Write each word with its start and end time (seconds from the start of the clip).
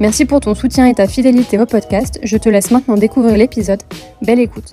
Merci 0.00 0.24
pour 0.24 0.40
ton 0.40 0.56
soutien 0.56 0.86
et 0.86 0.94
ta 0.94 1.06
fidélité 1.06 1.56
au 1.56 1.66
podcast. 1.66 2.18
Je 2.24 2.36
te 2.36 2.48
laisse 2.48 2.72
maintenant 2.72 2.96
découvrir 2.96 3.36
l'épisode. 3.36 3.80
Belle 4.22 4.40
écoute. 4.40 4.72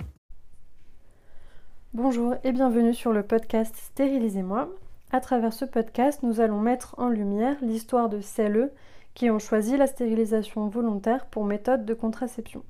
Bonjour 1.94 2.34
et 2.42 2.50
bienvenue 2.50 2.92
sur 2.92 3.12
le 3.12 3.22
podcast 3.22 3.72
Stérilisez-moi. 3.76 4.68
À 5.12 5.20
travers 5.20 5.52
ce 5.52 5.64
podcast, 5.64 6.24
nous 6.24 6.40
allons 6.40 6.58
mettre 6.58 6.96
en 6.98 7.08
lumière 7.08 7.54
l'histoire 7.62 8.08
de 8.08 8.20
celles 8.20 8.72
qui 9.14 9.30
ont 9.30 9.38
choisi 9.38 9.76
la 9.76 9.86
stérilisation 9.86 10.66
volontaire 10.66 11.26
pour 11.26 11.44
méthode 11.44 11.84
de 11.84 11.94
contraception. 11.94 12.64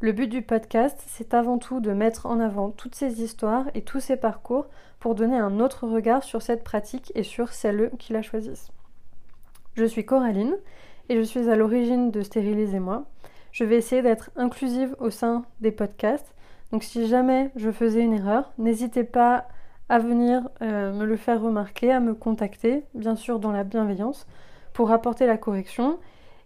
Le 0.00 0.12
but 0.12 0.28
du 0.28 0.42
podcast, 0.42 1.02
c'est 1.06 1.32
avant 1.32 1.56
tout 1.56 1.80
de 1.80 1.92
mettre 1.92 2.26
en 2.26 2.38
avant 2.38 2.68
toutes 2.68 2.96
ces 2.96 3.22
histoires 3.22 3.64
et 3.74 3.80
tous 3.80 4.00
ces 4.00 4.16
parcours 4.16 4.66
pour 5.00 5.14
donner 5.14 5.38
un 5.38 5.58
autre 5.58 5.86
regard 5.88 6.22
sur 6.22 6.42
cette 6.42 6.64
pratique 6.64 7.12
et 7.14 7.22
sur 7.22 7.54
celles 7.54 7.90
qui 7.98 8.12
la 8.12 8.20
choisissent. 8.20 8.68
Je 9.74 9.84
suis 9.84 10.04
Coraline 10.04 10.56
et 11.08 11.16
je 11.16 11.22
suis 11.22 11.48
à 11.48 11.56
l'origine 11.56 12.10
de 12.10 12.22
Stérilisez-moi. 12.22 13.04
Je 13.52 13.64
vais 13.64 13.76
essayer 13.76 14.02
d'être 14.02 14.30
inclusive 14.36 14.94
au 15.00 15.10
sein 15.10 15.44
des 15.60 15.70
podcasts. 15.70 16.34
Donc 16.70 16.82
si 16.82 17.06
jamais 17.08 17.50
je 17.56 17.70
faisais 17.70 18.02
une 18.02 18.12
erreur, 18.12 18.52
n'hésitez 18.58 19.04
pas 19.04 19.48
à 19.88 19.98
venir 19.98 20.48
euh, 20.60 20.92
me 20.92 21.06
le 21.06 21.16
faire 21.16 21.40
remarquer, 21.40 21.90
à 21.90 22.00
me 22.00 22.14
contacter, 22.14 22.84
bien 22.94 23.16
sûr 23.16 23.38
dans 23.38 23.52
la 23.52 23.64
bienveillance, 23.64 24.26
pour 24.74 24.90
apporter 24.90 25.26
la 25.26 25.38
correction. 25.38 25.98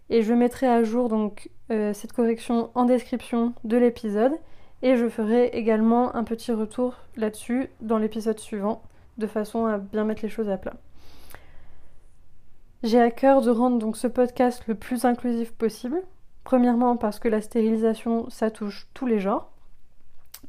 Et 0.09 0.21
je 0.21 0.33
mettrai 0.33 0.67
à 0.67 0.83
jour 0.83 1.09
donc 1.09 1.49
euh, 1.71 1.93
cette 1.93 2.13
correction 2.13 2.69
en 2.75 2.85
description 2.85 3.53
de 3.63 3.77
l'épisode. 3.77 4.33
Et 4.81 4.97
je 4.97 5.07
ferai 5.07 5.47
également 5.47 6.15
un 6.15 6.23
petit 6.23 6.51
retour 6.51 6.97
là-dessus 7.15 7.69
dans 7.81 7.97
l'épisode 7.97 8.39
suivant, 8.39 8.81
de 9.17 9.27
façon 9.27 9.65
à 9.65 9.77
bien 9.77 10.03
mettre 10.03 10.23
les 10.23 10.29
choses 10.29 10.49
à 10.49 10.57
plat. 10.57 10.73
J'ai 12.83 12.99
à 12.99 13.11
cœur 13.11 13.41
de 13.41 13.49
rendre 13.49 13.79
donc 13.79 13.95
ce 13.95 14.07
podcast 14.07 14.63
le 14.67 14.75
plus 14.75 15.05
inclusif 15.05 15.53
possible. 15.53 16.03
Premièrement 16.43 16.97
parce 16.97 17.17
que 17.17 17.29
la 17.29 17.41
stérilisation, 17.41 18.29
ça 18.29 18.51
touche 18.51 18.87
tous 18.93 19.05
les 19.05 19.21
genres. 19.21 19.49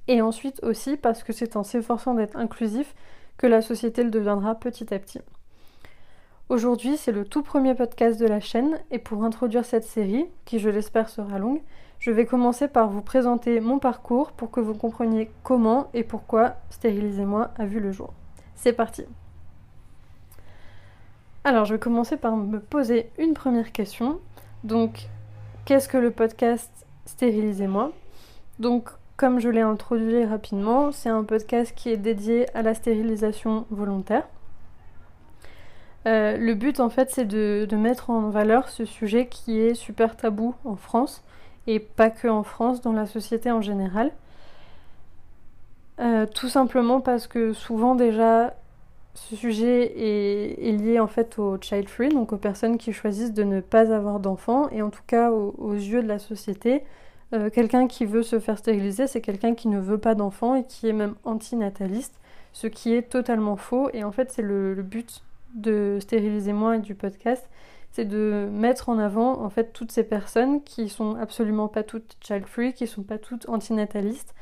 Et 0.08 0.20
ensuite 0.20 0.60
aussi 0.64 0.96
parce 0.96 1.22
que 1.22 1.32
c'est 1.32 1.54
en 1.54 1.62
s'efforçant 1.62 2.14
d'être 2.14 2.36
inclusif 2.36 2.96
que 3.36 3.46
la 3.46 3.62
société 3.62 4.02
le 4.02 4.10
deviendra 4.10 4.56
petit 4.56 4.92
à 4.92 4.98
petit. 4.98 5.20
Aujourd'hui, 6.48 6.96
c'est 6.96 7.12
le 7.12 7.24
tout 7.24 7.44
premier 7.44 7.74
podcast 7.76 8.18
de 8.18 8.26
la 8.26 8.40
chaîne 8.40 8.80
et 8.90 8.98
pour 8.98 9.22
introduire 9.22 9.64
cette 9.64 9.84
série, 9.84 10.26
qui 10.44 10.58
je 10.58 10.68
l'espère 10.68 11.10
sera 11.10 11.38
longue, 11.38 11.62
je 12.00 12.10
vais 12.10 12.26
commencer 12.26 12.66
par 12.66 12.90
vous 12.90 13.00
présenter 13.00 13.60
mon 13.60 13.78
parcours 13.78 14.32
pour 14.32 14.50
que 14.50 14.60
vous 14.60 14.74
compreniez 14.74 15.30
comment 15.44 15.88
et 15.94 16.02
pourquoi 16.02 16.56
Stérilisez-moi 16.70 17.52
a 17.56 17.64
vu 17.64 17.78
le 17.78 17.92
jour. 17.92 18.12
C'est 18.56 18.72
parti 18.72 19.04
Alors, 21.46 21.66
je 21.66 21.74
vais 21.74 21.78
commencer 21.80 22.16
par 22.16 22.36
me 22.36 22.58
poser 22.58 23.10
une 23.18 23.34
première 23.34 23.70
question. 23.70 24.18
Donc, 24.64 25.08
qu'est-ce 25.66 25.88
que 25.88 25.98
le 25.98 26.10
podcast 26.10 26.70
Stérilisez-moi? 27.04 27.92
Donc, 28.58 28.88
comme 29.18 29.40
je 29.40 29.50
l'ai 29.50 29.60
introduit 29.60 30.24
rapidement, 30.24 30.90
c'est 30.90 31.10
un 31.10 31.22
podcast 31.22 31.74
qui 31.76 31.90
est 31.90 31.98
dédié 31.98 32.46
à 32.56 32.62
la 32.62 32.72
stérilisation 32.72 33.66
volontaire. 33.70 34.26
Euh, 36.06 36.36
le 36.36 36.54
but 36.54 36.80
en 36.80 36.90
fait 36.90 37.10
c'est 37.10 37.24
de, 37.24 37.66
mettre 37.76 38.10
en 38.10 38.28
valeur 38.28 38.68
ce 38.68 38.84
sujet 38.84 39.26
qui 39.26 39.58
est 39.58 39.72
super 39.72 40.18
tabou 40.18 40.54
en 40.66 40.76
France 40.76 41.22
et 41.66 41.80
pas 41.80 42.10
que 42.10 42.28
en 42.28 42.42
France, 42.42 42.82
dans 42.82 42.92
la 42.92 43.06
société 43.06 43.50
en 43.50 43.62
général. 43.62 44.10
Euh, 46.00 46.26
tout 46.26 46.48
simplement 46.48 47.00
parce 47.00 47.26
que 47.26 47.52
souvent 47.52 47.94
déjà 47.94 48.54
ce 49.14 49.36
sujet 49.36 49.92
est, 49.96 50.72
lié 50.72 51.00
en 51.00 51.06
fait 51.06 51.38
au 51.38 51.56
child 51.60 51.88
free, 51.88 52.08
donc 52.08 52.32
aux 52.32 52.36
personnes 52.36 52.78
qui 52.78 52.92
choisissent 52.92 53.32
de 53.32 53.44
ne 53.44 53.60
pas 53.60 53.92
avoir 53.92 54.20
d'enfants 54.20 54.68
et 54.70 54.82
en 54.82 54.90
tout 54.90 55.02
cas 55.06 55.30
aux 55.30 55.72
yeux 55.72 56.02
de 56.02 56.08
la 56.08 56.18
société, 56.18 56.82
euh, 57.34 57.50
quelqu'un 57.50 57.88
qui 57.88 58.04
veut 58.04 58.22
se 58.22 58.38
faire 58.38 58.58
stériliser, 58.58 59.06
c'est 59.06 59.20
quelqu'un 59.20 59.54
qui 59.54 59.68
ne 59.68 59.80
veut 59.80 59.98
pas 59.98 60.14
d'enfants 60.14 60.54
et 60.54 60.64
qui 60.64 60.88
est 60.88 60.92
même 60.92 61.14
antinataliste, 61.24 62.14
ce 62.52 62.66
qui 62.68 62.94
est 62.94 63.02
totalement 63.02 63.56
faux. 63.56 63.90
Et 63.92 64.04
en 64.04 64.12
fait, 64.12 64.30
c'est 64.30 64.42
le, 64.42 64.74
but 64.82 65.22
de 65.54 65.98
Stériliser 66.00 66.52
moi 66.52 66.76
et 66.76 66.80
du 66.80 66.94
podcast, 66.94 67.48
c'est 67.90 68.04
de 68.04 68.48
mettre 68.52 68.88
en 68.88 68.98
avant 68.98 69.40
en 69.40 69.50
fait 69.50 69.72
toutes 69.72 69.92
ces 69.92 70.04
personnes 70.04 70.62
qui 70.62 70.88
sont 70.88 71.16
absolument 71.16 71.68
pas 71.68 71.82
toutes 71.82 72.16
child-free, 72.20 72.72
qui 72.72 72.86
sont 72.86 73.02
pas 73.02 73.18
toutes 73.18 73.48
antinatalistes. 73.48 74.34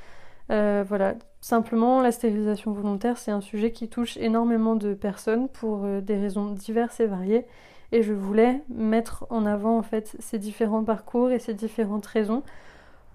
Euh, 0.50 0.84
voilà, 0.87 1.15
simplement 1.42 2.00
la 2.00 2.12
stérilisation 2.12 2.72
volontaire, 2.72 3.19
c'est 3.19 3.32
un 3.32 3.42
sujet 3.42 3.72
qui 3.72 3.88
touche 3.88 4.16
énormément 4.16 4.76
de 4.76 4.94
personnes 4.94 5.48
pour 5.48 5.84
euh, 5.84 6.00
des 6.00 6.16
raisons 6.16 6.53
diverses 6.53 7.00
et 7.00 7.06
variées. 7.06 7.44
Et 7.91 8.03
je 8.03 8.14
voulais 8.14 8.62
mettre 8.70 9.26
en 9.28 9.44
avant 9.44 9.76
en 9.76 9.82
fait 9.82 10.16
ces 10.20 10.38
différents 10.38 10.84
parcours 10.84 11.30
et 11.30 11.38
ces 11.38 11.53
différentes 11.53 12.06
raisons 12.06 12.42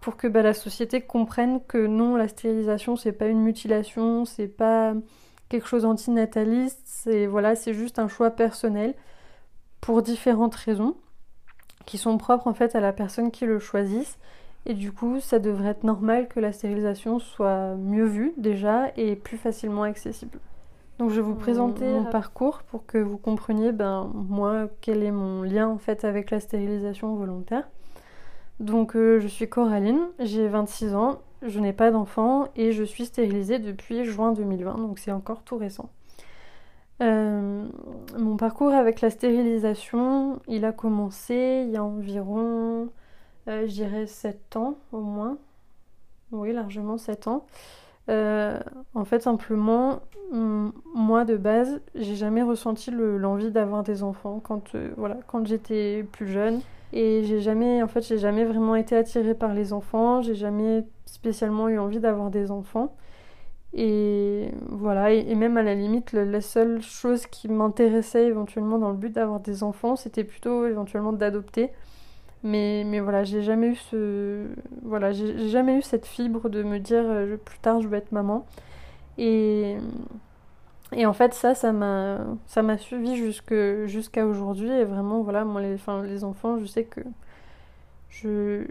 pour 0.02 0.18
que 0.18 0.28
bah, 0.28 0.44
la 0.44 0.54
société 0.54 1.02
comprenne 1.02 1.62
que 1.68 1.88
non, 1.88 2.16
la 2.16 2.28
stérilisation, 2.28 2.96
c'est 2.96 3.14
pas 3.14 3.28
une 3.28 3.42
mutilation, 3.42 4.26
c'est 4.26 4.48
pas 4.48 4.94
quelque 5.50 5.68
chose 5.68 5.86
antinataliste, 5.86 6.82
c'est 6.84 7.26
voilà, 7.26 7.56
c'est 7.56 7.74
juste 7.74 7.98
un 7.98 8.10
choix 8.10 8.30
personnel 8.30 8.94
pour 9.82 10.02
différentes 10.02 10.56
raisons 10.56 10.98
qui 11.86 11.98
sont 11.98 12.18
propres 12.18 12.48
en 12.48 12.54
fait 12.54 12.76
à 12.76 12.82
la 12.82 12.92
personne 12.92 13.32
qui 13.32 13.46
le 13.46 13.60
choisisse. 13.60 14.20
Et 14.70 14.74
du 14.74 14.92
coup, 14.92 15.22
ça 15.22 15.40
devrait 15.40 15.70
être 15.70 15.86
normal 15.86 16.28
que 16.28 16.42
la 16.42 16.52
stérilisation 16.52 17.20
soit 17.20 17.76
mieux 17.76 18.06
vue 18.06 18.34
déjà 18.36 18.92
et 18.98 19.16
plus 19.16 19.38
facilement 19.38 19.84
accessible. 19.84 20.40
Donc 21.00 21.10
je 21.10 21.16
vais 21.16 21.22
vous 21.22 21.36
présenter 21.36 21.86
mon 21.86 22.04
parcours 22.04 22.64
pour 22.64 22.86
que 22.86 22.98
vous 22.98 23.18
compreniez 23.18 23.72
ben 23.72 24.12
moi 24.14 24.68
quel 24.82 25.04
est 25.04 25.12
mon 25.12 25.44
lien 25.44 25.68
en 25.68 25.78
fait 25.78 26.04
avec 26.04 26.32
la 26.32 26.42
stérilisation 26.42 27.16
volontaire. 27.16 27.70
Donc 28.60 28.96
euh, 28.96 29.20
je 29.20 29.28
suis 29.28 29.48
Coraline, 29.48 30.02
j'ai 30.20 30.48
26 30.50 30.96
ans, 30.96 31.20
je 31.44 31.60
n'ai 31.62 31.72
pas 31.72 31.92
d'enfant 31.92 32.48
et 32.58 32.74
je 32.74 32.84
suis 32.84 33.06
stérilisée 33.06 33.60
depuis 33.60 34.04
juin 34.04 34.34
2020, 34.34 34.80
donc 34.80 35.00
c'est 35.00 35.12
encore 35.12 35.44
tout 35.44 35.58
récent. 35.58 35.90
Euh, 37.02 37.68
mon 38.18 38.36
parcours 38.36 38.74
avec 38.74 39.00
la 39.00 39.12
stérilisation, 39.12 40.40
il 40.48 40.66
a 40.66 40.74
commencé 40.74 41.64
il 41.68 41.72
y 41.72 41.78
a 41.78 41.84
environ, 41.84 42.90
euh, 43.48 43.68
je 43.68 43.74
dirais, 43.74 44.08
7 44.08 44.56
ans 44.56 44.78
au 44.92 45.02
moins. 45.02 45.38
Oui, 46.32 46.54
largement 46.54 46.98
7 46.98 47.28
ans. 47.28 47.46
en 48.10 49.06
fait, 49.06 49.22
simplement, 49.22 50.02
moi 50.32 51.26
de 51.26 51.38
base, 51.38 51.82
j'ai 51.96 52.16
jamais 52.16 52.44
ressenti 52.44 52.92
l'envie 52.92 53.52
d'avoir 53.52 53.84
des 53.84 54.04
enfants 54.04 54.42
quand, 54.44 54.76
voilà, 54.98 55.18
quand 55.28 55.46
j'étais 55.46 56.06
plus 56.12 56.28
jeune. 56.28 56.62
Et 56.94 57.24
j'ai 57.26 57.42
jamais, 57.42 57.84
en 57.84 57.88
fait, 57.88 58.02
j'ai 58.02 58.18
jamais 58.18 58.46
vraiment 58.46 58.76
été 58.76 58.96
attirée 58.96 59.36
par 59.36 59.54
les 59.54 59.74
enfants. 59.74 60.22
J'ai 60.22 60.36
jamais 60.36 60.86
spécialement 61.06 61.70
eu 61.70 61.80
envie 61.80 62.00
d'avoir 62.00 62.30
des 62.30 62.52
enfants. 62.52 62.96
Et 63.74 64.50
voilà, 64.70 65.12
et, 65.12 65.36
même 65.36 65.58
à 65.58 65.64
la 65.64 65.76
limite, 65.76 66.14
la 66.14 66.42
seule 66.42 66.82
chose 66.82 67.28
qui 67.28 67.50
m'intéressait 67.50 68.26
éventuellement 68.26 68.80
dans 68.80 68.92
le 68.92 68.98
but 68.98 69.14
d'avoir 69.14 69.40
des 69.40 69.64
enfants, 69.64 69.96
c'était 69.96 70.24
plutôt 70.24 70.66
éventuellement 70.66 71.14
d'adopter. 71.14 71.72
Mais, 72.44 73.00
voilà, 73.00 73.24
j'ai 73.24 73.42
jamais 73.42 73.68
eu 73.70 73.76
ce. 73.76 74.48
Voilà, 74.84 75.12
j'ai 75.12 75.50
jamais 75.50 75.78
eu 75.78 75.82
cette 75.82 76.06
fibre 76.06 76.50
de 76.50 76.64
me 76.64 76.80
dire 76.80 77.04
euh, 77.04 77.38
plus 77.38 77.60
tard 77.60 77.82
je 77.82 77.88
veux 77.88 77.98
être 77.98 78.12
maman. 78.12 78.46
Et, 79.18 79.78
et 80.94 81.06
en 81.06 81.14
fait, 81.14 81.34
ça, 81.34 81.56
ça 81.56 81.72
m'a, 81.74 82.78
suivi 82.78 83.16
jusqu'à 83.18 84.26
aujourd'hui. 84.26 84.70
Et 84.72 84.86
vraiment, 84.86 85.22
voilà, 85.22 85.46
moi, 85.46 85.62
les 85.62 86.24
enfants, 86.24 86.60
je 86.60 86.66
sais 86.66 86.86
que 86.86 87.02
je, 88.10 88.66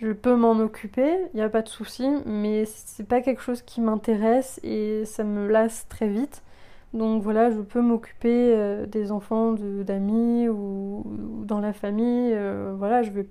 je 0.00 0.12
peux 0.12 0.36
m'en 0.36 0.58
occuper, 0.58 1.16
il 1.32 1.36
n'y 1.36 1.42
a 1.42 1.48
pas 1.48 1.62
de 1.62 1.68
souci, 1.68 2.06
mais 2.26 2.64
c'est 2.66 3.06
pas 3.08 3.22
quelque 3.22 3.40
chose 3.40 3.62
qui 3.62 3.80
m'intéresse 3.80 4.60
et 4.62 5.04
ça 5.06 5.24
me 5.24 5.48
lasse 5.48 5.86
très 5.88 6.08
vite. 6.08 6.42
Donc 6.96 7.22
voilà, 7.22 7.50
je 7.50 7.60
peux 7.60 7.82
m'occuper 7.82 8.54
euh, 8.54 8.86
des 8.86 9.12
enfants 9.12 9.52
d'amis 9.52 10.48
ou, 10.48 11.04
dans 11.44 11.60
la 11.60 11.74
famille. 11.74 12.32
Euh, 12.32 12.74
voilà, 12.76 13.02
je 13.02 13.10
vais 13.10 13.26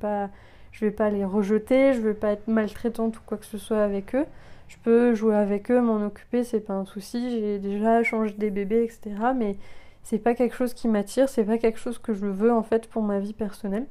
vais 0.81 0.91
pas 0.91 1.09
les 1.09 1.25
rejeter, 1.25 1.93
je 1.93 2.01
vais 2.01 2.13
pas 2.13 2.29
être 2.29 2.47
maltraitante 2.47 3.17
ou 3.17 3.21
quoi 3.25 3.37
que 3.37 3.45
ce 3.45 3.57
soit 3.57 3.81
avec 3.81 4.13
eux. 4.13 4.25
Je 4.67 4.77
peux 4.83 5.15
jouer 5.15 5.35
avec 5.35 5.71
eux, 5.71 5.81
m'en 5.81 6.05
occuper, 6.05 6.43
c'est 6.43 6.59
pas 6.59 6.73
un 6.73 6.85
souci. 6.85 7.31
J'ai 7.31 7.57
déjà 7.57 8.03
changé 8.03 8.33
des 8.33 8.51
bébés, 8.51 8.83
etc. 8.83 9.15
Mais 9.35 9.57
c'est 10.03 10.19
pas 10.19 10.35
quelque 10.35 10.55
chose 10.55 10.75
qui 10.75 10.87
m'attire, 10.87 11.27
c'est 11.27 11.43
pas 11.43 11.57
quelque 11.57 11.79
chose 11.79 11.97
que 11.97 12.13
je 12.13 12.27
veux 12.27 12.51
en 12.53 12.63
fait 12.63 12.87
pour 12.87 13.01
ma 13.01 13.19
vie 13.19 13.33
personnelle. 13.33 13.87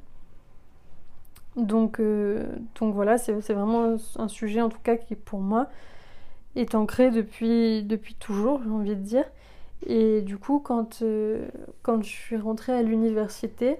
Donc, 1.57 1.99
euh, 1.99 2.45
donc 2.79 2.93
voilà, 2.93 3.17
c'est 3.17 3.33
vraiment 3.33 3.97
un 4.17 4.27
sujet 4.29 4.61
en 4.61 4.69
tout 4.69 4.79
cas 4.83 4.95
qui 4.95 5.15
pour 5.15 5.39
moi 5.39 5.67
est 6.55 6.75
ancré 6.75 7.11
depuis, 7.11 7.83
depuis 7.83 8.15
toujours, 8.15 8.61
j'ai 8.63 8.69
envie 8.69 8.95
de 8.95 9.01
dire. 9.01 9.25
Et 9.87 10.21
du 10.21 10.37
coup, 10.37 10.59
quand, 10.59 11.01
euh, 11.01 11.47
quand 11.83 12.01
je 12.03 12.09
suis 12.09 12.37
rentrée 12.37 12.73
à 12.73 12.81
l'université, 12.81 13.77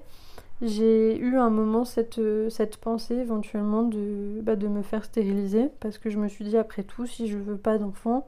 j'ai 0.61 1.17
eu 1.17 1.37
un 1.37 1.49
moment 1.49 1.85
cette, 1.85 2.21
cette 2.49 2.77
pensée 2.77 3.15
éventuellement 3.15 3.83
de, 3.83 4.39
bah, 4.41 4.55
de 4.55 4.67
me 4.67 4.81
faire 4.81 5.03
stériliser 5.05 5.69
parce 5.79 5.97
que 5.97 6.09
je 6.09 6.17
me 6.19 6.27
suis 6.27 6.45
dit 6.45 6.57
après 6.57 6.83
tout, 6.83 7.05
si 7.05 7.27
je 7.27 7.37
veux 7.37 7.57
pas 7.57 7.77
d'enfant, 7.77 8.27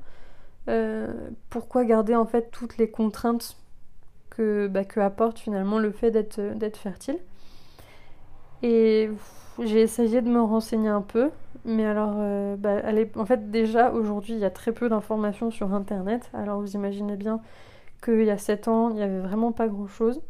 euh, 0.69 1.07
pourquoi 1.49 1.85
garder 1.85 2.15
en 2.15 2.25
fait 2.25 2.51
toutes 2.51 2.77
les 2.77 2.89
contraintes 2.89 3.57
que, 4.29 4.67
bah, 4.67 4.83
que 4.85 4.99
apporte 4.99 5.39
finalement 5.39 5.79
le 5.79 5.91
fait 5.91 6.11
d'être 6.11 6.77
fertile? 6.77 7.19
Et 8.63 9.09
j'ai 9.63 9.81
essayé 9.81 10.21
de 10.21 10.29
me 10.29 10.41
renseigner 10.41 10.89
un 10.89 11.01
peu, 11.01 11.29
mais 11.67 11.85
alors, 11.85 12.15
euh, 12.17 12.55
bah, 12.55 12.81
en 13.17 13.25
fait, 13.25 13.51
déjà 13.51 13.91
aujourd'hui, 13.91 14.33
il 14.33 14.39
y 14.39 14.45
a 14.45 14.49
très 14.49 14.71
peu 14.71 14.87
d'informations 14.87 15.51
sur 15.51 15.73
Internet. 15.73 16.31
Alors, 16.33 16.61
vous 16.61 16.75
imaginez 16.75 17.17
bien 17.17 17.41
qu'il 18.03 18.23
y 18.23 18.29
a 18.29 18.37
7 18.37 18.69
ans, 18.69 18.89
il 18.89 18.95
n'y 18.95 19.01
avait 19.03 19.19
vraiment 19.19 19.51
pas 19.51 19.67
grand-chose. 19.67 20.21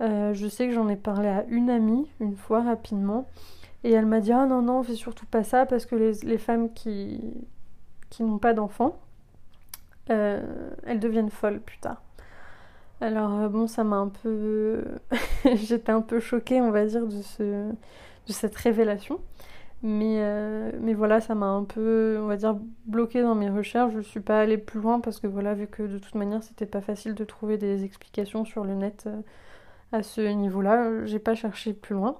Euh, 0.00 0.34
je 0.34 0.48
sais 0.48 0.66
que 0.66 0.74
j'en 0.74 0.88
ai 0.88 0.96
parlé 0.96 1.28
à 1.28 1.44
une 1.48 1.70
amie 1.70 2.08
une 2.18 2.36
fois 2.36 2.62
rapidement, 2.62 3.28
et 3.84 3.92
elle 3.92 4.06
m'a 4.06 4.20
dit 4.20 4.32
Ah 4.32 4.46
non, 4.46 4.62
non, 4.62 4.80
on 4.80 4.82
surtout 4.82 5.26
pas 5.26 5.44
ça 5.44 5.64
parce 5.64 5.86
que 5.86 5.94
les, 5.94 6.38
femmes 6.38 6.72
qui, 6.72 7.20
qui 8.10 8.24
n'ont 8.24 8.38
pas 8.38 8.52
d'enfants, 8.54 8.98
euh, 10.10 10.42
elles 10.86 11.00
deviennent 11.00 11.30
folles 11.30 11.60
plus 11.60 11.78
tard. 11.78 12.02
Alors 13.00 13.48
bon, 13.48 13.68
ça 13.68 13.84
m'a 13.84 13.96
un 13.96 14.08
peu... 14.08 14.84
J'étais 15.54 15.92
un 15.92 16.02
peu 16.02 16.18
choquée, 16.20 16.60
on 16.60 16.72
va 16.72 16.84
dire, 16.86 17.06
de, 17.06 17.22
ce... 17.22 17.70
de 17.70 18.32
cette 18.32 18.56
révélation. 18.56 19.20
Mais, 19.82 20.16
euh, 20.18 20.72
mais 20.80 20.92
voilà, 20.94 21.20
ça 21.20 21.34
m'a 21.34 21.46
un 21.46 21.64
peu, 21.64 22.18
on 22.20 22.26
va 22.26 22.36
dire, 22.36 22.56
bloquée 22.86 23.22
dans 23.22 23.34
mes 23.34 23.48
recherches. 23.48 23.92
Je 23.92 23.98
ne 23.98 24.02
suis 24.02 24.20
pas 24.20 24.40
allée 24.40 24.58
plus 24.58 24.80
loin 24.80 25.00
parce 25.00 25.20
que 25.20 25.26
voilà, 25.26 25.54
vu 25.54 25.66
que 25.66 25.82
de 25.82 25.98
toute 25.98 26.14
manière, 26.14 26.42
c'était 26.42 26.66
pas 26.66 26.82
facile 26.82 27.14
de 27.14 27.24
trouver 27.24 27.56
des 27.58 27.84
explications 27.84 28.44
sur 28.44 28.64
le 28.64 28.74
net 28.74 29.04
euh, 29.06 29.20
à 29.92 30.02
ce 30.02 30.20
niveau-là, 30.20 31.06
j'ai 31.06 31.18
pas 31.18 31.34
cherché 31.34 31.72
plus 31.72 31.94
loin. 31.94 32.16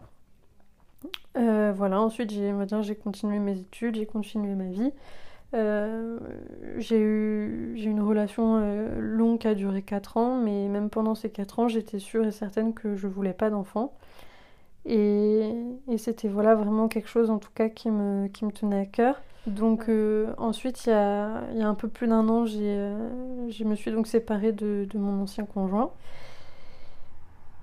voilà, 1.34 2.00
ensuite, 2.00 2.30
j'ai, 2.30 2.52
continué 2.96 3.38
mes 3.38 3.58
études, 3.58 3.96
j'ai 3.96 4.06
continué 4.06 4.54
ma 4.54 4.68
vie. 4.68 4.92
Euh, 5.52 6.18
j'ai 6.78 7.00
eu 7.00 7.72
j'ai 7.74 7.90
une 7.90 8.00
relation 8.00 8.60
euh, 8.62 9.00
longue 9.00 9.40
qui 9.40 9.48
a 9.48 9.54
duré 9.54 9.82
4 9.82 10.16
ans, 10.16 10.36
mais 10.36 10.68
même 10.68 10.90
pendant 10.90 11.14
ces 11.14 11.30
4 11.30 11.58
ans, 11.58 11.68
j'étais 11.68 11.98
sûre 11.98 12.24
et 12.24 12.30
certaine 12.30 12.72
que 12.72 12.94
je 12.94 13.08
voulais 13.08 13.32
pas 13.32 13.50
d'enfant. 13.50 13.92
Et, 14.86 15.50
et 15.88 15.98
c'était 15.98 16.28
voilà 16.28 16.54
vraiment 16.54 16.88
quelque 16.88 17.08
chose 17.08 17.30
en 17.30 17.38
tout 17.38 17.50
cas 17.54 17.68
qui 17.68 17.90
me, 17.90 18.28
qui 18.28 18.44
me 18.44 18.52
tenait 18.52 18.80
à 18.80 18.86
cœur. 18.86 19.20
Donc 19.46 19.88
euh, 19.88 20.32
ensuite, 20.38 20.86
il 20.86 20.90
y 20.90 20.92
a, 20.92 21.42
il 21.52 21.58
y 21.58 21.62
a 21.62 21.68
un 21.68 21.74
peu 21.74 21.88
plus 21.88 22.06
d'un 22.06 22.28
an, 22.28 22.46
j'ai, 22.46 22.92
je 23.48 23.64
me 23.64 23.74
suis 23.74 23.90
donc 23.90 24.06
séparée 24.06 24.52
de, 24.52 24.86
de 24.90 24.98
mon 24.98 25.22
ancien 25.22 25.44
conjoint. 25.44 25.92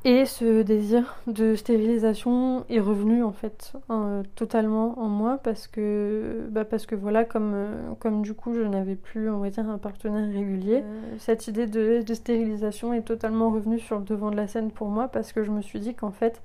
Et 0.06 0.26
ce 0.26 0.62
désir 0.62 1.18
de 1.28 1.56
stérilisation 1.56 2.66
est 2.70 2.80
revenu 2.80 3.24
en 3.24 3.34
fait 3.34 3.74
hein, 3.90 4.24
totalement 4.36 4.98
en 5.00 5.10
moi 5.10 5.38
parce 5.44 5.68
que, 5.68 6.48
bah 6.50 6.64
parce 6.64 6.86
que 6.86 6.96
voilà, 6.96 7.26
comme, 7.26 7.52
euh, 7.54 7.94
comme 8.00 8.22
du 8.22 8.34
coup 8.34 8.54
je 8.54 8.62
n'avais 8.62 8.96
plus, 8.96 9.30
on 9.30 9.40
va 9.40 9.50
dire, 9.50 9.68
un 9.70 9.78
partenaire 9.78 10.30
régulier, 10.32 10.84
euh, 10.86 11.16
cette 11.18 11.48
idée 11.48 11.68
de, 11.68 12.04
de, 12.04 12.14
stérilisation 12.14 12.94
est 12.94 13.02
totalement 13.02 13.50
revenue 13.50 13.80
sur 13.80 13.98
le 13.98 14.06
devant 14.06 14.32
de 14.32 14.38
la 14.38 14.48
scène 14.48 14.72
pour 14.72 14.88
moi 14.88 15.10
parce 15.10 15.34
que 15.34 15.44
je 15.44 15.52
me 15.52 15.62
suis 15.62 15.80
dit 15.82 15.94
qu'en 15.94 16.12
fait, 16.12 16.42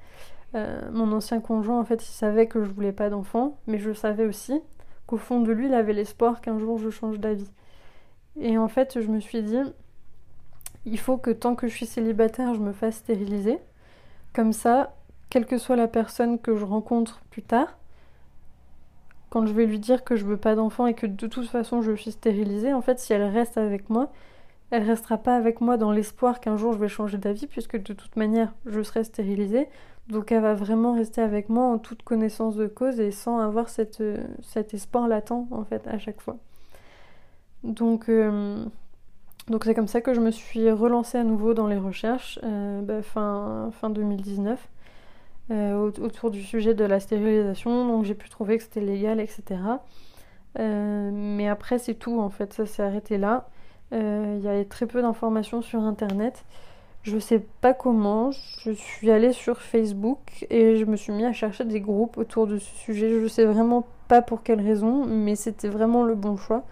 euh, 0.55 0.91
mon 0.93 1.13
ancien 1.13 1.41
conjoint, 1.41 1.81
en 1.81 1.85
fait, 1.85 2.07
il 2.07 2.13
savait 2.13 2.47
que 2.47 2.63
je 2.63 2.71
voulais 2.71 2.93
pas 2.93 3.11
d'enfant, 3.11 3.59
mais 3.67 3.79
je 3.79 3.93
savais 3.93 4.27
aussi 4.27 4.61
qu'au 5.07 5.17
fond 5.17 5.41
de 5.41 5.53
lui, 5.53 5.67
il 5.67 5.75
avait 5.75 5.93
l'espoir 5.93 6.41
qu'un 6.41 6.59
jour 6.59 6.79
je 6.79 6.91
change 6.91 7.19
d'avis. 7.19 7.51
Et 8.41 8.59
en 8.59 8.69
fait, 8.69 9.01
je 9.01 9.09
me 9.09 9.21
suis 9.21 9.43
dit, 9.43 9.61
il 10.85 10.99
faut 10.99 11.17
que 11.17 11.31
tant 11.31 11.55
que 11.55 11.67
je 11.67 11.75
suis 11.75 11.87
célibataire, 11.87 12.55
je 12.55 12.61
me 12.61 12.73
fasse 12.73 12.97
stériliser. 12.97 13.59
Comme 14.33 14.53
ça, 14.53 14.95
quelle 15.31 15.47
que 15.47 15.59
soit 15.59 15.77
la 15.77 15.89
personne 15.89 16.39
que 16.39 16.57
je 16.57 16.65
rencontre 16.65 17.23
plus 17.31 17.43
tard, 17.43 17.79
quand 19.31 19.47
je 19.47 19.53
vais 19.53 19.65
lui 19.65 19.79
dire 19.79 20.05
que 20.05 20.17
je 20.17 20.27
veux 20.27 20.37
pas 20.37 20.55
d'enfant 20.55 20.87
et 20.87 20.95
que 20.95 21.07
de 21.07 21.27
toute 21.27 21.49
façon 21.49 21.81
je 21.81 21.93
suis 21.95 22.13
stérilisée, 22.13 22.75
en 22.75 22.83
fait, 22.83 22.99
si 22.99 23.15
elle 23.15 23.23
reste 23.23 23.57
avec 23.57 23.89
moi, 23.89 24.13
elle 24.71 24.83
restera 24.83 25.19
pas 25.19 25.37
avec 25.37 25.61
moi 25.61 25.77
dans 25.77 25.93
l'espoir 25.93 26.41
qu'un 26.41 26.57
jour 26.57 26.73
je 26.73 26.79
vais 26.79 26.89
changer 26.89 27.19
d'avis, 27.19 27.47
puisque 27.47 27.83
de 27.83 27.93
toute 27.93 28.17
manière 28.17 28.53
je 28.67 28.83
serai 28.83 29.05
stérilisée. 29.05 29.69
Donc 30.09 30.33
elle 30.33 30.43
va 30.43 30.55
vraiment 30.55 30.95
rester 30.95 31.21
avec 31.21 31.49
moi 31.49 31.65
en 31.65 31.79
toute 31.79 32.03
connaissance 32.03 32.57
de 32.57 32.67
cause 32.67 33.01
et 33.01 33.13
sans 33.13 33.39
avoir 33.39 33.69
cette, 33.69 34.03
cet 34.43 34.75
espoir 34.75 35.09
latent 35.09 35.47
en 35.51 35.65
fait 35.65 35.87
à 35.87 35.99
chaque 35.99 36.21
fois. 36.21 36.37
Donc 37.63 38.09
euh, 38.09 38.65
donc 39.49 39.65
c'est 39.65 39.75
comme 39.75 39.89
ça 39.89 40.01
que 40.01 40.15
je 40.15 40.21
me 40.21 40.31
suis 40.31 40.71
relancée 40.71 41.19
à 41.19 41.25
nouveau 41.25 41.53
dans 41.53 41.67
les 41.67 41.77
recherches 41.77 42.39
euh, 42.45 42.81
bah, 42.81 43.03
fin, 43.03 43.71
fin 43.73 43.91
2019 43.91 44.69
euh, 45.51 45.91
autour 46.01 46.31
du 46.31 46.43
sujet 46.43 46.75
de 46.75 46.85
la 46.85 47.01
stérilisation. 47.01 47.87
Donc 47.87 48.05
j'ai 48.05 48.15
pu 48.15 48.29
trouver 48.29 48.57
que 48.59 48.63
c'était 48.63 48.81
légal, 48.81 49.21
etc. 49.21 49.61
Euh, 50.59 51.11
mais 51.13 51.49
après 51.49 51.79
c'est 51.79 51.95
tout 51.95 52.21
en 52.21 52.31
fait, 52.31 52.53
ça 52.53 52.67
s'est 52.67 52.83
arrêté 52.83 53.19
là. 53.19 53.49
Il 53.95 54.41
y 54.41 54.49
avait 54.49 54.65
très 54.65 54.87
peu 54.87 55.03
d'informations 55.03 55.61
sur 55.61 55.81
internet. 55.83 56.45
Je 57.03 57.19
sais 57.19 57.45
pas 57.61 57.75
comment, 57.75 58.31
je 58.31 58.71
suis 58.71 59.11
allée 59.11 59.33
sur 59.33 59.61
Facebook 59.61 60.47
et 60.51 60.77
je 60.77 60.85
me 60.85 60.97
suis 60.97 61.13
mis 61.13 61.25
à 61.25 61.33
chercher 61.33 61.65
des 61.65 61.81
groupes 61.81 62.17
autour 62.17 62.47
de 62.47 62.59
ce 62.59 62.75
sujet. 62.77 63.21
Je 63.21 63.27
sais 63.27 63.45
vraiment 63.45 63.87
pas 64.07 64.23
pour 64.23 64.45
quelle 64.45 64.61
raison, 64.61 65.05
mais 65.05 65.35
c'était 65.35 65.69
vraiment 65.69 66.05
le 66.05 66.15
bon 66.15 66.37
choix 66.37 66.65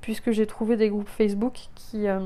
puisque 0.00 0.30
j'ai 0.30 0.46
trouvé 0.46 0.76
des 0.76 0.88
groupes 0.88 1.08
Facebook 1.08 1.68
qui, 1.74 2.08
euh, 2.08 2.20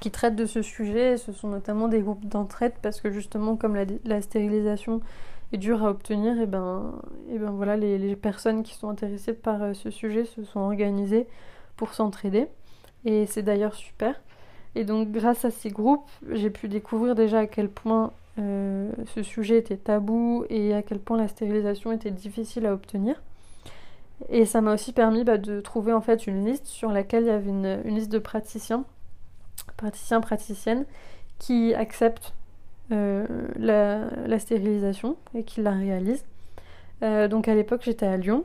qui 0.00 0.10
traitent 0.10 0.36
de 0.36 0.46
ce 0.46 0.62
sujet. 0.62 1.16
Ce 1.16 1.32
sont 1.32 1.48
notamment 1.48 1.88
des 1.88 2.00
groupes 2.00 2.26
d'entraide 2.26 2.72
parce 2.82 3.00
que 3.00 3.10
justement, 3.10 3.56
comme 3.56 3.76
la, 4.04 4.22
stérilisation 4.22 5.00
est 5.52 5.58
dure 5.58 5.84
à 5.84 5.90
obtenir, 5.90 6.40
et 6.40 6.46
ben, 6.46 6.92
et 7.28 7.38
ben 7.38 7.50
voilà, 7.50 7.76
les, 7.76 8.16
personnes 8.16 8.62
qui 8.62 8.74
sont 8.74 8.88
intéressées 8.88 9.34
par 9.34 9.62
euh, 9.62 9.74
ce 9.74 9.90
sujet 9.90 10.24
se 10.24 10.44
sont 10.44 10.60
organisées 10.60 11.26
pour 11.76 11.94
s'entraider. 11.94 12.46
Et 13.04 13.26
c'est 13.26 13.42
d'ailleurs 13.42 13.74
super. 13.74 14.20
Et 14.74 14.84
donc, 14.84 15.10
grâce 15.10 15.44
à 15.44 15.50
ces 15.50 15.70
groupes, 15.70 16.08
j'ai 16.30 16.50
pu 16.50 16.68
découvrir 16.68 17.14
déjà 17.14 17.40
à 17.40 17.46
quel 17.46 17.68
point 17.68 18.12
euh, 18.38 18.90
ce 19.14 19.22
sujet 19.22 19.58
était 19.58 19.76
tabou 19.76 20.44
et 20.48 20.74
à 20.74 20.82
quel 20.82 20.98
point 21.00 21.18
la 21.18 21.28
stérilisation 21.28 21.92
était 21.92 22.10
difficile 22.10 22.66
à 22.66 22.72
obtenir. 22.72 23.20
Et 24.28 24.44
ça 24.44 24.60
m'a 24.60 24.74
aussi 24.74 24.92
permis 24.92 25.24
bah, 25.24 25.38
de 25.38 25.60
trouver 25.60 25.92
en 25.92 26.00
fait 26.00 26.26
une 26.26 26.44
liste 26.44 26.66
sur 26.66 26.92
laquelle 26.92 27.24
il 27.24 27.28
y 27.28 27.30
avait 27.30 27.50
une, 27.50 27.82
liste 27.84 28.12
de 28.12 28.18
praticiens, 28.18 28.84
praticiens, 29.76 30.20
praticiennes, 30.20 30.84
qui 31.38 31.74
acceptent 31.74 32.34
euh, 32.92 33.26
la, 33.56 34.38
stérilisation 34.38 35.16
et 35.34 35.42
qui 35.42 35.62
la 35.62 35.72
réalisent. 35.72 36.24
Euh, 37.02 37.28
donc 37.28 37.48
à 37.48 37.54
l'époque 37.54 37.82
j'étais 37.84 38.06
à 38.06 38.16
Lyon. 38.16 38.44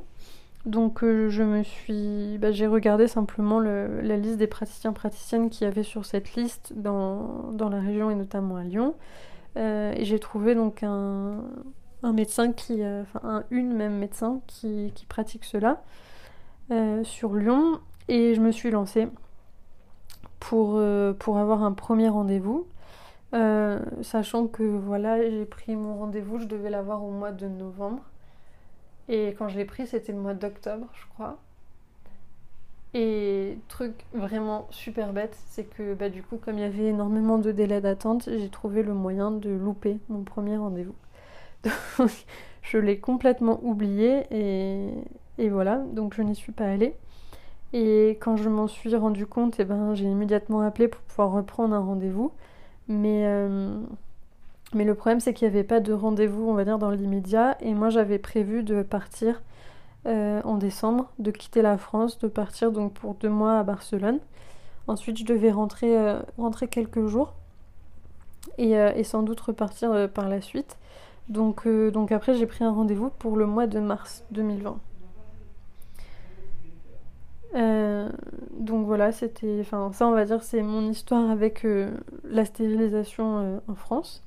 Donc 0.66 1.04
euh, 1.04 1.30
je 1.30 1.44
me 1.44 1.64
suis, 1.64 2.38
bah, 2.40 2.52
j'ai 2.52 2.68
regardé 2.68 3.08
simplement 3.08 3.60
la 3.60 4.18
liste 4.18 4.38
des 4.38 4.48
praticiens 4.48 4.94
praticiennes 4.94 5.50
qui 5.50 5.64
y 5.64 5.68
avait 5.68 5.84
sur 5.84 6.06
cette 6.06 6.36
liste 6.36 6.74
dans, 6.76 7.52
dans 7.52 7.70
la 7.70 7.80
région 7.80 8.10
et 8.10 8.16
notamment 8.16 8.56
à 8.58 8.64
Lyon. 8.64 8.96
et 9.56 10.04
j'ai 10.04 10.20
trouvé 10.20 10.56
donc 10.56 10.82
un, 10.84 11.44
un 12.06 12.14
médecin 12.14 12.54
qui, 12.54 12.84
euh, 12.84 13.02
enfin 13.02 13.20
un, 13.24 13.44
une 13.50 13.74
même 13.74 13.98
médecin 13.98 14.42
qui, 14.48 14.94
pratique 15.10 15.44
cela 15.44 15.82
euh, 16.72 17.04
sur 17.04 17.34
Lyon 17.34 17.80
et 18.08 18.36
je 18.36 18.42
me 18.42 18.52
suis 18.52 18.70
lancée 18.70 19.08
pour, 20.40 20.74
euh, 20.76 21.14
pour 21.14 21.40
avoir 21.40 21.64
un 21.64 21.74
premier 21.74 22.10
rendez-vous. 22.10 22.68
sachant 24.02 24.48
que 24.48 24.64
voilà, 24.64 25.20
j'ai 25.30 25.46
pris 25.46 25.76
mon 25.76 25.98
rendez-vous, 25.98 26.40
je 26.40 26.46
devais 26.46 26.70
l'avoir 26.70 27.04
au 27.04 27.12
mois 27.12 27.32
de 27.32 27.48
novembre. 27.48 28.04
Et 29.10 29.36
quand 29.38 29.48
je 29.50 29.58
l'ai 29.58 29.66
pris, 29.66 29.88
c'était 29.88 30.12
le 30.12 30.20
mois 30.20 30.34
d'octobre, 30.34 30.88
je 30.94 31.06
crois. 31.14 31.38
Et 32.94 33.58
truc 33.68 34.06
vraiment 34.14 34.68
super 34.72 35.12
bête, 35.12 35.38
c'est 35.48 35.66
que 35.66 35.94
bah, 35.94 36.10
du 36.10 36.24
coup, 36.24 36.38
comme 36.38 36.58
il 36.58 36.62
y 36.62 36.64
avait 36.64 36.86
énormément 36.86 37.38
de 37.38 37.52
délais 37.52 37.82
d'attente, 37.82 38.30
j'ai 38.30 38.50
trouvé 38.50 38.84
le 38.84 38.94
moyen 38.94 39.32
de 39.32 39.50
louper 39.50 39.98
mon 40.08 40.24
premier 40.24 40.56
rendez-vous. 40.58 40.96
je 42.62 42.78
l'ai 42.78 43.00
complètement 43.00 43.60
oublié 43.64 44.24
et, 44.32 44.88
et, 45.38 45.50
voilà, 45.50 45.80
donc 45.92 46.14
je 46.14 46.22
n'y 46.22 46.36
suis 46.36 46.54
pas 46.54 46.66
allée. 46.66 46.96
Et 47.74 48.18
quand 48.22 48.38
je 48.38 48.48
m'en 48.48 48.68
suis 48.68 48.96
rendu 48.96 49.26
compte, 49.26 49.60
eh 49.60 49.66
ben, 49.66 49.94
j'ai 49.96 50.06
immédiatement 50.06 50.62
appelé 50.62 50.88
pour 50.88 51.02
pouvoir 51.02 51.32
reprendre 51.32 51.76
un 51.76 51.80
rendez-vous. 51.80 52.32
Mais, 52.88 53.26
euh, 53.26 53.82
mais 54.76 54.84
le 54.84 54.94
problème, 54.94 55.20
c'est 55.20 55.34
qu'il 55.34 55.48
n'y 55.48 55.54
avait 55.56 55.64
pas 55.64 55.80
de 55.80 55.94
rendez-vous, 55.94 56.48
on 56.48 56.54
va 56.54 56.66
dire, 56.66 56.78
dans 56.78 56.92
l'immédiat. 56.92 57.58
Et 57.62 57.74
moi, 57.74 57.90
j'avais 57.90 58.20
prévu 58.20 58.62
de 58.64 58.84
partir 58.84 59.42
euh, 60.06 60.42
en 60.44 60.58
décembre, 60.58 61.12
de 61.18 61.32
quitter 61.32 61.62
la 61.64 61.78
France, 61.78 62.20
de 62.20 62.28
partir 62.28 62.72
donc 62.72 62.94
pour 62.94 63.16
deux 63.16 63.30
mois 63.30 63.60
à 63.60 63.64
Barcelone. 63.64 64.20
Ensuite, 64.88 65.18
je 65.18 65.26
devais 65.26 65.52
rentrer, 65.52 65.98
euh, 65.98 66.22
rentrer 66.38 66.68
quelques 66.68 67.08
jours 67.08 67.34
et, 68.60 68.74
et, 68.74 69.04
sans 69.04 69.24
doute 69.24 69.40
repartir 69.42 70.10
par 70.14 70.30
la 70.30 70.42
suite. 70.42 70.78
Donc, 71.30 71.68
donc 71.68 72.12
après, 72.12 72.36
j'ai 72.36 72.46
pris 72.46 72.64
un 72.64 72.72
rendez-vous 72.72 73.10
pour 73.10 73.36
le 73.36 73.48
mois 73.48 73.66
de 73.66 73.80
mars 73.80 74.24
2020. 74.32 74.78
Euh, 77.56 78.10
donc 78.52 78.86
voilà, 78.86 79.12
c'était, 79.12 79.60
enfin 79.62 79.92
ça 79.94 80.08
on 80.08 80.12
va 80.12 80.26
dire 80.26 80.44
c'est 80.44 80.62
mon 80.62 80.90
histoire 80.90 81.30
avec 81.30 81.64
euh, 81.66 81.90
la 82.26 82.44
stérilisation 82.44 83.38
euh, 83.40 83.58
en 83.70 83.76
France. 83.76 84.24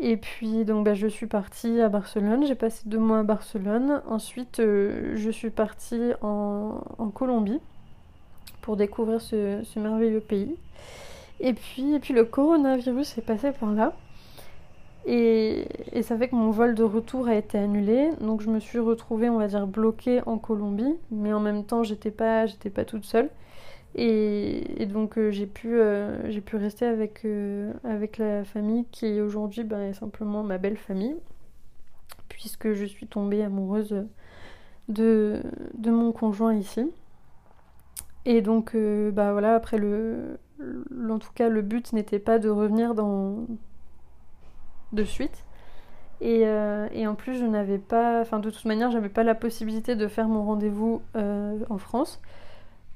Et 0.00 0.16
puis 0.16 0.64
donc 0.64 0.84
bah, 0.84 0.94
je 0.94 1.06
suis 1.06 1.26
partie 1.26 1.80
à 1.80 1.88
Barcelone, 1.88 2.44
j'ai 2.46 2.56
passé 2.56 2.82
deux 2.86 2.98
mois 2.98 3.20
à 3.20 3.22
Barcelone. 3.22 4.02
Ensuite 4.06 4.56
je 4.58 5.30
suis 5.30 5.50
partie 5.50 6.12
en, 6.20 6.80
Colombie 7.14 7.60
pour 8.60 8.76
découvrir 8.76 9.20
ce, 9.20 9.78
merveilleux 9.78 10.20
pays. 10.20 10.56
Et 11.40 11.52
puis, 11.52 11.94
et 11.94 12.00
puis 12.00 12.14
le 12.14 12.24
coronavirus 12.24 13.18
est 13.18 13.22
passé 13.22 13.52
par 13.52 13.72
là. 13.72 13.92
Et, 15.06 15.66
ça 16.02 16.16
fait 16.16 16.28
que 16.28 16.34
mon 16.34 16.50
vol 16.50 16.74
de 16.74 16.82
retour 16.82 17.28
a 17.28 17.34
été 17.34 17.58
annulé. 17.58 18.10
Donc 18.20 18.40
je 18.40 18.50
me 18.50 18.58
suis 18.60 18.78
retrouvée, 18.78 19.28
on 19.28 19.38
va 19.38 19.48
dire, 19.48 19.66
bloquée 19.66 20.22
en 20.26 20.38
Colombie. 20.38 20.94
Mais 21.10 21.32
en 21.32 21.40
même 21.40 21.64
temps, 21.64 21.82
j'étais 21.82 22.10
pas, 22.10 22.46
j'étais 22.46 22.70
pas 22.70 22.84
toute 22.84 23.04
seule. 23.04 23.28
Et, 23.96 24.86
donc 24.86 25.18
euh, 25.18 25.30
j'ai 25.30 25.46
pu, 25.46 25.68
euh, 25.74 26.40
pu 26.40 26.56
rester 26.56 26.86
avec, 26.86 27.24
euh, 27.24 27.72
avec 27.84 28.18
la 28.18 28.44
famille 28.44 28.86
qui 28.90 29.20
aujourd'hui 29.20 29.64
bah, 29.64 29.80
est 29.80 29.94
simplement 29.94 30.42
ma 30.42 30.58
belle 30.58 30.76
famille. 30.76 31.16
Puisque 32.28 32.72
je 32.72 32.84
suis 32.84 33.06
tombée 33.06 33.42
amoureuse 33.44 34.04
de, 34.88 35.40
de 35.74 35.90
mon 35.90 36.12
conjoint 36.12 36.54
ici. 36.54 36.90
Et 38.26 38.40
donc, 38.40 38.74
bah 38.74 39.32
voilà, 39.32 39.54
après 39.54 39.76
le, 39.76 40.38
en 41.08 41.18
tout 41.18 41.32
cas, 41.34 41.48
le 41.48 41.62
but 41.62 41.92
n'était 41.92 42.18
pas 42.18 42.38
de 42.38 42.48
revenir 42.48 42.94
dans, 42.94 43.46
de 44.92 45.04
suite. 45.04 45.44
Euh, 46.22 46.88
et, 46.92 47.06
en 47.06 47.14
plus, 47.14 47.36
je 47.38 47.44
n'avais 47.44 47.78
pas, 47.78 48.20
enfin 48.20 48.38
de 48.38 48.50
toute 48.50 48.64
manière, 48.64 48.90
j'avais 48.90 49.08
pas 49.08 49.24
la 49.24 49.34
possibilité 49.34 49.94
de 49.94 50.08
faire 50.08 50.28
mon 50.28 50.44
rendez-vous 50.44 51.02
en 51.14 51.78
France. 51.78 52.20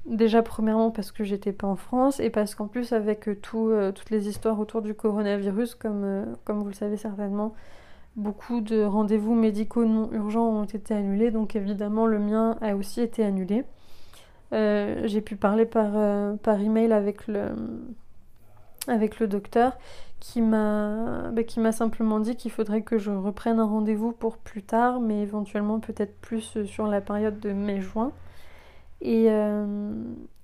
Déjà, 0.05 0.41
premièrement, 0.41 0.91
parce 0.91 1.11
que 1.11 1.23
j'étais 1.23 1.51
pas 1.51 1.67
en 1.67 1.75
France 1.75 2.19
et 2.19 2.29
parce 2.29 2.55
qu'en 2.55 2.67
plus, 2.67 2.93
avec 2.93 3.27
euh, 3.27 3.35
tout, 3.35 3.71
toutes 3.95 4.09
les 4.09 4.27
histoires 4.27 4.59
autour 4.59 4.81
du 4.81 4.93
coronavirus, 4.93 5.75
comme, 5.75 6.35
comme 6.45 6.59
vous 6.59 6.67
le 6.67 6.73
savez 6.73 6.97
certainement, 6.97 7.53
beaucoup 8.15 8.61
de 8.61 8.83
rendez-vous 8.83 9.35
médicaux 9.35 9.85
non 9.85 10.09
urgents 10.11 10.47
ont 10.47 10.65
été 10.65 10.93
annulés. 10.93 11.31
Donc, 11.31 11.55
évidemment, 11.55 12.05
le 12.05 12.19
mien 12.19 12.57
a 12.61 12.75
aussi 12.75 13.01
été 13.01 13.23
annulé. 13.23 13.65
J'ai 14.51 15.21
pu 15.21 15.35
parler 15.35 15.65
par, 15.65 15.91
par 16.39 16.59
email 16.59 16.91
avec 16.91 17.27
le, 17.27 17.49
avec 18.87 19.19
le 19.19 19.27
docteur 19.27 19.77
qui 20.19 20.41
m'a 20.41 21.29
bah, 21.31 21.43
qui 21.43 21.59
m'a 21.59 21.71
simplement 21.71 22.19
dit 22.19 22.35
qu'il 22.35 22.51
faudrait 22.51 22.81
que 22.81 22.97
je 22.97 23.11
reprenne 23.11 23.59
un 23.59 23.65
rendez-vous 23.65 24.11
pour 24.11 24.37
plus 24.37 24.63
tard, 24.63 24.99
mais 24.99 25.21
éventuellement 25.21 25.79
peut-être 25.79 26.15
plus 26.19 26.57
euh, 26.57 26.65
sur 26.65 26.87
la 26.87 27.01
période 27.01 27.39
de 27.39 27.51
mai-juin. 27.51 28.11
Et, 29.01 29.27
euh, 29.29 29.93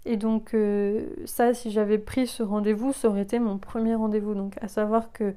et 0.05 0.17
donc 0.17 0.53
euh, 0.53 1.07
ça, 1.25 1.53
si 1.53 1.71
j'avais 1.71 1.97
pris 1.97 2.27
ce 2.27 2.43
rendez-vous, 2.43 2.93
ça 2.93 3.09
aurait 3.09 3.21
été 3.21 3.39
mon 3.39 3.57
premier 3.57 3.95
rendez-vous. 3.95 4.33
Donc 4.33 4.55
à 4.61 4.67
savoir 4.67 5.11
que 5.11 5.33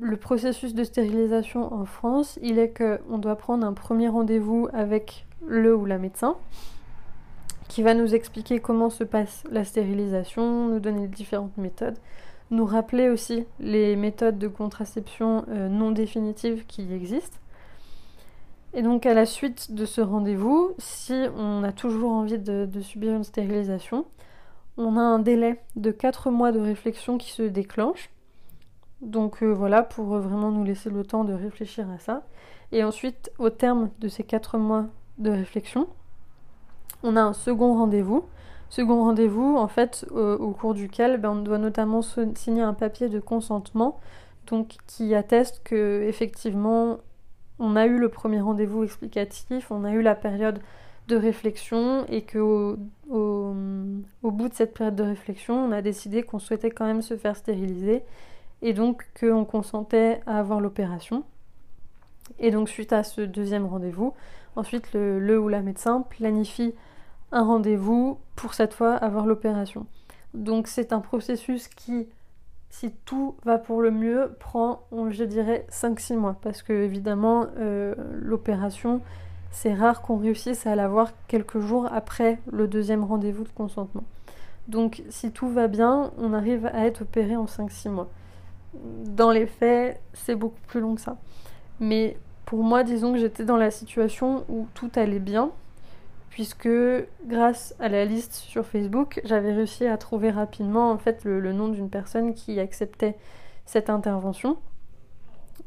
le 0.00 0.16
processus 0.16 0.74
de 0.74 0.84
stérilisation 0.84 1.72
en 1.72 1.84
France, 1.84 2.38
il 2.42 2.58
est 2.58 2.76
qu'on 2.76 3.18
doit 3.18 3.36
prendre 3.36 3.66
un 3.66 3.72
premier 3.72 4.08
rendez-vous 4.08 4.68
avec 4.72 5.26
le 5.46 5.76
ou 5.76 5.84
la 5.84 5.98
médecin 5.98 6.36
qui 7.68 7.82
va 7.82 7.94
nous 7.94 8.14
expliquer 8.14 8.60
comment 8.60 8.90
se 8.90 9.04
passe 9.04 9.44
la 9.50 9.64
stérilisation, 9.64 10.68
nous 10.68 10.80
donner 10.80 11.08
différentes 11.08 11.56
méthodes 11.56 11.96
nous 12.52 12.66
rappeler 12.66 13.08
aussi 13.08 13.44
les 13.58 13.96
méthodes 13.96 14.38
de 14.38 14.46
contraception 14.46 15.44
euh, 15.48 15.68
non 15.68 15.90
définitives 15.90 16.64
qui 16.66 16.92
existent. 16.92 17.38
Et 18.74 18.82
donc 18.82 19.04
à 19.04 19.14
la 19.14 19.26
suite 19.26 19.72
de 19.74 19.84
ce 19.84 20.00
rendez-vous, 20.00 20.74
si 20.78 21.26
on 21.36 21.62
a 21.62 21.72
toujours 21.72 22.12
envie 22.12 22.38
de, 22.38 22.68
subir 22.80 23.14
une 23.14 23.24
stérilisation, 23.24 24.06
on 24.78 24.96
a 24.96 25.02
un 25.02 25.18
délai 25.18 25.60
de 25.76 25.90
4 25.90 26.30
mois 26.30 26.52
de 26.52 26.60
réflexion 26.60 27.18
qui 27.18 27.30
se 27.30 27.42
déclenche. 27.42 28.10
Donc 29.02 29.42
euh, 29.42 29.52
voilà, 29.52 29.82
pour 29.82 30.06
vraiment 30.16 30.50
nous 30.50 30.64
laisser 30.64 30.88
le 30.88 31.04
temps 31.04 31.24
de 31.24 31.34
réfléchir 31.34 31.90
à 31.90 31.98
ça. 31.98 32.22
Et 32.70 32.82
ensuite, 32.82 33.30
au 33.38 33.50
terme 33.50 33.90
de 33.98 34.08
ces 34.08 34.24
4 34.24 34.56
mois 34.56 34.86
de 35.18 35.30
réflexion, 35.30 35.88
on 37.02 37.16
a 37.16 37.22
un 37.22 37.34
second 37.34 37.74
rendez-vous 37.74 38.24
Second 38.72 39.02
rendez-vous, 39.02 39.58
en 39.58 39.68
fait, 39.68 40.06
au, 40.12 40.52
cours 40.52 40.72
duquel 40.72 41.18
ben, 41.18 41.32
on 41.32 41.42
doit 41.42 41.58
notamment 41.58 42.00
signer 42.00 42.62
un 42.62 42.72
papier 42.72 43.10
de 43.10 43.20
consentement 43.20 44.00
donc, 44.46 44.76
qui 44.86 45.14
atteste 45.14 45.60
que 45.62 46.02
effectivement 46.08 46.96
on 47.62 47.76
a 47.76 47.86
eu 47.86 47.96
le 47.96 48.08
premier 48.08 48.40
rendez-vous 48.40 48.82
explicatif, 48.82 49.70
on 49.70 49.84
a 49.84 49.92
eu 49.92 50.02
la 50.02 50.16
période 50.16 50.60
de 51.06 51.14
réflexion 51.14 52.04
et 52.08 52.22
qu'au 52.22 52.76
au, 53.08 53.54
bout 54.22 54.48
de 54.48 54.54
cette 54.54 54.74
période 54.74 54.96
de 54.96 55.04
réflexion, 55.04 55.54
on 55.64 55.70
a 55.70 55.80
décidé 55.80 56.24
qu'on 56.24 56.40
souhaitait 56.40 56.70
quand 56.72 56.86
même 56.86 57.02
se 57.02 57.16
faire 57.16 57.36
stériliser 57.36 58.02
et 58.62 58.72
donc 58.72 59.06
qu'on 59.18 59.44
consentait 59.44 60.20
à 60.26 60.40
avoir 60.40 60.60
l'opération. 60.60 61.22
Et 62.40 62.50
donc 62.50 62.68
suite 62.68 62.92
à 62.92 63.04
ce 63.04 63.20
deuxième 63.20 63.66
rendez-vous, 63.66 64.12
ensuite 64.56 64.92
le, 64.92 65.20
le 65.20 65.38
ou 65.38 65.48
la 65.48 65.62
médecin 65.62 66.04
planifie 66.10 66.74
un 67.30 67.44
rendez-vous 67.44 68.18
pour 68.34 68.54
cette 68.54 68.74
fois 68.74 68.94
avoir 68.94 69.24
l'opération. 69.24 69.86
Donc 70.34 70.66
c'est 70.66 70.92
un 70.92 71.00
processus 71.00 71.68
qui, 71.68 72.08
si 72.72 72.90
tout 73.04 73.36
va 73.44 73.58
pour 73.58 73.82
le 73.82 73.90
mieux, 73.90 74.34
prend, 74.40 74.80
je 75.10 75.24
dirais, 75.24 75.66
5-6 75.70 76.16
mois. 76.16 76.36
Parce 76.40 76.62
que 76.62 76.72
évidemment, 76.72 77.46
euh, 77.58 77.94
l'opération, 78.14 79.02
c'est 79.50 79.74
rare 79.74 80.00
qu'on 80.00 80.16
réussisse 80.16 80.66
à 80.66 80.74
l'avoir 80.74 81.12
quelques 81.28 81.60
jours 81.60 81.86
après 81.92 82.38
le 82.50 82.66
deuxième 82.66 83.04
rendez-vous 83.04 83.44
de 83.44 83.50
consentement. 83.50 84.04
Donc 84.68 85.02
si 85.10 85.32
tout 85.32 85.48
va 85.48 85.68
bien, 85.68 86.12
on 86.16 86.32
arrive 86.32 86.64
à 86.64 86.86
être 86.86 87.02
opéré 87.02 87.36
en 87.36 87.44
5-6 87.44 87.90
mois. 87.90 88.08
Dans 89.04 89.30
les 89.30 89.46
faits, 89.46 90.00
c'est 90.14 90.34
beaucoup 90.34 90.60
plus 90.66 90.80
long 90.80 90.94
que 90.94 91.02
ça. 91.02 91.18
Mais 91.78 92.16
pour 92.46 92.64
moi, 92.64 92.84
disons 92.84 93.12
que 93.12 93.18
j'étais 93.18 93.44
dans 93.44 93.58
la 93.58 93.70
situation 93.70 94.46
où 94.48 94.66
tout 94.72 94.90
allait 94.96 95.18
bien, 95.18 95.50
puisque 96.32 96.68
grâce 97.26 97.74
à 97.78 97.90
la 97.90 98.06
liste 98.06 98.32
sur 98.32 98.64
Facebook, 98.64 99.20
j'avais 99.22 99.52
réussi 99.52 99.86
à 99.86 99.98
trouver 99.98 100.30
rapidement 100.30 100.90
en 100.90 100.96
fait 100.96 101.24
le, 101.24 101.52
nom 101.52 101.68
d'une 101.68 101.90
personne 101.90 102.32
qui 102.32 102.58
acceptait 102.58 103.16
cette 103.66 103.90
intervention. 103.90 104.56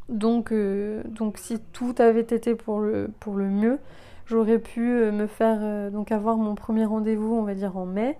Donc, 0.09 0.51
euh, 0.51 1.03
donc 1.05 1.37
si 1.37 1.59
tout 1.71 1.93
avait 1.99 2.21
été 2.21 2.55
pour 2.55 2.79
le, 2.79 3.11
pour 3.19 3.35
le 3.35 3.45
mieux, 3.45 3.77
j'aurais 4.25 4.57
pu 4.57 4.89
euh, 4.89 5.11
me 5.11 5.27
faire 5.27 5.59
euh, 5.61 5.91
donc 5.91 6.11
avoir 6.11 6.35
mon 6.35 6.55
premier 6.55 6.85
rendez-vous, 6.85 7.35
on 7.35 7.43
va 7.43 7.53
dire 7.53 7.77
en 7.77 7.85
mai, 7.85 8.17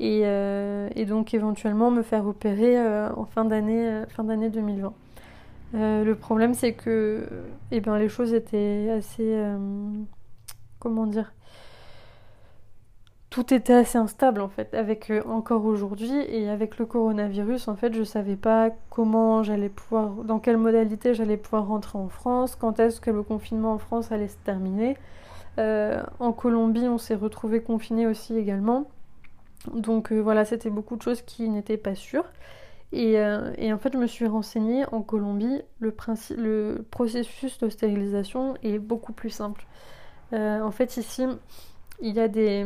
et, 0.00 0.22
et 0.22 1.04
donc 1.04 1.32
éventuellement 1.32 1.92
me 1.92 2.02
faire 2.02 2.26
opérer 2.26 2.76
en 3.16 3.24
fin 3.26 3.44
d'année 3.44 4.02
fin 4.08 4.24
d'année 4.24 4.50
2020. 4.50 4.92
le 5.72 6.14
problème 6.14 6.52
c'est 6.54 6.72
que 6.72 7.28
eh 7.70 7.80
ben, 7.80 7.96
les 7.96 8.08
choses 8.08 8.34
étaient 8.34 8.90
assez 8.90 9.40
comment 10.80 11.06
dire 11.06 11.32
tout 13.34 13.52
était 13.52 13.74
assez 13.74 13.98
instable 13.98 14.40
en 14.40 14.48
fait, 14.48 14.74
avec 14.74 15.10
euh, 15.10 15.20
encore 15.26 15.64
aujourd'hui 15.64 16.12
et 16.28 16.48
avec 16.48 16.78
le 16.78 16.86
coronavirus 16.86 17.66
en 17.66 17.74
fait, 17.74 17.92
je 17.92 18.04
savais 18.04 18.36
pas 18.36 18.70
comment 18.90 19.42
j'allais 19.42 19.70
pouvoir, 19.70 20.10
dans 20.22 20.38
quelle 20.38 20.56
modalité 20.56 21.14
j'allais 21.14 21.36
pouvoir 21.36 21.66
rentrer 21.66 21.98
en 21.98 22.08
France, 22.08 22.54
quand 22.54 22.78
est-ce 22.78 23.00
que 23.00 23.10
le 23.10 23.24
confinement 23.24 23.72
en 23.72 23.78
France 23.78 24.12
allait 24.12 24.28
se 24.28 24.36
terminer. 24.44 24.96
Euh, 25.58 26.00
en 26.20 26.32
Colombie, 26.32 26.86
on 26.86 26.96
s'est 26.96 27.16
retrouvé 27.16 27.60
confiné 27.60 28.06
aussi 28.06 28.38
également. 28.38 28.88
Donc 29.74 30.12
euh, 30.12 30.20
voilà, 30.20 30.44
c'était 30.44 30.70
beaucoup 30.70 30.94
de 30.94 31.02
choses 31.02 31.20
qui 31.22 31.48
n'étaient 31.48 31.76
pas 31.76 31.96
sûres. 31.96 32.30
Et, 32.92 33.14
et, 33.14 33.72
en 33.72 33.78
fait, 33.78 33.94
je 33.94 33.98
me 33.98 34.06
suis 34.06 34.28
renseignée 34.28 34.84
en 34.92 35.02
Colombie, 35.02 35.62
le, 35.80 35.90
principe, 35.90 36.36
le 36.38 36.86
processus 36.92 37.58
de 37.58 37.68
stérilisation 37.68 38.54
est 38.62 38.78
beaucoup 38.78 39.12
plus 39.12 39.30
simple. 39.30 39.66
en 40.30 40.70
fait, 40.70 40.96
ici, 40.96 41.26
il 42.00 42.14
y 42.14 42.20
a 42.20 42.28
des, 42.28 42.64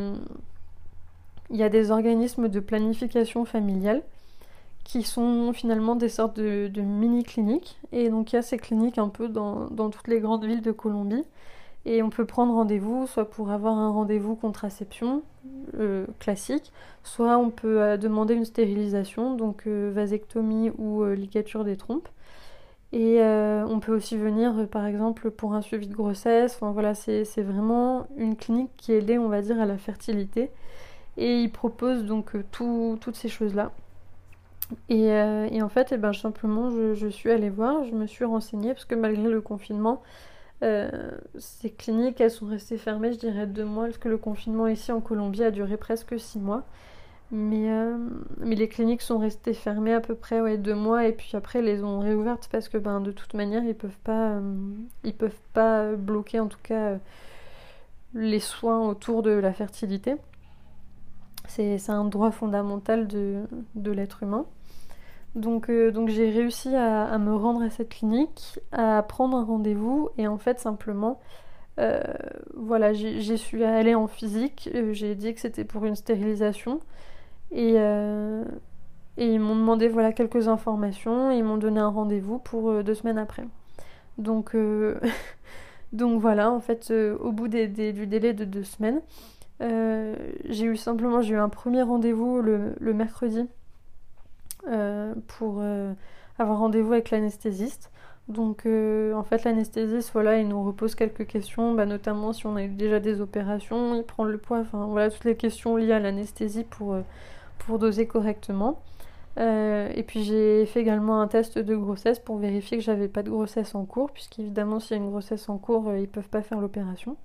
il 1.49 1.57
y 1.57 1.63
a 1.63 1.69
des 1.69 1.91
organismes 1.91 2.47
de 2.47 2.59
planification 2.59 3.45
familiale 3.45 4.03
qui 4.83 5.03
sont 5.03 5.53
finalement 5.53 5.95
des 5.95 6.09
sortes 6.09 6.37
de, 6.39 6.81
mini-cliniques. 6.81 7.79
Et 7.91 8.09
donc 8.09 8.33
il 8.33 8.37
y 8.37 8.39
a 8.39 8.41
ces 8.41 8.57
cliniques 8.57 8.97
un 8.97 9.09
peu 9.09 9.29
dans, 9.29 9.67
toutes 9.89 10.07
les 10.07 10.19
grandes 10.19 10.45
villes 10.45 10.61
de 10.61 10.71
Colombie. 10.71 11.25
Et 11.85 12.03
on 12.03 12.09
peut 12.09 12.25
prendre 12.25 12.53
rendez-vous, 12.53 13.07
soit 13.07 13.29
pour 13.29 13.51
avoir 13.51 13.77
un 13.77 13.89
rendez-vous 13.89 14.35
contraception 14.35 15.23
euh, 15.77 16.05
classique, 16.19 16.73
soit 17.03 17.37
on 17.37 17.51
peut 17.51 17.81
euh, 17.81 17.97
demander 17.97 18.33
une 18.33 18.45
stérilisation, 18.45 19.35
donc 19.35 19.63
euh, 19.65 19.91
vasectomie 19.93 20.71
ou 20.77 21.05
ligature 21.05 21.63
des 21.63 21.77
trompes. 21.77 22.09
Et 22.91 23.21
on 23.21 23.79
peut 23.79 23.95
aussi 23.95 24.17
venir, 24.17 24.67
par 24.67 24.87
exemple, 24.87 25.29
pour 25.29 25.53
un 25.53 25.61
suivi 25.61 25.85
de 25.85 25.93
grossesse. 25.93 26.55
Enfin 26.55 26.71
voilà, 26.71 26.95
c'est 26.95 27.43
vraiment 27.43 28.07
une 28.17 28.35
clinique 28.35 28.71
qui 28.77 28.93
est 28.93 29.01
liée, 29.01 29.19
on 29.19 29.29
va 29.29 29.43
dire, 29.43 29.61
à 29.61 29.67
la 29.67 29.77
fertilité. 29.77 30.49
Et 31.19 31.41
il 31.43 31.51
propose 31.51 32.05
donc 32.05 32.31
toutes 32.51 33.15
ces 33.15 33.29
choses-là. 33.29 33.71
Et, 34.87 35.11
en 35.61 35.69
fait, 35.69 35.91
eh 35.91 35.97
ben, 35.97 36.13
simplement, 36.13 36.71
je, 36.71 37.07
suis 37.07 37.29
allée 37.29 37.49
voir, 37.49 37.83
je 37.83 37.93
me 37.93 38.07
suis 38.07 38.25
renseignée, 38.25 38.73
parce 38.73 38.85
que 38.85 38.95
malgré 38.95 39.29
le 39.29 39.41
confinement, 39.41 40.01
euh, 40.63 41.11
ces 41.37 41.71
cliniques, 41.71 42.21
elles 42.21 42.31
sont 42.31 42.47
restées 42.47 42.77
fermées, 42.77 43.11
je 43.11 43.19
dirais, 43.19 43.47
deux 43.47 43.65
mois, 43.65 43.85
parce 43.85 43.97
que 43.97 44.07
le 44.09 44.17
confinement 44.17 44.67
ici 44.67 44.91
en 44.93 45.01
Colombie 45.01 45.43
a 45.43 45.51
duré 45.51 45.75
presque 45.75 46.17
six 46.17 46.39
mois. 46.39 46.63
Mais, 47.31 47.69
euh, 47.69 47.97
les 48.41 48.69
cliniques 48.69 49.01
sont 49.01 49.19
restées 49.19 49.53
fermées 49.53 49.93
à 49.93 50.01
peu 50.01 50.15
près 50.15 50.57
deux 50.57 50.73
mois 50.73 51.05
et 51.05 51.11
puis 51.11 51.31
après 51.35 51.61
les 51.61 51.83
ont 51.83 51.99
réouvertes 51.99 52.49
parce 52.51 52.69
que 52.69 52.79
ben, 52.79 53.01
de 53.01 53.11
toute 53.11 53.35
manière 53.35 53.63
ils 53.63 53.75
peuvent 53.75 53.99
pas 54.03 54.31
euh, 54.31 54.41
ils 55.03 55.13
peuvent 55.13 55.39
pas 55.53 55.93
bloquer 55.93 56.39
en 56.39 56.47
tout 56.47 56.57
cas 56.63 56.97
les 58.15 58.39
soins 58.39 58.87
autour 58.87 59.21
de 59.21 59.29
la 59.29 59.53
fertilité. 59.53 60.15
C'est 61.49 61.89
un 61.89 62.05
droit 62.05 62.29
fondamental 62.29 63.07
de, 63.07 63.47
l'être 63.91 64.21
humain. 64.21 64.45
Donc, 65.33 65.69
euh, 65.69 65.91
j'ai 66.07 66.29
réussi 66.29 66.75
à, 66.75 67.17
me 67.17 67.35
rendre 67.35 67.63
à 67.63 67.71
cette 67.71 67.89
clinique, 67.89 68.59
à 68.71 69.01
prendre 69.01 69.35
un 69.35 69.43
rendez-vous 69.43 70.09
et 70.17 70.27
en 70.27 70.37
fait 70.37 70.59
simplement, 70.59 71.19
euh, 71.79 72.03
voilà, 72.55 72.93
j'y 72.93 73.37
suis 73.37 73.63
allée 73.63 73.95
en 73.95 74.07
physique, 74.07 74.69
euh, 74.75 74.93
j'ai 74.93 75.15
dit 75.15 75.33
que 75.33 75.41
c'était 75.41 75.63
pour 75.63 75.85
une 75.85 75.95
stérilisation 75.95 76.81
et, 77.51 77.77
ils 79.17 79.39
m'ont 79.39 79.55
demandé 79.55 79.89
voilà 79.89 80.13
quelques 80.13 80.47
informations 80.47 81.31
et 81.31 81.37
ils 81.37 81.43
m'ont 81.43 81.57
donné 81.57 81.79
un 81.79 81.89
rendez-vous 81.89 82.39
pour 82.39 82.83
deux 82.83 82.93
semaines 82.93 83.17
après. 83.17 83.45
Donc, 84.19 84.55
donc 85.93 86.21
voilà, 86.21 86.51
en 86.51 86.59
fait, 86.59 86.91
au 86.91 87.31
bout 87.31 87.47
du 87.47 87.67
délai 87.67 88.33
de 88.33 88.45
deux 88.45 88.63
semaines, 88.63 89.01
j'ai 89.59 90.65
eu 90.65 90.77
simplement 90.77 91.21
eu 91.21 91.35
un 91.35 91.49
premier 91.49 91.81
rendez-vous 91.81 92.41
le 92.41 92.93
mercredi 92.93 93.47
euh, 94.67 95.13
pour 95.39 95.59
euh, 95.59 95.93
avoir 96.37 96.59
rendez-vous 96.59 96.91
avec 96.91 97.11
l'anesthésiste. 97.11 97.91
Donc 98.27 98.65
euh, 98.65 99.13
en 99.13 99.23
fait 99.23 99.43
l'anesthésiste 99.45 100.11
voilà 100.13 100.37
il 100.37 100.47
nous 100.47 100.63
repose 100.63 100.95
quelques 100.95 101.25
questions, 101.25 101.73
bah, 101.73 101.85
notamment 101.85 102.33
si 102.33 102.45
on 102.45 102.55
a 102.57 102.63
eu 102.63 102.67
déjà 102.67 102.99
des 102.99 103.21
opérations, 103.21 103.95
il 103.95 104.03
prend 104.03 104.25
le 104.25 104.37
poids, 104.37 104.59
enfin 104.59 104.85
voilà 104.85 105.09
toutes 105.09 105.23
les 105.23 105.35
questions 105.35 105.77
liées 105.77 105.93
à 105.93 105.99
l'anesthésie 105.99 106.65
pour, 106.65 106.95
pour 107.59 107.79
doser 107.79 108.05
correctement. 108.05 108.81
et 109.37 110.03
puis 110.07 110.23
j'ai 110.23 110.65
fait 110.67 110.81
également 110.81 111.21
un 111.21 111.27
test 111.27 111.57
de 111.57 111.75
grossesse 111.75 112.19
pour 112.19 112.37
vérifier 112.37 112.77
que 112.77 112.83
j'avais 112.83 113.07
pas 113.07 113.23
de 113.23 113.29
grossesse 113.31 113.73
en 113.75 113.85
cours, 113.85 114.11
puisqu'évidemment 114.11 114.79
s'il 114.79 114.97
y 114.97 114.99
a 114.99 115.03
une 115.03 115.09
grossesse 115.09 115.49
en 115.49 115.57
cours, 115.57 115.95
ils 115.95 116.07
peuvent 116.09 116.29
pas 116.29 116.41
faire 116.43 116.59
l'opération. 116.59 117.17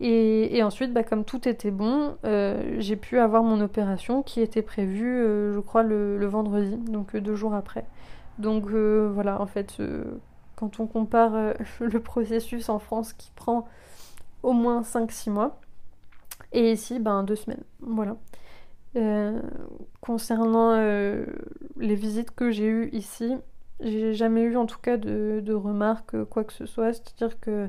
Et, 0.00 0.62
ensuite, 0.62 0.92
bah, 0.92 1.02
comme 1.02 1.24
tout 1.24 1.46
était 1.48 1.70
bon, 1.70 2.16
euh, 2.24 2.76
j'ai 2.78 2.96
pu 2.96 3.18
avoir 3.18 3.42
mon 3.42 3.60
opération 3.60 4.22
qui 4.22 4.40
était 4.40 4.62
prévue, 4.62 5.22
euh, 5.22 5.52
je 5.52 5.60
crois, 5.60 5.82
le, 5.82 6.24
vendredi, 6.26 6.76
donc 6.76 7.14
euh, 7.14 7.20
deux 7.20 7.34
jours 7.34 7.54
après. 7.54 7.84
Donc 8.38 8.64
voilà, 8.70 9.40
en 9.40 9.46
fait, 9.46 9.80
quand 10.56 10.80
on 10.80 10.86
compare 10.86 11.54
le 11.80 12.00
processus 12.00 12.68
en 12.70 12.78
France 12.78 13.12
qui 13.12 13.30
prend 13.36 13.68
au 14.42 14.52
moins 14.52 14.80
5-6 14.82 15.30
mois, 15.30 15.60
et 16.52 16.72
ici, 16.72 16.98
ben, 16.98 17.22
deux 17.22 17.36
semaines. 17.36 17.62
Voilà. 17.80 18.16
concernant 20.00 20.74
les 20.74 21.94
visites 21.94 22.30
que 22.34 22.50
j'ai 22.50 22.66
eues 22.66 22.88
ici, 22.92 23.36
j'ai 23.80 24.14
jamais 24.14 24.42
eu 24.42 24.56
en 24.56 24.66
tout 24.66 24.78
cas 24.80 24.96
de, 24.96 25.40
de 25.44 25.52
remarques, 25.52 26.24
quoi 26.24 26.44
que 26.44 26.52
ce 26.52 26.66
soit. 26.66 26.94
C'est-à-dire 26.94 27.38
que 27.40 27.68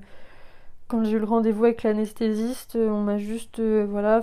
quand 0.87 1.03
j'ai 1.03 1.13
eu 1.13 1.19
le 1.19 1.25
rendez-vous 1.25 1.65
avec 1.65 1.83
l'anesthésiste, 1.83 2.75
on 2.75 3.01
m'a 3.01 3.17
juste 3.17 3.59
euh, 3.59 3.85
voilà, 3.89 4.21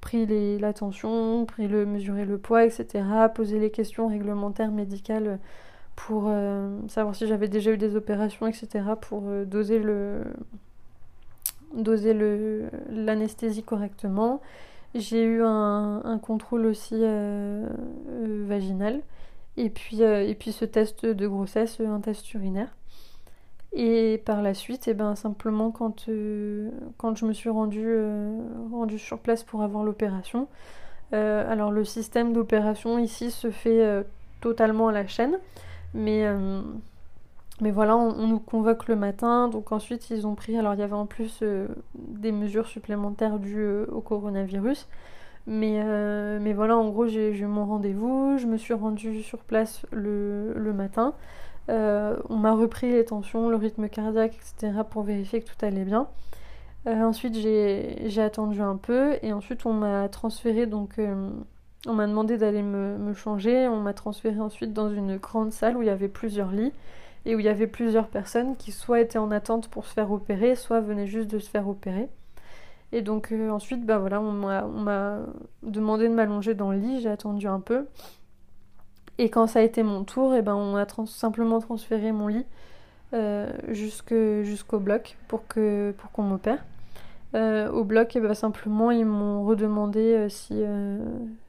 pris 0.00 0.26
les, 0.26 0.58
la 0.58 0.72
tension, 0.72 1.44
pris 1.46 1.68
le, 1.68 1.86
mesuré 1.86 2.24
le 2.24 2.38
poids, 2.38 2.64
etc., 2.64 3.04
posé 3.34 3.58
les 3.58 3.70
questions 3.70 4.08
réglementaires 4.08 4.72
médicales 4.72 5.38
pour 5.96 6.24
euh, 6.28 6.78
savoir 6.88 7.14
si 7.14 7.26
j'avais 7.26 7.48
déjà 7.48 7.72
eu 7.72 7.76
des 7.76 7.96
opérations, 7.96 8.46
etc., 8.46 8.68
pour 9.00 9.24
euh, 9.26 9.44
doser 9.44 9.78
le 9.78 10.24
doser 11.74 12.16
l'anesthésie 12.90 13.62
correctement. 13.62 14.40
J'ai 14.96 15.22
eu 15.22 15.42
un, 15.42 16.02
un, 16.04 16.18
contrôle 16.18 16.66
aussi 16.66 17.00
vaginal 18.48 19.00
et 19.56 19.70
puis 19.70 20.02
et 20.02 20.34
puis 20.34 20.50
ce 20.50 20.64
test 20.64 21.06
de 21.06 21.28
grossesse, 21.28 21.78
un 21.80 22.00
test 22.00 22.34
urinaire. 22.34 22.74
Et 23.72 24.20
par 24.24 24.42
la 24.42 24.52
suite, 24.52 24.88
et 24.88 24.92
eh 24.92 24.94
ben, 24.94 25.14
simplement 25.14 25.70
quand, 25.70 26.08
euh, 26.08 26.70
quand 26.96 27.16
je 27.16 27.24
me 27.24 27.32
suis 27.32 27.50
rendue, 27.50 27.86
euh, 27.86 28.98
sur 28.98 29.20
place 29.20 29.44
pour 29.44 29.62
avoir 29.62 29.84
l'opération, 29.84 30.48
euh, 31.12 31.50
alors 31.50 31.70
le 31.70 31.84
système 31.84 32.32
d'opération 32.32 32.98
ici 32.98 33.30
se 33.30 33.50
fait 33.50 34.04
totalement 34.40 34.88
à 34.88 34.92
la 34.92 35.06
chaîne, 35.06 35.38
mais, 35.94 36.26
mais 37.60 37.70
voilà, 37.70 37.96
on, 37.96 38.26
nous 38.26 38.40
convoque 38.40 38.88
le 38.88 38.96
matin, 38.96 39.46
donc 39.48 39.70
ensuite 39.70 40.10
ils 40.10 40.26
ont 40.26 40.34
pris, 40.34 40.58
alors 40.58 40.74
il 40.74 40.80
y 40.80 40.82
avait 40.82 40.92
en 40.94 41.06
plus 41.06 41.44
des 41.94 42.32
mesures 42.32 42.66
supplémentaires 42.66 43.38
dues 43.38 43.84
au 43.92 44.00
coronavirus, 44.00 44.88
mais, 45.46 45.80
mais 46.40 46.52
voilà, 46.52 46.76
en 46.76 46.88
gros 46.88 47.06
j'ai 47.06 47.30
eu 47.30 47.46
mon 47.46 47.66
rendez-vous, 47.66 48.36
je 48.38 48.46
me 48.46 48.56
suis 48.56 48.74
rendue 48.74 49.22
sur 49.22 49.38
place 49.38 49.86
le, 49.92 50.54
le 50.54 50.72
matin. 50.72 51.14
Euh, 51.68 52.16
on 52.28 52.36
m'a 52.36 52.52
repris 52.52 52.90
les 52.90 53.04
tensions, 53.04 53.48
le 53.48 53.56
rythme 53.56 53.88
cardiaque, 53.88 54.34
etc. 54.34 54.80
pour 54.88 55.02
vérifier 55.02 55.40
que 55.40 55.48
tout 55.48 55.64
allait 55.64 55.84
bien. 55.84 56.08
Euh, 56.86 57.02
ensuite, 57.02 57.34
j'ai 57.36 58.22
attendu 58.22 58.60
un 58.60 58.76
peu 58.76 59.18
et 59.22 59.32
ensuite 59.32 59.66
on 59.66 59.72
m'a 59.72 60.08
transféré, 60.08 60.66
donc 60.66 60.98
euh, 60.98 61.30
on 61.86 61.92
m'a 61.92 62.06
demandé 62.06 62.38
d'aller 62.38 62.62
me, 62.62 63.12
changer. 63.14 63.68
On 63.68 63.80
m'a 63.80 63.92
transféré 63.92 64.40
ensuite 64.40 64.72
dans 64.72 64.90
une 64.90 65.16
grande 65.18 65.52
salle 65.52 65.76
où 65.76 65.82
il 65.82 65.86
y 65.86 65.90
avait 65.90 66.08
plusieurs 66.08 66.50
lits 66.50 66.72
et 67.26 67.36
où 67.36 67.38
il 67.38 67.44
y 67.44 67.50
avait 67.50 67.66
plusieurs 67.66 68.08
personnes 68.08 68.56
qui 68.56 68.72
soit 68.72 69.00
étaient 69.00 69.18
en 69.18 69.30
attente 69.30 69.68
pour 69.68 69.84
se 69.84 69.92
faire 69.92 70.10
opérer, 70.10 70.56
soit 70.56 70.80
venaient 70.80 71.06
juste 71.06 71.28
de 71.30 71.38
se 71.38 71.50
faire 71.50 71.68
opérer. 71.68 72.08
Et 72.92 73.02
donc 73.02 73.32
ensuite, 73.50 73.86
bah 73.86 73.98
voilà, 73.98 74.20
on 74.20 74.32
m'a 74.32 75.20
demandé 75.62 76.08
de 76.08 76.14
m'allonger 76.14 76.54
dans 76.54 76.72
le 76.72 76.78
lit, 76.78 77.00
j'ai 77.00 77.10
attendu 77.10 77.46
un 77.46 77.60
peu. 77.60 77.86
Et 79.20 79.28
quand 79.28 79.46
ça 79.46 79.58
a 79.58 79.62
été 79.62 79.82
mon 79.82 80.02
tour, 80.02 80.34
et 80.34 80.38
eh 80.38 80.42
ben 80.42 80.54
on 80.54 80.76
a 80.76 80.86
simplement 81.04 81.60
transféré 81.60 82.10
mon 82.10 82.26
lit 82.26 82.46
euh, 83.12 83.52
jusqu'au 83.68 84.78
bloc 84.78 85.18
pour 85.28 85.46
qu'on 85.46 85.92
pour 85.98 86.10
qu'on 86.10 86.22
m'opère. 86.22 86.64
Euh, 87.34 87.70
au 87.70 87.84
bloc, 87.84 88.16
et 88.16 88.18
eh 88.18 88.22
ben 88.22 88.32
simplement 88.32 88.90
ils 88.90 89.04
m'ont 89.04 89.44
redemandé 89.44 90.00
euh, 90.00 90.28
si, 90.30 90.62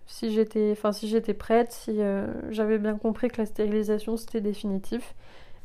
si 0.05 0.34
j'étais 0.34 0.75
si 0.91 1.34
prête, 1.34 1.71
si 1.71 2.01
j'avais 2.49 2.77
bien 2.77 2.97
compris 2.97 3.29
que 3.29 3.38
la 3.38 3.45
stérilisation 3.45 4.17
c'était 4.17 4.41
définitif. 4.41 5.15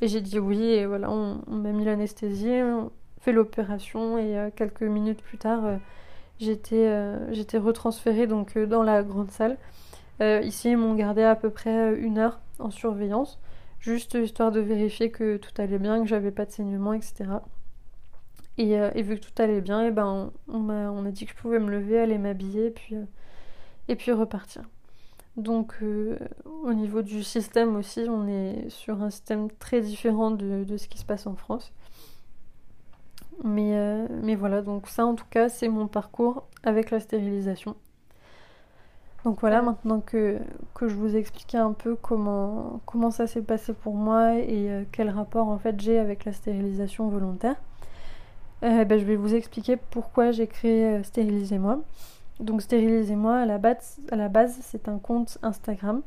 Et 0.01 0.07
j'ai 0.07 0.21
dit 0.21 0.39
oui, 0.39 0.63
et 0.63 0.87
voilà, 0.87 1.11
on, 1.11 1.41
m'a 1.49 1.73
mis 1.73 1.85
l'anesthésie, 1.85 2.63
on 2.63 2.93
fait 3.21 3.33
l'opération, 3.33 4.17
et 4.17 4.53
quelques 4.55 4.83
minutes 4.83 5.23
plus 5.23 5.39
tard, 5.39 5.65
j'étais 6.39 6.89
j'étais 7.33 7.59
retransférée 7.59 8.29
donc, 8.29 8.57
dans 8.57 8.85
la 8.85 9.03
grande 9.03 9.33
salle. 9.33 9.59
Euh, 10.21 10.41
ici, 10.43 10.71
ils 10.71 10.77
m'ont 10.77 10.95
gardé 10.95 11.23
à 11.23 11.37
peu 11.37 11.51
près 11.51 11.93
euh, 11.93 11.97
une 11.99 12.19
heure 12.19 12.41
en 12.59 12.71
surveillance, 12.71 13.39
juste 13.81 14.15
histoire 14.15 14.51
de 14.51 14.61
vérifier 14.61 15.11
que 15.11 15.37
tout 15.37 15.51
allait 15.59 15.79
bien, 15.79 16.01
que 16.01 16.09
j'avais 16.09 16.31
pas 16.31 16.47
de 16.47 16.51
saignement, 16.51 16.95
etc. 16.95 17.25
Euh, 18.59 18.91
et, 18.95 19.03
vu 19.03 19.17
que 19.17 19.27
tout 19.27 19.43
allait 19.43 19.61
bien, 19.61 19.83
et 19.85 19.89
eh 19.89 19.91
ben, 19.91 20.33
on, 20.49 20.61
m'a, 20.61 21.11
dit 21.11 21.27
que 21.27 21.33
je 21.33 21.37
pouvais 21.37 21.59
me 21.59 21.71
lever, 21.71 22.01
aller 22.01 22.17
m'habiller, 22.17 22.71
puis, 22.71 22.97
et 23.89 23.97
puis 23.97 24.13
repartir. 24.13 24.63
Donc 25.37 25.75
au 26.63 26.73
niveau 26.73 27.03
du 27.03 27.23
système 27.23 27.77
aussi, 27.77 28.07
on 28.09 28.27
est 28.27 28.71
sur 28.71 29.03
un 29.03 29.11
système 29.11 29.51
très 29.51 29.83
différent 29.83 30.31
de, 30.31 30.65
ce 30.79 30.89
qui 30.89 30.97
se 30.97 31.05
passe 31.05 31.27
en 31.27 31.37
France. 31.37 31.75
Mais, 33.45 34.09
mais 34.23 34.35
voilà, 34.35 34.63
donc 34.63 34.89
ça 34.89 35.05
en 35.05 35.15
tout 35.15 35.27
cas, 35.29 35.51
c'est 35.51 35.69
mon 35.69 35.89
parcours 35.89 36.49
avec 36.63 36.91
la 36.91 37.01
stérilisation. 37.01 37.77
Donc 39.27 39.41
voilà, 39.41 39.61
maintenant 39.61 39.99
que, 39.99 40.39
que 40.73 40.87
je 40.87 40.95
vous 40.95 41.17
ai 41.17 41.19
expliqué 41.19 41.59
un 41.59 41.73
peu 41.73 41.97
comment, 41.97 42.81
comment 42.87 43.11
ça 43.11 43.27
s'est 43.27 43.43
passé 43.43 43.73
pour 43.73 43.97
moi 43.97 44.37
et 44.37 44.71
euh, 44.71 44.85
quel 44.93 45.11
rapport 45.11 45.49
en 45.49 45.59
fait 45.59 45.81
j'ai 45.81 45.99
avec 45.99 46.25
la 46.25 46.33
stérilisation 46.33 47.09
volontaire, 47.09 47.57
euh, 48.63 48.85
ben, 48.85 49.01
je 49.01 49.05
vais 49.05 49.17
vous 49.17 49.35
expliquer 49.35 49.77
pourquoi 49.91 50.31
j'ai 50.31 50.47
créé 50.47 50.85
euh, 50.85 51.03
Stérilisez-moi. 51.03 51.81
Donc 52.39 52.63
Stérilisez-moi, 52.63 53.39
à 53.39 53.47
la 53.47 53.59
base, 53.59 53.99
à 54.13 54.15
la 54.15 54.29
base 54.29 54.59
c'est 54.61 54.89
un 54.89 54.99
compte 54.99 55.39
Instagram 55.43 56.03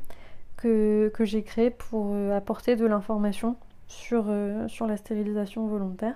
que, 0.56 1.10
que 1.12 1.26
j'ai 1.26 1.42
créé 1.42 1.68
pour 1.68 2.16
apporter 2.34 2.74
de 2.74 2.86
l'information 2.86 3.56
sur, 3.86 4.32
sur 4.68 4.86
la 4.86 4.96
stérilisation 4.96 5.66
volontaire. 5.66 6.14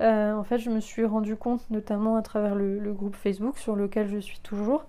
en 0.00 0.44
fait, 0.44 0.56
je 0.56 0.70
me 0.70 0.80
suis 0.80 1.04
rendu 1.04 1.36
compte, 1.36 1.68
notamment 1.68 2.16
à 2.16 2.22
travers 2.22 2.54
le, 2.54 2.78
le, 2.78 2.92
groupe 2.94 3.16
Facebook 3.16 3.58
sur 3.58 3.76
lequel 3.76 4.08
je 4.08 4.18
suis 4.18 4.38
toujours, 4.40 4.86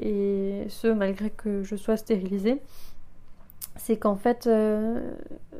et 0.00 0.66
ce 0.68 0.88
malgré 0.88 1.30
que 1.30 1.62
je 1.62 1.76
sois 1.76 1.96
stérilisée, 1.96 2.60
c'est 3.76 3.96
qu'en 3.96 4.16
fait, 4.16 4.48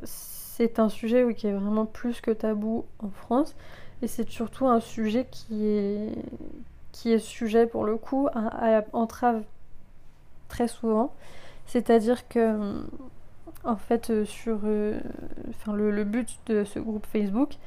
c'est 0.03 0.79
un 0.79 0.89
sujet 0.89 1.33
qui 1.33 1.47
est 1.47 1.53
vraiment 1.53 1.85
plus 1.85 2.21
que 2.21 2.31
tabou 2.31 2.85
en 2.99 3.09
France, 3.09 3.55
et 4.01 4.07
c'est 4.07 4.29
surtout 4.29 4.67
un 4.67 4.79
sujet 4.79 5.27
qui 5.29 5.65
est, 5.65 6.15
qui 6.91 7.11
est 7.11 7.19
sujet 7.19 7.67
pour 7.67 7.85
le 7.85 7.97
coup 7.97 8.27
à, 8.33 8.83
entrave 8.93 9.43
très 10.49 10.67
souvent. 10.67 11.13
C'est-à-dire 11.67 12.27
que, 12.27 12.83
en 13.63 13.75
fait, 13.75 14.25
sur 14.25 14.59
euh, 14.65 14.99
enfin, 15.49 15.73
le, 15.73 16.03
but 16.03 16.39
de 16.47 16.63
ce 16.63 16.79
groupe 16.79 17.05
Facebook, 17.05 17.57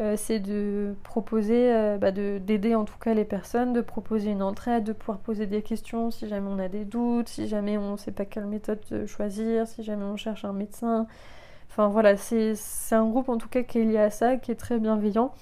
euh, 0.00 0.14
c'est 0.16 0.38
de 0.38 0.94
proposer, 1.02 1.72
euh, 1.74 1.98
bah, 1.98 2.12
d'aider 2.12 2.74
en 2.74 2.84
tout 2.84 2.98
cas 2.98 3.14
les 3.14 3.24
personnes, 3.24 3.72
de 3.72 3.80
proposer 3.80 4.30
une 4.30 4.42
entraide, 4.42 4.84
de 4.84 4.92
pouvoir 4.92 5.18
poser 5.18 5.46
des 5.46 5.62
questions 5.62 6.10
si 6.10 6.28
jamais 6.28 6.48
on 6.48 6.58
a 6.58 6.68
des 6.68 6.84
doutes, 6.84 7.28
si 7.28 7.48
jamais 7.48 7.78
on 7.78 7.92
ne 7.92 7.96
sait 7.96 8.12
pas 8.12 8.24
quelle 8.24 8.46
méthode 8.46 8.80
choisir, 9.06 9.66
si 9.66 9.82
jamais 9.82 10.04
on 10.04 10.16
cherche 10.16 10.44
un 10.44 10.52
médecin. 10.52 11.06
Enfin 11.70 11.88
voilà, 11.88 12.16
c'est 12.16 12.54
un 12.92 13.06
groupe 13.08 13.28
en 13.28 13.38
tout 13.38 13.48
cas 13.48 13.62
qui 13.62 13.78
est 13.78 13.84
lié 13.84 13.98
à 13.98 14.10
ça, 14.10 14.36
qui 14.36 14.50
est 14.52 14.56
très 14.56 14.78
bienveillant 14.78 15.32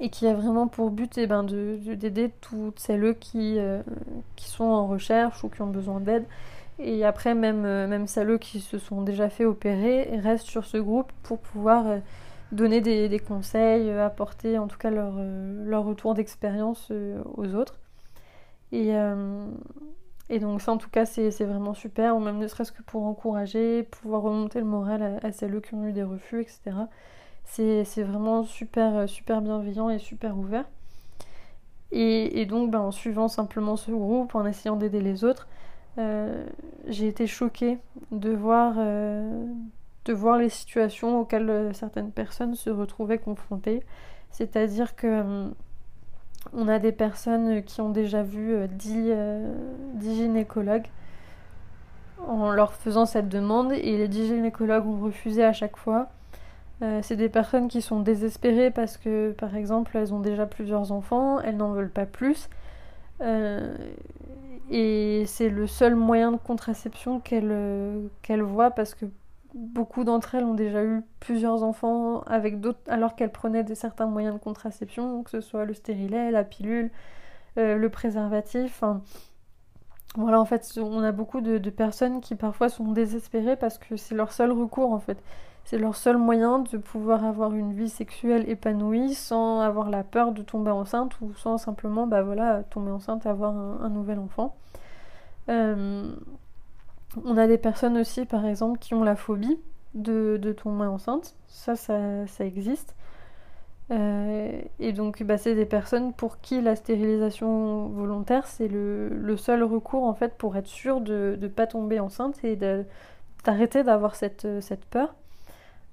et 0.00 0.10
qui 0.10 0.26
a 0.26 0.34
vraiment 0.34 0.68
pour 0.68 0.90
but 0.90 1.16
eh 1.18 1.26
ben, 1.26 1.44
d'aider 1.44 2.30
toutes 2.40 2.78
celles 2.78 3.16
qui, 3.18 3.58
euh, 3.58 3.82
qui 4.36 4.48
sont 4.48 4.64
en 4.64 4.86
recherche 4.86 5.42
ou 5.44 5.48
qui 5.48 5.62
ont 5.62 5.68
besoin 5.68 6.00
d'aide. 6.00 6.24
Et 6.78 7.04
après, 7.04 7.34
même, 7.34 7.64
euh, 7.64 7.88
même 7.88 8.06
celles 8.06 8.38
qui 8.38 8.60
se 8.60 8.78
sont 8.78 9.02
déjà 9.02 9.28
fait 9.28 9.44
opérer 9.44 10.10
restent 10.22 10.46
sur 10.46 10.64
ce 10.64 10.76
groupe 10.76 11.10
pour 11.22 11.38
pouvoir 11.38 11.86
euh, 11.86 11.98
donner 12.52 12.80
des, 12.80 13.18
conseils, 13.18 13.90
apporter 13.90 14.58
en 14.58 14.68
tout 14.68 14.78
cas 14.78 14.90
leur, 14.90 15.14
leur 15.18 15.84
retour 15.84 16.14
d'expérience 16.14 16.90
aux 17.36 17.54
autres. 17.54 17.78
Et, 18.72 18.92
et 20.30 20.38
donc 20.38 20.62
ça, 20.62 20.72
en 20.72 20.78
tout 20.78 20.90
cas, 20.90 21.04
c'est 21.06 21.44
vraiment 21.44 21.74
super, 21.74 22.16
ou 22.16 22.20
même 22.20 22.38
ne 22.38 22.46
serait-ce 22.46 22.72
que 22.72 22.82
pour 22.82 23.04
encourager, 23.04 23.82
pouvoir 23.82 24.22
remonter 24.22 24.60
le 24.60 24.66
moral 24.66 25.20
à, 25.22 25.26
à 25.26 25.32
celles 25.32 25.60
qui 25.60 25.74
ont 25.74 25.86
eu 25.86 25.92
des 25.92 26.02
refus, 26.02 26.40
etc. 26.40 26.86
C'est 27.48 28.02
vraiment 28.02 28.44
super, 28.44 28.94
euh, 28.94 29.06
super 29.06 29.40
bienveillant 29.40 29.88
et 29.90 29.98
super 29.98 30.36
ouvert. 30.38 30.64
Et, 31.90 32.44
donc, 32.44 32.70
ben, 32.70 32.80
en 32.80 32.90
suivant 32.90 33.28
simplement 33.28 33.76
ce 33.76 33.90
groupe, 33.90 34.34
en 34.34 34.44
essayant 34.44 34.76
d'aider 34.76 35.00
les 35.00 35.24
autres, 35.24 35.48
euh, 35.96 36.46
j'ai 36.86 37.08
été 37.08 37.26
choquée 37.26 37.78
de 38.10 38.30
voir, 38.30 38.74
euh, 38.76 39.46
de 40.08 40.12
voir 40.14 40.38
les 40.38 40.48
situations 40.48 41.20
auxquelles 41.20 41.70
certaines 41.74 42.10
personnes 42.10 42.54
se 42.54 42.70
retrouvaient 42.70 43.18
confrontées. 43.18 43.82
C'est-à-dire 44.30 44.96
que 44.96 45.50
on 46.52 46.68
a 46.68 46.78
des 46.78 46.92
personnes 46.92 47.62
qui 47.62 47.80
ont 47.80 47.90
déjà 47.90 48.22
vu 48.22 48.56
10, 48.68 49.12
10 49.94 50.16
gynécologues 50.16 50.86
en 52.26 52.50
leur 52.50 52.72
faisant 52.72 53.06
cette 53.06 53.28
demande 53.28 53.72
et 53.72 53.96
les 53.96 54.08
10 54.08 54.28
gynécologues 54.28 54.86
ont 54.86 55.00
refusé 55.00 55.44
à 55.44 55.52
chaque 55.52 55.76
fois 55.76 56.08
euh, 56.82 57.00
c'est 57.02 57.16
des 57.16 57.28
personnes 57.28 57.68
qui 57.68 57.82
sont 57.82 58.00
désespérées 58.00 58.70
parce 58.70 58.96
que, 58.96 59.32
par 59.32 59.56
exemple, 59.56 59.96
elles 59.96 60.14
ont 60.14 60.20
déjà 60.20 60.46
plusieurs 60.46 60.92
enfants, 60.92 61.40
elles 61.40 61.56
n'en 61.56 61.72
veulent 61.72 61.90
pas 61.90 62.06
plus. 62.06 62.48
Euh, 63.20 63.76
et 64.70 65.24
c'est 65.26 65.48
le 65.48 65.66
seul 65.66 65.96
moyen 65.96 66.32
de 66.32 66.36
contraception 66.36 67.20
qu'elles 67.20 67.50
euh, 67.50 68.08
voient 68.42 68.70
parce 68.70 68.94
que 68.94 69.06
beaucoup 69.58 70.04
d'entre 70.04 70.34
elles 70.34 70.44
ont 70.44 70.54
déjà 70.54 70.84
eu 70.84 71.02
plusieurs 71.20 71.62
enfants 71.62 72.22
avec 72.22 72.60
d'autres 72.60 72.80
alors 72.88 73.16
qu'elles 73.16 73.32
prenaient 73.32 73.64
des 73.64 73.74
certains 73.74 74.06
moyens 74.06 74.34
de 74.34 74.40
contraception, 74.40 75.22
que 75.22 75.30
ce 75.30 75.40
soit 75.40 75.64
le 75.64 75.74
stérilet, 75.74 76.30
la 76.30 76.44
pilule, 76.44 76.90
le 77.56 77.88
préservatif. 77.88 78.84
voilà, 80.16 80.40
en 80.40 80.44
fait, 80.44 80.78
on 80.80 81.02
a 81.02 81.10
beaucoup 81.12 81.40
de, 81.40 81.58
de 81.58 81.70
personnes 81.70 82.20
qui 82.20 82.36
parfois 82.36 82.68
sont 82.68 82.92
désespérées 82.92 83.56
parce 83.56 83.78
que 83.78 83.96
c'est 83.96 84.14
leur 84.14 84.32
seul 84.32 84.52
recours 84.52 84.92
en 84.92 85.00
fait. 85.00 85.18
C'est 85.68 85.76
leur 85.76 85.96
seul 85.96 86.16
moyen 86.16 86.60
de 86.60 86.78
pouvoir 86.78 87.26
avoir 87.26 87.52
une 87.52 87.74
vie 87.74 87.90
sexuelle 87.90 88.48
épanouie 88.48 89.12
sans 89.12 89.60
avoir 89.60 89.90
la 89.90 90.02
peur 90.02 90.32
de 90.32 90.40
tomber 90.40 90.70
enceinte 90.70 91.20
ou 91.20 91.34
sans 91.34 91.58
simplement 91.58 92.06
bah 92.06 92.22
voilà, 92.22 92.62
tomber 92.70 92.90
enceinte 92.90 93.26
et 93.26 93.28
avoir 93.28 93.54
un, 93.54 93.90
nouvel 93.90 94.18
enfant. 94.18 94.56
Euh, 95.50 96.10
on 97.24 97.36
a 97.36 97.46
des 97.46 97.58
personnes 97.58 97.96
aussi, 97.98 98.24
par 98.24 98.46
exemple, 98.46 98.78
qui 98.78 98.94
ont 98.94 99.02
la 99.02 99.16
phobie 99.16 99.58
de, 99.94 100.54
tomber 100.62 100.86
enceinte. 100.86 101.34
Ça, 101.48 101.76
ça, 101.76 102.26
existe. 102.40 102.94
Euh, 103.90 104.60
et 104.78 104.92
donc, 104.92 105.22
bah, 105.22 105.38
c'est 105.38 105.54
des 105.54 105.64
personnes 105.64 106.12
pour 106.12 106.40
qui 106.40 106.60
la 106.60 106.76
stérilisation 106.76 107.88
volontaire, 107.88 108.46
c'est 108.46 108.68
le, 108.68 109.36
seul 109.36 109.62
recours 109.62 110.04
en 110.04 110.14
fait 110.14 110.36
pour 110.36 110.56
être 110.56 110.66
sûr 110.66 111.00
de 111.00 111.38
ne 111.40 111.48
pas 111.48 111.66
tomber 111.66 111.98
enceinte 112.00 112.44
et 112.44 112.56
d'arrêter 113.44 113.82
d'avoir 113.82 114.14
cette, 114.14 114.46
peur. 114.90 115.14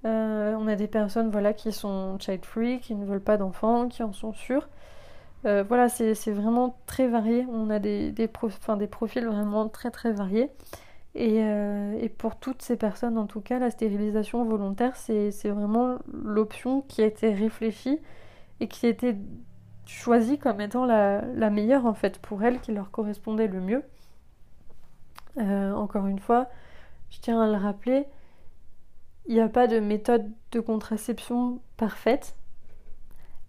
Euh, 0.06 0.56
on 0.60 0.68
a 0.68 0.76
des 0.76 0.88
personnes 0.88 1.30
voilà, 1.32 1.54
qui 1.54 1.72
sont 1.72 2.18
child-free, 2.20 2.80
qui 2.80 2.96
ne 2.96 3.06
veulent 3.06 3.22
pas 3.22 3.38
d'enfants, 3.38 3.88
qui 3.88 4.04
en 4.04 4.14
sont 4.14 4.34
sûrs. 4.34 4.68
Euh, 5.46 5.64
voilà, 5.68 5.90
c'est 5.90 6.32
vraiment 6.32 6.78
très 6.88 7.08
varié. 7.08 7.46
On 7.52 7.70
a 7.70 7.80
des, 7.80 8.28
profils 8.28 9.26
vraiment 9.26 9.70
très 9.70 9.92
très 9.92 10.12
variés. 10.12 10.50
Euh, 11.18 11.98
et, 12.00 12.10
pour 12.10 12.38
toutes 12.38 12.62
ces 12.62 12.76
personnes, 12.76 13.18
en 13.18 13.26
tout 13.26 13.42
cas, 13.42 13.60
la 13.60 13.70
stérilisation 13.70 14.44
volontaire, 14.44 14.96
c'est 14.96 15.30
vraiment 15.46 15.98
l'option 16.12 16.82
qui 16.82 17.02
a 17.02 17.06
été 17.06 17.34
réfléchie 17.34 18.00
et 18.60 18.68
qui 18.68 18.86
a 18.86 18.90
été 18.90 19.16
choisie 19.86 20.38
comme 20.38 20.60
étant 20.62 20.86
la, 20.86 21.22
la 21.22 21.50
meilleure 21.50 21.86
en 21.86 21.94
fait 21.94 22.20
pour 22.20 22.44
elles, 22.44 22.60
qui 22.60 22.74
leur 22.74 22.92
correspondait 22.92 23.48
le 23.48 23.62
mieux. 23.62 23.84
encore 25.38 26.08
une 26.08 26.20
fois, 26.20 26.50
je 27.10 27.20
tiens 27.20 27.42
à 27.42 27.48
le 27.48 27.58
rappeler, 27.58 28.08
il 29.28 29.36
n'y 29.36 29.42
a 29.42 29.50
pas 29.50 29.68
de 29.68 29.80
méthode 29.80 30.32
de 30.52 30.60
contraception 30.60 31.60
parfaite. 31.78 32.36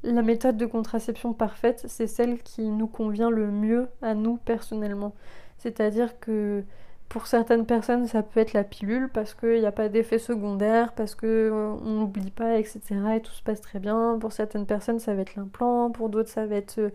La 0.03 0.23
méthode 0.23 0.57
de 0.57 0.67
contraception 0.67 1.33
parfaite, 1.33 1.85
c'est 1.89 2.07
celle 2.07 2.43
qui 2.43 2.63
nous 2.71 2.87
convient 2.87 3.31
le 3.31 3.51
mieux 3.51 3.89
à 4.03 4.15
nous 4.15 4.37
personnellement. 4.37 5.15
C'est-à-dire 5.59 6.21
que 6.21 6.65
pour 7.09 7.27
certaines 7.27 7.67
personnes, 7.67 8.07
ça 8.07 8.23
peut 8.23 8.41
être 8.41 8.53
la 8.53 8.65
pilule 8.65 9.09
parce 9.13 9.35
qu'il 9.35 9.61
n'y 9.61 9.67
a 9.67 9.73
pas 9.73 9.89
d'effet 9.89 10.19
secondaire, 10.19 10.93
parce 10.93 11.15
qu'on 11.15 11.27
euh, 11.27 11.77
n'oublie 11.85 12.31
pas, 12.31 12.59
etc. 12.59 12.81
Et 13.17 13.21
tout 13.21 13.33
se 13.33 13.43
passe 13.43 13.61
très 13.61 13.79
bien. 13.79 14.19
Pour 14.21 14.33
certaines 14.33 14.67
personnes, 14.67 14.99
ça 14.99 15.15
va 15.15 15.23
être 15.23 15.37
l'implant. 15.37 15.91
Pour 15.91 16.09
d'autres, 16.09 16.29
ça 16.29 16.47
va 16.47 16.57
être 16.57 16.79
euh, 16.79 16.91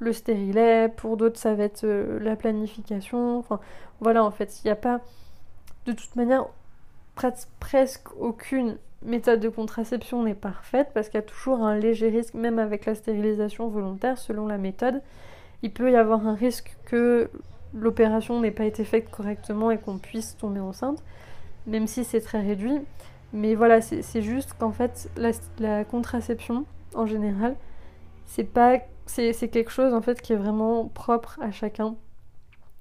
le 0.00 0.12
stérilet. 0.12 0.88
Pour 0.88 1.16
d'autres, 1.16 1.38
ça 1.38 1.54
va 1.54 1.64
être 1.64 1.84
euh, 1.84 2.18
la 2.20 2.36
planification. 2.36 3.38
Enfin, 3.38 3.58
voilà, 4.00 4.22
en 4.22 4.30
fait, 4.30 4.60
il 4.62 4.66
n'y 4.66 4.70
a 4.70 4.76
pas. 4.76 5.00
De 5.86 5.92
toute 5.92 6.14
manière, 6.16 6.46
presque 7.60 8.08
aucune 8.18 8.76
méthode 9.02 9.40
de 9.40 9.48
contraception 9.48 10.22
n'est 10.22 10.34
parfaite 10.34 10.90
parce 10.94 11.08
qu'il 11.08 11.18
y 11.18 11.22
a 11.22 11.26
toujours 11.26 11.62
un 11.62 11.76
léger 11.76 12.08
risque, 12.08 12.34
même 12.34 12.58
avec 12.58 12.86
la 12.86 12.94
stérilisation 12.94 13.68
volontaire, 13.68 14.18
selon 14.18 14.46
la 14.46 14.58
méthode. 14.58 15.02
Il 15.62 15.72
peut 15.72 15.90
y 15.90 15.96
avoir 15.96 16.26
un 16.26 16.34
risque 16.34 16.76
que 16.84 17.30
l'opération 17.74 18.40
n'ait 18.40 18.50
pas 18.50 18.64
été 18.64 18.84
faite 18.84 19.10
correctement 19.10 19.70
et 19.70 19.78
qu'on 19.78 19.98
puisse 19.98 20.36
tomber 20.36 20.60
enceinte, 20.60 21.02
même 21.66 21.86
si 21.86 22.04
c'est 22.04 22.20
très 22.20 22.40
réduit. 22.40 22.78
Mais 23.32 23.54
voilà, 23.54 23.80
c'est 23.80 24.22
juste 24.22 24.54
qu'en 24.54 24.70
fait, 24.70 25.10
la, 25.58 25.84
contraception, 25.84 26.66
en 26.94 27.06
général, 27.06 27.56
c'est 28.26 28.44
pas 28.44 28.78
c'est 29.06 29.48
quelque 29.50 29.70
chose 29.70 29.92
en 29.92 30.00
fait 30.00 30.22
qui 30.22 30.32
est 30.32 30.36
vraiment 30.36 30.86
propre 30.86 31.38
à 31.42 31.50
chacun 31.50 31.94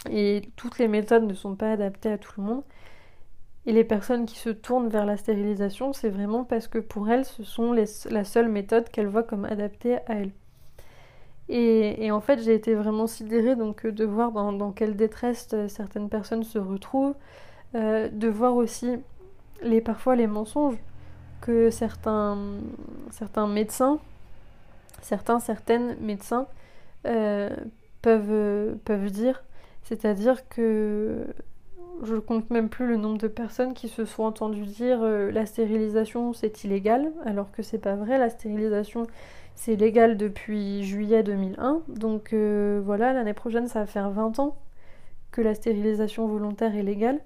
et 0.10 0.44
toutes 0.56 0.80
les 0.80 0.88
méthodes 0.88 1.24
ne 1.24 1.34
sont 1.34 1.56
pas 1.56 1.74
adaptées 1.74 2.14
à 2.14 2.18
tout 2.18 2.32
le 2.38 2.44
monde 2.48 2.64
et 3.66 3.74
les 3.74 3.84
personnes 3.84 4.26
qui 4.26 4.38
se 4.38 4.50
tournent 4.50 4.90
vers 4.90 5.06
la 5.06 5.18
stérilisation, 5.18 5.92
c'est 5.94 6.10
vraiment 6.10 6.44
parce 6.44 6.68
que 6.68 6.80
pour 6.80 7.10
elles, 7.10 7.26
ce 7.26 7.44
sont 7.44 7.74
la 7.74 8.24
seule 8.24 8.50
méthode 8.50 8.90
qu'elles 8.90 9.08
voient 9.08 9.24
comme 9.24 9.46
adaptée 9.46 9.98
à 10.08 10.16
elles. 10.16 10.32
Et, 11.56 12.12
en 12.12 12.20
fait, 12.20 12.42
j'ai 12.42 12.56
été 12.56 12.74
vraiment 12.74 13.06
sidérée 13.06 13.56
donc, 13.56 13.86
de 13.86 14.06
voir 14.06 14.32
dans, 14.32 14.72
quelle 14.72 14.96
détresse 14.96 15.50
euh, 15.54 15.68
certaines 15.68 16.10
personnes 16.10 16.44
se 16.44 16.58
retrouvent, 16.58 17.14
euh, 17.76 18.10
de 18.10 18.28
voir 18.28 18.56
aussi 18.56 18.96
les, 19.62 19.80
parfois 19.80 20.16
les 20.16 20.26
mensonges 20.26 20.78
que 21.42 21.70
certains, 21.70 22.40
certains 23.12 23.46
médecins, 23.46 24.00
certains, 25.02 25.40
certaines 25.40 25.96
médecins 26.00 26.48
euh, 27.06 27.56
peuvent, 28.02 28.76
peuvent 28.84 29.12
dire. 29.12 29.44
C'est-à-dire 29.84 30.50
que 30.50 31.28
je 32.02 32.16
compte 32.16 32.50
même 32.50 32.70
plus 32.70 32.88
le 32.88 32.98
nombre 32.98 33.18
de 33.18 33.28
personnes 33.28 33.74
qui 33.74 33.88
se 33.88 34.06
sont 34.06 34.24
entendues 34.24 34.66
dire 34.66 35.00
euh, 35.02 35.32
la 35.32 35.46
stérilisation 35.46 36.34
c'est 36.34 36.64
illégal, 36.64 37.12
alors 37.26 37.52
que 37.52 37.62
c'est 37.62 37.78
pas 37.78 37.96
vrai, 37.96 38.18
la 38.18 38.30
stérilisation 38.30 39.08
c'est 39.56 39.76
légal 39.76 40.18
depuis 40.18 40.84
juillet 40.84 41.24
2001, 41.24 41.82
donc 41.88 42.34
euh, 42.34 42.82
voilà, 42.84 43.14
l'année 43.14 43.34
prochaine 43.34 43.68
ça 43.68 43.82
va 43.82 43.86
faire 43.86 44.10
20 44.10 44.40
ans 44.40 44.58
que 45.32 45.42
la 45.42 45.56
stérilisation 45.56 46.28
volontaire 46.28 46.76
est 46.76 46.84
légale. 46.84 47.20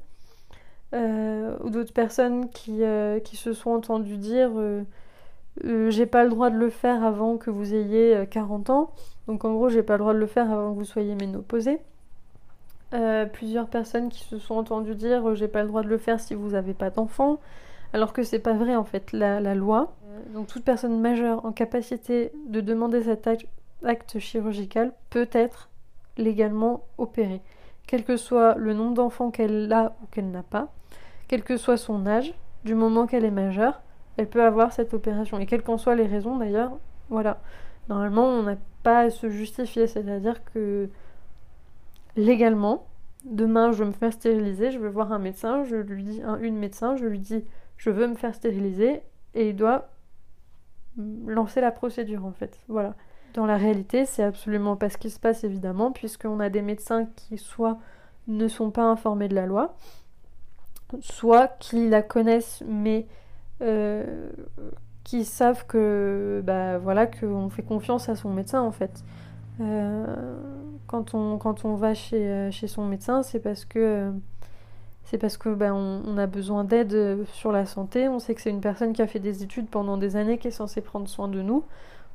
ou 0.93 1.69
d'autres 1.69 1.93
personnes 1.93 2.49
qui, 2.49 2.81
qui, 3.23 3.35
se 3.35 3.53
sont 3.53 3.71
entendues 3.71 4.17
dire 4.17 4.51
j'ai 5.63 6.05
pas 6.05 6.23
le 6.23 6.29
droit 6.29 6.49
de 6.49 6.57
le 6.57 6.69
faire 6.69 7.03
avant 7.03 7.37
que 7.37 7.49
vous 7.49 7.73
ayez 7.73 8.25
40 8.31 8.69
ans. 8.69 8.91
Donc 9.27 9.43
en 9.43 9.53
gros, 9.53 9.67
j'ai 9.69 9.83
pas 9.83 9.93
le 9.93 9.99
droit 9.99 10.13
de 10.13 10.19
le 10.19 10.27
faire 10.27 10.49
avant 10.49 10.73
que 10.73 10.79
vous 10.79 10.85
soyez 10.85 11.15
ménopausé. 11.15 11.79
plusieurs 13.33 13.67
personnes 13.67 14.07
qui 14.09 14.23
se 14.23 14.37
sont 14.37 14.55
entendues 14.55 14.95
dire 14.95 15.35
j'ai 15.35 15.49
pas 15.49 15.63
le 15.63 15.67
droit 15.67 15.83
de 15.83 15.89
le 15.89 15.97
faire 15.97 16.21
si 16.21 16.33
vous 16.33 16.51
n'avez 16.51 16.73
pas 16.73 16.89
d'enfant 16.89 17.39
alors 17.93 18.13
que 18.13 18.23
c'est 18.23 18.39
pas 18.39 18.53
vrai 18.53 18.75
en 18.75 18.83
fait. 18.83 19.11
La, 19.11 19.39
loi, 19.55 19.93
euh, 20.05 20.33
donc 20.33 20.47
toute 20.47 20.63
personne 20.63 20.99
majeure 20.99 21.45
en 21.45 21.51
capacité 21.51 22.31
de 22.47 22.61
demander 22.61 23.03
cet 23.03 23.27
acte, 23.27 24.19
chirurgical 24.19 24.91
peut 25.09 25.29
être 25.31 25.69
légalement 26.17 26.85
opérée, 26.97 27.41
quel 27.85 28.03
que 28.03 28.17
soit 28.17 28.55
le 28.55 28.73
nombre 28.73 28.93
d'enfants 28.93 29.31
qu'elle 29.31 29.71
a 29.71 29.95
ou 30.01 30.07
qu'elle 30.07 30.31
n'a 30.31 30.43
pas, 30.43 30.73
quel 31.27 31.43
que 31.43 31.57
soit 31.57 31.77
son 31.77 32.07
âge, 32.07 32.33
du 32.63 32.75
moment 32.75 33.07
qu'elle 33.07 33.25
est 33.25 33.31
majeure, 33.31 33.81
elle 34.17 34.27
peut 34.27 34.43
avoir 34.43 34.73
cette 34.73 34.93
opération. 34.93 35.39
Et 35.39 35.45
quelles 35.45 35.63
qu'en 35.63 35.77
soient 35.77 35.95
les 35.95 36.07
raisons 36.07 36.37
d'ailleurs, 36.37 36.71
voilà. 37.09 37.39
Normalement, 37.87 38.25
on 38.25 38.43
n'a 38.43 38.57
pas 38.83 39.01
à 39.01 39.09
se 39.09 39.29
justifier, 39.29 39.87
c'est-à-dire 39.87 40.43
que 40.53 40.89
légalement, 42.15 42.85
demain 43.31 43.71
je 43.71 43.83
veux 43.83 43.89
me 43.89 43.93
faire 43.93 44.13
stériliser, 44.13 44.71
je 44.71 44.79
veux 44.79 44.89
voir 44.89 45.11
un 45.11 45.19
médecin, 45.19 45.63
je 45.63 45.75
lui 45.75 46.03
dis, 46.03 46.21
un, 46.23 46.37
une 46.39 46.57
médecin, 46.57 46.95
je 46.95 47.05
lui 47.05 47.19
dis 47.19 47.43
je 47.77 47.89
veux 47.89 48.07
me 48.07 48.15
faire 48.15 48.33
stériliser 48.33 49.01
et 49.35 49.49
il 49.49 49.55
doit 49.55 49.89
lancer 51.25 51.61
la 51.61 51.71
procédure 51.71 52.25
en 52.25 52.31
fait. 52.31 52.57
Voilà. 52.67 52.95
Dans 53.33 53.45
la 53.45 53.57
réalité, 53.57 54.05
c'est 54.05 54.23
absolument 54.23 54.75
pas 54.75 54.89
ce 54.89 54.97
qui 54.97 55.09
se 55.09 55.19
passe 55.19 55.43
évidemment, 55.43 55.91
puisqu'on 55.91 56.39
a 56.39 56.49
des 56.49 56.61
médecins 56.61 57.05
qui 57.15 57.37
soit 57.37 57.77
ne 58.27 58.47
sont 58.47 58.71
pas 58.71 58.83
informés 58.83 59.27
de 59.27 59.35
la 59.35 59.45
loi, 59.45 59.75
soit 60.99 61.47
qui 61.59 61.87
la 61.87 62.01
connaissent 62.01 62.63
mais 62.67 63.05
euh, 63.61 64.29
qui 65.03 65.23
savent 65.23 65.65
que 65.65 66.41
bah 66.43 66.77
voilà 66.77 67.07
qu'on 67.07 67.49
fait 67.49 67.63
confiance 67.63 68.09
à 68.09 68.15
son 68.15 68.33
médecin 68.33 68.61
en 68.61 68.71
fait. 68.71 69.03
Euh, 69.59 70.39
quand, 70.87 71.13
on, 71.13 71.37
quand 71.37 71.65
on 71.65 71.75
va 71.75 71.93
chez, 71.93 72.27
euh, 72.29 72.51
chez 72.51 72.67
son 72.67 72.85
médecin, 72.85 73.23
c'est 73.23 73.39
parce 73.39 73.65
que 73.65 74.11
c'est 75.09 75.17
parce 75.17 75.37
que 75.37 75.47
ben, 75.47 75.73
on, 75.73 76.17
a 76.17 76.27
besoin 76.27 76.65
d'aide 76.65 76.93
euh, 76.93 77.23
sur 77.31 77.53
la 77.53 77.65
santé. 77.65 78.09
On 78.09 78.19
sait 78.19 78.35
que 78.35 78.41
c'est 78.41 78.49
une 78.49 78.59
personne 78.59 78.91
qui 78.91 79.01
a 79.01 79.07
fait 79.07 79.19
des 79.19 79.41
études 79.41 79.69
pendant 79.69 79.95
des 79.95 80.17
années 80.17 80.37
qui 80.37 80.49
est 80.49 80.51
censée 80.51 80.81
prendre 80.81 81.07
soin 81.07 81.29
de 81.29 81.41
nous. 81.41 81.63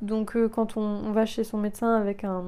Donc 0.03 0.37
euh, 0.37 0.47
quand 0.47 0.77
on, 0.77 1.11
va 1.11 1.25
chez 1.25 1.43
son 1.43 1.57
médecin 1.57 1.95
avec, 1.95 2.23
un, 2.23 2.45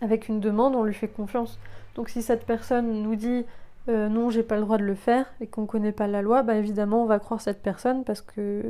avec 0.00 0.28
une 0.28 0.38
demande, 0.38 0.76
on 0.76 0.84
lui 0.84 0.94
fait 0.94 1.08
confiance. 1.08 1.58
Donc 1.96 2.10
si 2.10 2.22
cette 2.22 2.46
personne 2.46 3.02
nous 3.02 3.16
dit 3.16 3.44
euh, 3.88 4.08
non, 4.08 4.30
j'ai 4.30 4.44
pas 4.44 4.54
le 4.54 4.62
droit 4.62 4.78
de 4.78 4.84
le 4.84 4.94
faire 4.94 5.26
et 5.40 5.48
qu'on 5.48 5.66
connaît 5.66 5.90
pas 5.90 6.06
la 6.06 6.22
loi, 6.22 6.44
ben, 6.44 6.54
évidemment 6.54 7.02
on 7.02 7.06
va 7.06 7.18
croire 7.18 7.40
cette 7.40 7.60
personne 7.60 8.04
parce 8.04 8.20
que 8.20 8.62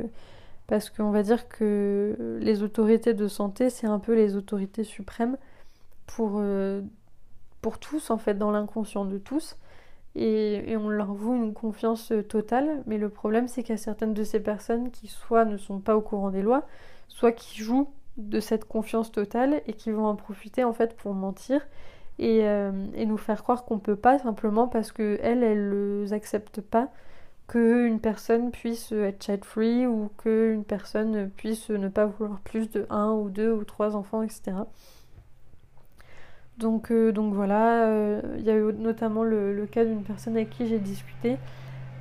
parce 0.69 0.89
qu'on 0.89 1.11
va 1.11 1.23
dire 1.23 1.49
que 1.49 2.37
les 2.39 2.63
autorités 2.63 3.13
de 3.13 3.27
santé, 3.27 3.69
c'est 3.69 3.87
un 3.87 3.99
peu 3.99 4.15
les 4.15 4.37
autorités 4.37 4.85
suprêmes 4.85 5.37
pour, 6.07 6.41
pour 7.61 7.79
tous, 7.79 8.09
en 8.09 8.17
fait, 8.17 8.35
dans 8.35 8.51
l'inconscient 8.51 9.05
de 9.05 9.17
tous 9.17 9.57
et, 10.15 10.75
on 10.77 10.89
leur 10.89 11.13
voue 11.13 11.35
une 11.35 11.53
confiance 11.53 12.11
euh, 12.11 12.23
totale. 12.23 12.83
Mais 12.85 12.97
le 12.97 13.09
problème, 13.09 13.47
c'est 13.47 13.63
qu'il 13.63 13.75
y 13.75 13.79
a 13.79 13.81
certaines 13.81 14.13
de 14.13 14.23
ces 14.23 14.39
personnes 14.39 14.91
qui 14.91 15.07
soit 15.07 15.45
ne 15.45 15.57
sont 15.57 15.79
pas 15.79 15.95
au 15.95 16.01
courant 16.01 16.31
des 16.31 16.41
lois, 16.41 16.65
soit 17.07 17.31
qui 17.31 17.59
jouent 17.61 17.89
de 18.17 18.39
cette 18.39 18.65
confiance 18.65 19.11
totale 19.11 19.61
et 19.67 19.73
qui 19.73 19.91
vont 19.91 20.05
en 20.05 20.15
profiter 20.15 20.63
en 20.65 20.73
fait 20.73 20.95
pour 20.97 21.13
mentir 21.13 21.61
et, 22.17 22.41
euh, 22.43 22.71
nous 23.05 23.17
faire 23.17 23.43
croire 23.43 23.63
qu'on 23.63 23.79
peut 23.79 23.95
pas 23.95 24.19
simplement 24.19 24.67
parce 24.67 24.91
que 24.91 25.17
elles, 25.21 25.39
ne 25.39 26.11
acceptent 26.11 26.59
pas 26.61 26.89
qu'une 27.49 27.99
personne 27.99 28.51
puisse 28.51 28.91
être 28.93 29.23
child 29.23 29.43
free 29.43 29.87
ou 29.87 30.09
qu'une 30.23 30.63
personne 30.63 31.29
puisse 31.31 31.69
ne 31.69 31.89
pas 31.89 32.05
vouloir 32.05 32.39
plus 32.41 32.69
de 32.69 32.85
un 32.89 33.11
ou 33.11 33.29
deux 33.29 33.51
ou 33.51 33.63
trois 33.65 33.95
enfants, 33.95 34.21
etc. 34.21 34.53
Donc, 36.59 36.91
euh, 36.91 37.13
donc 37.13 37.33
voilà, 37.33 37.85
euh, 37.85 38.21
il 38.37 38.43
y 38.43 38.51
a 38.51 38.55
eu 38.55 38.73
notamment 38.73 39.23
le, 39.23 39.65
cas 39.71 39.85
d'une 39.85 40.03
personne 40.03 40.35
avec 40.35 40.49
qui 40.49 40.67
j'ai 40.67 40.79
discuté. 40.79 41.37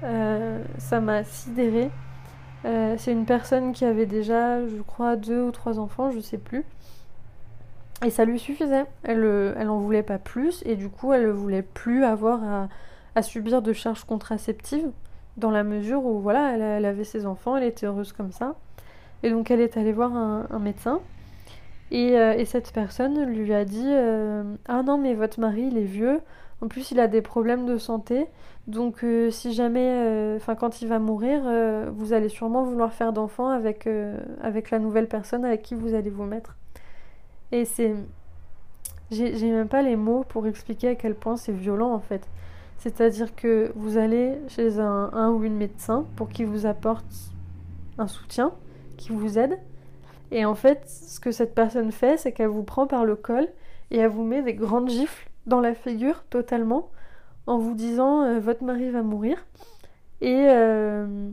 Euh, 0.03 0.63
ça 0.79 1.01
m'a 1.01 1.25
sidéré. 1.25 1.91
c'est 2.65 3.13
une 3.13 3.25
personne 3.25 3.73
qui 3.73 3.85
avait 3.85 4.07
déjà, 4.07 4.67
je 4.67 4.83
crois, 4.83 5.17
deux 5.17 5.43
ou 5.43 5.53
trois 5.53 5.79
enfants, 5.79 6.11
je 6.11 6.21
sais 6.21 6.39
plus. 6.39 6.65
Et 8.05 8.11
ça 8.11 8.25
lui 8.25 8.39
suffisait. 8.39 8.85
Elle, 9.05 9.25
elle 9.57 9.71
en 9.71 9.79
voulait 9.79 10.03
pas 10.03 10.19
plus 10.19 10.63
et 10.67 10.77
du 10.77 10.89
coup, 10.89 11.13
elle 11.13 11.27
ne 11.27 11.33
voulait 11.33 11.63
plus 11.63 12.05
avoir 12.05 12.69
à, 13.15 13.23
subir 13.23 13.63
de 13.63 13.73
charges 13.73 14.05
contraceptives 14.05 14.91
dans 15.39 15.51
la 15.51 15.65
mesure 15.65 16.05
où 16.05 16.21
voilà, 16.21 16.57
elle, 16.57 16.85
avait 16.85 17.05
ses 17.05 17.27
enfants, 17.27 17.57
elle 17.57 17.65
était 17.65 17.87
heureuse 17.87 18.13
comme 18.13 18.33
ça. 18.33 18.55
Et 19.23 19.31
donc 19.31 19.51
elle 19.51 19.61
est 19.61 19.77
allée 19.77 19.93
voir 19.93 20.15
un 20.15 20.59
médecin 20.59 21.01
euh, 21.93 22.35
et, 22.35 22.45
cette 22.45 22.73
personne 22.73 23.25
lui 23.25 23.53
a 23.55 23.65
dit 23.65 23.87
euh, 23.87 24.43
Ah 24.69 24.83
non, 24.83 24.99
mais 24.99 25.15
votre 25.15 25.41
mari, 25.41 25.69
il 25.71 25.79
est 25.79 25.85
vieux. 25.85 26.21
En 26.61 26.69
plus, 26.69 26.91
il 26.91 27.01
a 27.01 27.09
des 27.09 27.23
problèmes 27.23 27.67
de 27.67 27.79
santé. 27.79 28.27
Donc, 28.67 29.03
euh, 29.05 29.31
si 29.31 29.55
jamais, 29.55 30.35
enfin, 30.37 30.55
quand 30.55 30.83
il 30.83 30.89
va 30.89 30.99
mourir, 30.99 31.43
vous 31.93 32.13
allez 32.13 32.29
sûrement 32.29 32.65
vouloir 32.65 32.93
faire 32.93 33.13
d'enfants 33.13 33.49
avec, 33.49 33.89
avec 34.43 34.71
la 34.71 34.79
nouvelle 34.79 35.09
personne 35.09 35.45
avec 35.45 35.63
qui 35.63 35.75
vous 35.75 35.95
allez 35.95 36.11
vous 36.11 36.25
mettre. 36.25 36.57
Et 37.53 37.65
c'est. 37.65 37.95
J'ai 39.11 39.51
même 39.51 39.69
pas 39.69 39.81
les 39.81 39.97
mots 39.97 40.23
pour 40.29 40.47
expliquer 40.47 40.89
à 40.89 40.95
quel 40.95 41.15
point 41.15 41.39
c'est 41.39 41.53
violent 41.53 41.95
en 41.95 41.99
fait. 41.99 42.29
C'est-à-dire 42.79 43.35
que 43.35 43.73
vous 43.75 43.99
allez 43.99 44.39
chez 44.49 44.79
un, 44.79 45.31
ou 45.31 45.45
une 45.45 45.57
médecin 45.57 46.07
pour 46.17 46.29
qu'il 46.29 46.47
vous 46.47 46.67
apporte 46.67 47.05
un 47.99 48.07
soutien, 48.07 48.53
qui 48.97 49.11
vous 49.11 49.39
aide, 49.39 49.59
et 50.31 50.45
en 50.45 50.55
fait, 50.55 50.89
ce 50.89 51.21
que 51.21 51.31
cette 51.31 51.55
personne 51.55 51.93
fait, 51.93 52.17
c'est 52.19 52.33
qu'elle 52.33 52.49
vous 52.49 52.63
prend 52.63 52.87
par 52.87 53.05
le 53.05 53.17
col 53.17 53.49
et 53.91 53.99
elle 53.99 54.11
vous 54.11 54.25
met 54.25 54.43
des 54.43 54.55
grandes 54.55 54.91
gifles 54.91 55.31
dans 55.47 55.61
la 55.61 55.75
figure 55.75 56.23
totalement 56.25 56.91
en 57.47 57.59
vous 57.59 57.75
disant 57.75 58.23
euh, 58.23 58.39
votre 58.39 58.63
mari 58.63 58.91
va 58.91 59.03
mourir. 59.03 59.39
Et, 60.21 60.47
euh, 60.49 61.31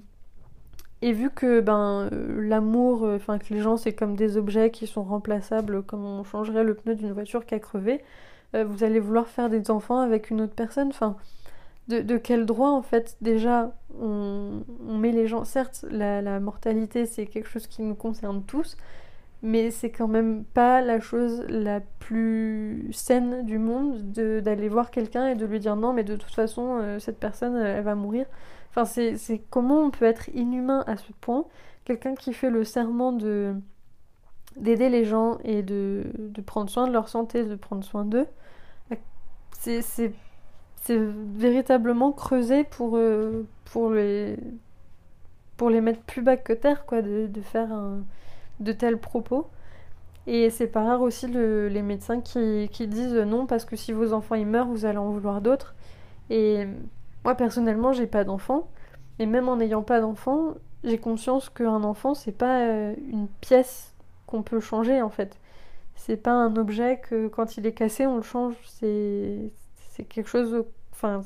et 1.02 1.12
vu 1.12 1.30
que 1.30 1.60
ben, 1.60 2.10
euh, 2.14 2.42
l'amour, 2.42 3.04
enfin 3.04 3.38
que 3.38 3.54
les 3.54 3.60
gens 3.60 3.76
c'est 3.76 3.94
comme 3.94 4.16
des 4.16 4.38
objets 4.38 4.72
qui 4.72 4.88
sont 4.88 5.04
remplaçables 5.04 5.84
comme 5.84 6.06
on 6.06 6.24
changerait 6.24 6.64
le 6.64 6.76
pneu 6.76 6.96
d'une 6.96 7.12
voiture 7.12 7.46
qui 7.46 7.56
a 7.56 7.60
crevé, 7.60 8.02
vous 8.64 8.84
allez 8.84 9.00
vouloir 9.00 9.28
faire 9.28 9.50
des 9.50 9.70
enfants 9.72 10.00
avec 10.00 10.30
une 10.30 10.42
autre 10.42 10.54
personne. 10.56 10.90
Enfin, 10.90 11.18
de, 11.88 12.18
quel 12.18 12.46
droit 12.46 12.70
en 12.70 12.82
fait 12.82 13.18
déjà 13.22 13.72
on, 14.00 14.62
met 14.88 15.12
les 15.12 15.28
gens 15.28 15.46
certes 15.46 15.86
la, 15.92 16.40
mortalité 16.40 17.06
c'est 17.06 17.28
quelque 17.28 17.48
chose 17.48 17.68
qui 17.68 17.84
nous 17.84 17.96
concerne 17.96 18.44
tous 18.44 18.76
mais 19.44 19.70
c'est 19.70 19.92
quand 19.92 20.08
même 20.08 20.44
pas 20.46 20.82
la 20.82 21.00
chose 21.00 21.46
la 21.48 21.82
plus 22.00 22.90
saine 22.92 23.46
du 23.46 23.60
monde 23.60 24.12
d'aller 24.12 24.68
voir 24.68 24.90
quelqu'un 24.90 25.28
et 25.28 25.36
de 25.36 25.46
lui 25.46 25.60
dire 25.60 25.76
non 25.76 25.94
mais 25.94 26.04
de 26.04 26.16
toute 26.16 26.34
façon 26.34 26.80
euh, 26.80 27.00
cette 27.00 27.20
personne 27.20 27.56
elle 27.56 27.84
va 27.84 27.94
mourir 27.94 28.26
enfin 28.72 28.86
c'est 28.86 29.42
comment 29.52 29.82
on 29.82 29.92
peut 29.92 30.06
être 30.06 30.30
inhumain 30.30 30.84
à 30.88 30.98
ce 30.98 31.12
point? 31.22 31.46
Quelqu'un 31.86 32.16
qui 32.16 32.34
fait 32.34 32.50
le 32.50 32.64
serment 32.64 33.12
de 33.12 33.54
d'aider 34.58 34.90
les 34.90 35.06
gens 35.06 35.38
et 35.44 35.62
de, 35.64 36.06
de 36.18 36.42
prendre 36.42 36.70
soin 36.70 36.88
de 36.88 36.94
leur 36.94 37.10
santé 37.10 37.44
de 37.44 37.56
prendre 37.56 37.84
soin 37.84 38.06
d'eux 38.06 38.26
c'est 39.82 40.14
véritablement 40.90 42.12
creusé 42.12 42.64
pour, 42.64 42.98
euh, 42.98 43.48
pour, 43.66 43.92
les, 43.92 44.38
pour 45.58 45.70
les 45.70 45.82
mettre 45.82 46.02
plus 46.02 46.22
bas 46.22 46.38
que 46.38 46.54
terre, 46.54 46.86
quoi, 46.86 47.02
de, 47.02 47.30
faire 47.42 47.70
de 48.60 48.72
tels 48.72 48.98
propos. 48.98 49.48
Et 50.28 50.50
c'est 50.50 50.68
pas 50.68 50.84
rare 50.84 51.02
aussi 51.02 51.28
les 51.28 51.82
médecins 51.82 52.22
qui, 52.22 52.68
disent 52.88 53.14
non 53.14 53.46
parce 53.46 53.66
que 53.66 53.76
si 53.76 53.94
vos 53.94 54.14
enfants 54.14 54.36
ils 54.36 54.48
meurent, 54.48 54.68
vous 54.68 54.86
allez 54.86 54.98
en 54.98 55.12
vouloir 55.12 55.42
d'autres. 55.42 55.76
Et 56.30 56.66
moi 57.24 57.36
personnellement, 57.36 57.94
j'ai 57.94 58.08
pas 58.08 58.24
d'enfants. 58.24 58.68
Et 59.20 59.26
même 59.26 59.50
en 59.50 59.58
n'ayant 59.58 59.84
pas 59.84 60.02
d'enfants, 60.02 60.56
j'ai 60.84 60.98
conscience 60.98 61.50
qu'un 61.50 61.84
enfant, 61.84 62.14
c'est 62.14 62.32
pas 62.32 62.62
euh, 62.62 62.96
une 63.12 63.28
pièce 63.42 63.94
qu'on 64.28 64.44
peut 64.44 64.60
changer 64.60 65.02
en 65.02 65.10
fait. 65.10 65.40
C'est 65.96 66.18
pas 66.18 66.32
un 66.34 66.56
objet 66.56 67.00
que 67.00 67.28
quand 67.28 67.58
il 67.58 67.66
est 67.66 67.74
cassé, 67.74 68.06
on 68.06 68.18
le 68.18 68.22
change. 68.22 68.56
C'est 68.66 69.52
quelque 70.10 70.28
chose. 70.28 70.66
Enfin, 70.92 71.24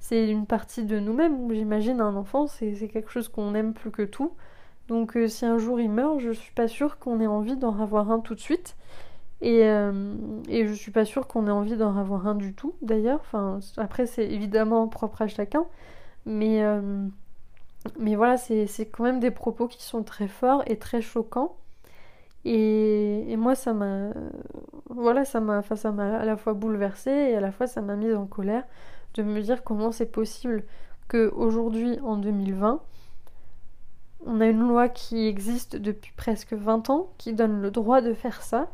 c'est 0.00 0.28
une 0.28 0.46
partie 0.46 0.84
de 0.84 0.98
nous-mêmes. 0.98 1.52
J'imagine 1.52 2.00
un 2.00 2.16
enfant, 2.16 2.46
c'est 2.46 2.72
quelque 2.92 3.10
chose 3.10 3.28
qu'on 3.28 3.54
aime 3.54 3.72
plus 3.72 3.90
que 3.90 4.02
tout. 4.02 4.32
Donc, 4.88 5.16
euh, 5.16 5.28
si 5.28 5.46
un 5.46 5.58
jour 5.58 5.80
il 5.80 5.90
meurt, 5.90 6.18
je 6.18 6.32
suis 6.32 6.52
pas 6.52 6.68
sûre 6.68 6.98
qu'on 6.98 7.20
ait 7.20 7.26
envie 7.26 7.56
d'en 7.56 7.78
avoir 7.80 8.10
un 8.10 8.20
tout 8.20 8.34
de 8.34 8.40
suite. 8.40 8.76
Et, 9.40 9.64
euh, 9.64 10.14
et 10.48 10.66
je 10.66 10.72
suis 10.72 10.92
pas 10.92 11.04
sûre 11.04 11.26
qu'on 11.26 11.46
ait 11.46 11.50
envie 11.50 11.76
d'en 11.76 11.96
avoir 11.96 12.26
un 12.26 12.34
du 12.34 12.54
tout, 12.54 12.74
d'ailleurs. 12.82 13.20
Enfin, 13.20 13.60
après, 13.76 14.06
c'est 14.06 14.26
évidemment 14.26 14.88
propre 14.88 15.22
à 15.22 15.28
chacun. 15.28 15.66
Mais, 16.26 16.62
euh, 16.62 17.06
mais 17.98 18.14
voilà, 18.16 18.36
c'est 18.36 18.66
quand 18.92 19.04
même 19.04 19.20
des 19.20 19.30
propos 19.30 19.68
qui 19.68 19.82
sont 19.82 20.02
très 20.02 20.28
forts 20.28 20.62
et 20.66 20.78
très 20.78 21.00
choquants. 21.02 21.56
Et, 22.44 23.36
moi, 23.36 23.54
ça 23.54 23.72
m'a, 23.72 24.10
voilà, 24.90 25.24
ça 25.24 25.40
m'a, 25.40 25.62
ça 25.62 25.92
m'a 25.92 26.18
à 26.18 26.24
la 26.24 26.36
fois 26.36 26.54
bouleversée 26.54 27.10
et 27.10 27.36
à 27.36 27.40
la 27.40 27.52
fois 27.52 27.66
ça 27.66 27.80
m'a 27.82 27.96
mise 27.96 28.14
en 28.14 28.26
colère. 28.26 28.64
de 29.14 29.22
me 29.22 29.40
dire 29.40 29.62
comment 29.64 29.92
c'est 29.92 30.06
possible 30.06 30.64
qu'aujourd'hui, 31.08 31.98
en 32.00 32.16
2020, 32.16 32.80
on 34.26 34.40
a 34.40 34.46
une 34.46 34.60
loi 34.68 34.88
qui 34.88 35.26
existe 35.26 35.76
depuis 35.76 36.12
presque 36.16 36.52
20 36.54 36.90
ans, 36.90 37.10
qui 37.18 37.32
donne 37.32 37.60
le 37.60 37.70
droit 37.70 38.00
de 38.00 38.14
faire 38.14 38.42
ça. 38.42 38.68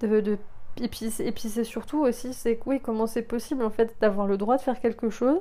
De, 0.00 0.38
Et 0.80 0.88
puis, 0.88 1.10
et 1.20 1.32
puis 1.32 1.48
c'est 1.48 1.64
surtout 1.64 2.00
aussi, 2.00 2.34
c'est 2.34 2.58
oui, 2.66 2.80
comment 2.80 3.06
c'est 3.06 3.22
possible 3.22 3.62
en 3.64 3.70
fait 3.70 3.96
d'avoir 4.00 4.26
le 4.26 4.36
droit 4.36 4.56
de 4.56 4.62
faire 4.62 4.80
quelque 4.80 5.08
chose, 5.10 5.40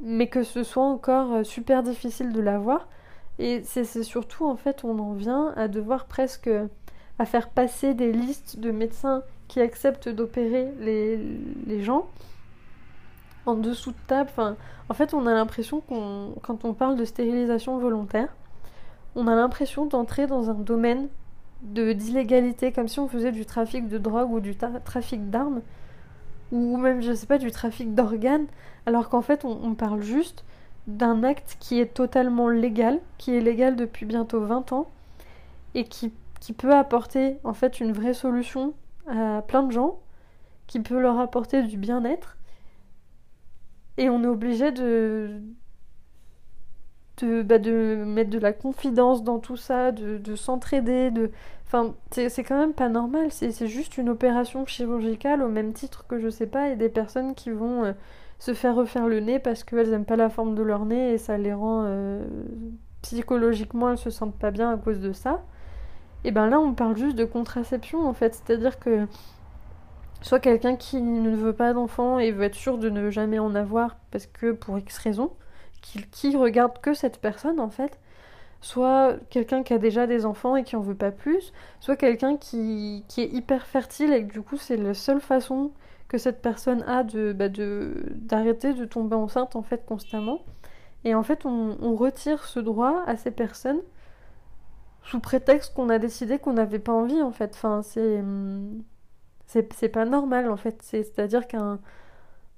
mais 0.00 0.28
que 0.28 0.42
ce 0.42 0.62
soit 0.62 0.84
encore 0.84 1.32
euh, 1.34 1.44
super 1.44 1.82
difficile 1.82 2.32
de 2.32 2.40
l'avoir. 2.40 2.88
Et 3.38 3.62
c'est 3.64 4.02
surtout 4.02 4.46
en 4.46 4.56
fait, 4.56 4.84
on 4.84 4.98
en 4.98 5.12
vient 5.12 5.52
à 5.56 5.68
devoir 5.68 6.06
presque 6.06 6.50
à 7.18 7.24
faire 7.24 7.48
passer 7.48 7.94
des 7.94 8.12
listes 8.12 8.58
de 8.58 8.70
médecins 8.70 9.22
qui 9.48 9.60
acceptent 9.60 10.08
d'opérer 10.08 10.72
les, 10.80 11.82
gens 11.82 12.06
en 13.46 13.54
dessous 13.54 13.92
de 13.92 13.96
table. 14.06 14.30
Enfin, 14.32 14.56
en 14.88 14.94
fait, 14.94 15.14
on 15.14 15.26
a 15.26 15.32
l'impression 15.32 15.80
qu'on, 15.80 16.34
quand 16.42 16.64
on 16.64 16.74
parle 16.74 16.96
de 16.96 17.04
stérilisation 17.04 17.78
volontaire, 17.78 18.28
on 19.14 19.28
a 19.28 19.34
l'impression 19.34 19.86
d'entrer 19.86 20.26
dans 20.26 20.50
un 20.50 20.54
domaine 20.54 21.08
de 21.62 21.92
d'illégalité, 21.92 22.70
comme 22.70 22.88
si 22.88 23.00
on 23.00 23.08
faisait 23.08 23.32
du 23.32 23.46
trafic 23.46 23.88
de 23.88 23.98
drogue 23.98 24.30
ou 24.30 24.40
du 24.40 24.56
trafic 24.84 25.30
d'armes, 25.30 25.62
ou 26.52 26.76
même, 26.76 27.00
je 27.00 27.12
sais 27.12 27.26
pas, 27.26 27.38
du 27.38 27.50
trafic 27.50 27.94
d'organes, 27.94 28.46
alors 28.84 29.08
qu'en 29.08 29.22
fait, 29.22 29.44
on, 29.44 29.74
parle 29.74 30.02
juste 30.02 30.44
d'un 30.86 31.22
acte 31.24 31.56
qui 31.60 31.80
est 31.80 31.94
totalement 31.94 32.48
légal, 32.48 33.00
qui 33.18 33.34
est 33.34 33.40
légal 33.40 33.76
depuis 33.76 34.06
bientôt 34.06 34.40
20 34.40 34.72
ans, 34.72 34.88
et 35.74 35.84
qui, 35.84 36.12
peut 36.56 36.74
apporter 36.74 37.38
en 37.42 37.54
fait 37.54 37.80
une 37.80 37.92
vraie 37.92 38.14
solution 38.14 38.74
à 39.08 39.42
plein 39.42 39.62
de 39.64 39.72
gens, 39.72 39.98
qui 40.66 40.80
peut 40.80 41.00
leur 41.00 41.18
apporter 41.18 41.62
du 41.62 41.76
bien-être, 41.76 42.36
et 43.98 44.08
on 44.10 44.22
est 44.22 44.28
obligé 44.28 44.72
de, 44.72 45.40
de, 47.18 47.42
bah, 47.42 47.58
de 47.58 48.04
mettre 48.06 48.30
de 48.30 48.38
la 48.38 48.52
confidence 48.52 49.24
dans 49.24 49.38
tout 49.38 49.56
ça, 49.56 49.92
de, 49.92 50.18
de 50.18 50.36
s'entraider, 50.36 51.10
de... 51.10 51.30
Enfin, 51.66 51.94
c'est 52.12 52.44
quand 52.44 52.58
même 52.58 52.74
pas 52.74 52.88
normal, 52.88 53.32
c'est 53.32 53.66
juste 53.66 53.98
une 53.98 54.08
opération 54.08 54.64
chirurgicale 54.66 55.42
au 55.42 55.48
même 55.48 55.72
titre 55.72 56.06
que, 56.06 56.18
je 56.20 56.28
sais 56.28 56.46
pas, 56.46 56.64
a 56.64 56.74
des 56.76 56.88
personnes 56.88 57.34
qui 57.34 57.50
vont 57.50 57.84
euh, 57.84 57.92
se 58.38 58.54
faire 58.54 58.74
refaire 58.74 59.08
le 59.08 59.20
nez 59.20 59.38
parce 59.38 59.64
qu'elles 59.64 59.92
aiment 59.92 60.04
pas 60.04 60.16
la 60.16 60.28
forme 60.28 60.54
de 60.54 60.62
leur 60.62 60.84
nez 60.84 61.12
et 61.12 61.18
ça 61.18 61.38
les 61.38 61.52
rend... 61.52 61.84
Euh, 61.84 62.24
psychologiquement, 63.02 63.90
elles 63.90 63.98
se 63.98 64.10
sentent 64.10 64.38
pas 64.38 64.50
bien 64.50 64.72
à 64.72 64.76
cause 64.76 64.98
de 64.98 65.12
ça. 65.12 65.44
Et 66.24 66.32
ben 66.32 66.48
là, 66.48 66.58
on 66.58 66.74
parle 66.74 66.96
juste 66.96 67.16
de 67.16 67.24
contraception, 67.24 68.06
en 68.06 68.12
fait, 68.12 68.34
c'est-à-dire 68.34 68.80
que 68.80 69.06
soit 70.22 70.40
quelqu'un 70.40 70.76
qui 70.76 71.00
ne 71.00 71.36
veut 71.36 71.52
pas 71.52 71.72
d'enfant 71.72 72.18
et 72.18 72.32
veut 72.32 72.44
être 72.44 72.56
sûr 72.56 72.78
de 72.78 72.90
ne 72.90 73.10
jamais 73.10 73.38
en 73.38 73.54
avoir 73.54 73.96
parce 74.10 74.26
que 74.26 74.52
pour 74.52 74.78
X 74.78 74.98
raison, 74.98 75.30
qui, 76.10 76.36
regarde 76.36 76.80
que 76.80 76.94
cette 76.94 77.20
personne 77.20 77.60
en 77.60 77.68
fait, 77.68 78.00
soit 78.60 79.14
quelqu'un 79.30 79.62
qui 79.62 79.72
a 79.72 79.78
déjà 79.78 80.08
des 80.08 80.26
enfants 80.26 80.56
et 80.56 80.64
qui 80.64 80.74
en 80.74 80.80
veut 80.80 80.96
pas 80.96 81.12
plus, 81.12 81.52
soit 81.78 81.94
quelqu'un 81.94 82.36
qui, 82.36 83.04
qui 83.06 83.20
est 83.20 83.28
hyper 83.28 83.66
fertile 83.66 84.12
et 84.12 84.26
que 84.26 84.32
du 84.32 84.42
coup 84.42 84.56
c'est 84.56 84.76
la 84.76 84.94
seule 84.94 85.20
façon 85.20 85.70
que 86.08 86.18
cette 86.18 86.42
personne 86.42 86.82
a 86.84 87.02
de 87.02 87.32
bah 87.32 87.48
d'arrêter 87.48 88.74
de, 88.74 88.84
tomber 88.84 89.16
enceinte 89.16 89.56
en 89.56 89.62
fait 89.62 89.84
constamment. 89.86 90.42
Et 91.04 91.14
en 91.14 91.22
fait 91.22 91.44
on, 91.46 91.94
retire 91.96 92.44
ce 92.44 92.60
droit 92.60 93.02
à 93.06 93.16
ces 93.16 93.30
personnes 93.30 93.80
sous 95.04 95.20
prétexte 95.20 95.74
qu'on 95.74 95.88
a 95.88 95.98
décidé 95.98 96.38
qu'on 96.38 96.54
n'avait 96.54 96.78
pas 96.78 96.92
envie 96.92 97.22
en 97.22 97.32
fait. 97.32 97.52
Enfin 97.54 97.82
c'est 97.82 98.22
c'est 99.46 99.88
pas 99.88 100.04
normal 100.04 100.50
en 100.50 100.56
fait. 100.56 100.82
C'est-à-dire 100.82 101.46
qu'un 101.46 101.78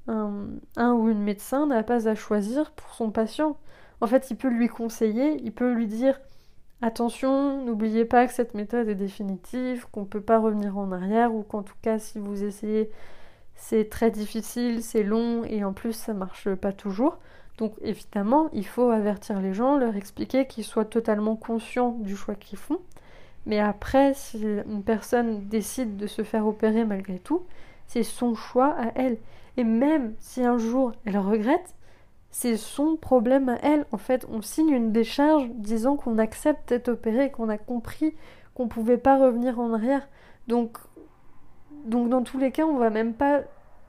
un, 0.08 0.92
ou 0.92 1.08
une 1.08 1.22
médecin 1.22 1.66
n'a 1.66 1.82
pas 1.82 2.08
à 2.08 2.14
choisir 2.14 2.70
pour 2.72 2.94
son 2.94 3.11
patient. 3.11 3.56
En 4.00 4.06
fait, 4.06 4.30
il 4.30 4.37
peut 4.37 4.48
lui 4.48 4.68
conseiller, 4.68 5.40
il 5.42 5.52
peut 5.52 5.72
lui 5.72 5.87
dire 5.87 6.18
attention, 6.82 7.64
n'oubliez 7.64 8.04
pas 8.04 8.26
que 8.26 8.32
cette 8.32 8.54
méthode 8.54 8.88
est 8.88 8.94
définitive, 8.94 9.87
qu'on 9.90 10.02
ne 10.02 10.06
peut 10.06 10.20
pas 10.20 10.38
revenir 10.38 10.78
en 10.78 10.92
arrière, 10.92 11.34
ou 11.34 11.42
qu'en 11.42 11.62
tout 11.62 11.74
cas, 11.82 11.98
si 11.98 12.18
vous 12.18 12.44
essayez, 12.44 12.90
c'est 13.61 13.90
très 13.90 14.11
difficile, 14.12 14.83
c'est 14.83 15.03
long, 15.03 15.42
et 15.44 15.64
en 15.64 15.73
plus, 15.73 15.92
ça 15.92 16.14
marche 16.14 16.49
pas 16.55 16.73
toujours. 16.73 17.18
Donc, 17.59 17.75
évidemment, 17.83 18.49
il 18.53 18.64
faut 18.64 18.90
avertir 18.90 19.40
les 19.40 19.53
gens, 19.53 19.77
leur 19.77 19.97
expliquer 19.97 20.47
qu'ils 20.47 20.64
soient 20.64 20.85
totalement 20.85 21.35
conscients 21.35 21.90
du 22.01 22.16
choix 22.16 22.37
qu'ils 22.37 22.59
font. 22.59 22.79
Mais 23.47 23.59
après, 23.59 24.14
si 24.14 24.40
une 24.40 24.85
personne 24.85 25.49
décide 25.49 25.97
de 25.97 26.07
se 26.07 26.23
faire 26.23 26.47
opérer 26.47 26.85
malgré 26.85 27.18
tout, 27.18 27.42
c'est 27.88 28.05
son 28.05 28.37
choix 28.37 28.77
à 28.79 28.92
elle. 28.94 29.18
Et 29.57 29.64
même 29.64 30.14
si 30.21 30.44
un 30.44 30.59
jour 30.59 30.92
elle 31.05 31.18
regrette, 31.18 31.75
c'est 32.31 32.57
son 32.57 32.97
problème 32.97 33.49
à 33.49 33.59
elle. 33.62 33.87
En 33.90 33.99
fait, 33.99 34.25
on 34.31 34.40
signe 34.40 34.71
une 34.71 34.92
décharge 34.92 35.49
disant 35.55 35.97
qu'on 35.97 36.18
accepte 36.18 36.68
d'être 36.68 36.90
opéré, 36.90 37.33
qu'on 37.33 37.49
a 37.49 37.59
compris 37.59 38.14
qu'on 38.55 38.64
ne 38.64 38.68
pouvait 38.68 38.99
pas 38.99 39.18
revenir 39.18 39.59
en 39.59 39.73
arrière. 39.73 40.09
Donc, 40.47 40.79
donc 41.85 42.09
dans 42.09 42.23
tous 42.23 42.38
les 42.38 42.51
cas, 42.51 42.64
on 42.64 42.77
va 42.77 42.91
même 42.91 43.14
pas 43.14 43.41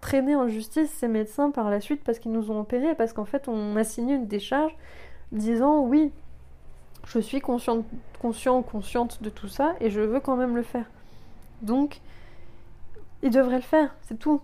traîner 0.01 0.35
en 0.35 0.47
justice 0.47 0.89
ces 0.91 1.07
médecins 1.07 1.51
par 1.51 1.69
la 1.69 1.81
suite 1.81 2.03
parce 2.03 2.19
qu'ils 2.19 2.31
nous 2.31 2.51
ont 2.51 2.61
opérés, 2.61 2.95
parce 2.95 3.13
qu'en 3.13 3.25
fait, 3.25 3.47
on 3.47 3.75
a 3.75 3.83
signé 3.83 4.15
une 4.15 4.27
décharge 4.27 4.75
disant 5.31 5.81
oui, 5.81 6.11
je 7.05 7.19
suis 7.19 7.41
consciente, 7.41 7.85
conscient 8.21 8.61
consciente 8.61 9.21
de 9.21 9.29
tout 9.29 9.47
ça 9.47 9.75
et 9.79 9.89
je 9.89 10.01
veux 10.01 10.19
quand 10.19 10.35
même 10.35 10.55
le 10.55 10.63
faire. 10.63 10.85
Donc, 11.61 12.01
il 13.21 13.31
devrait 13.31 13.57
le 13.57 13.61
faire, 13.61 13.95
c'est 14.01 14.17
tout. 14.17 14.41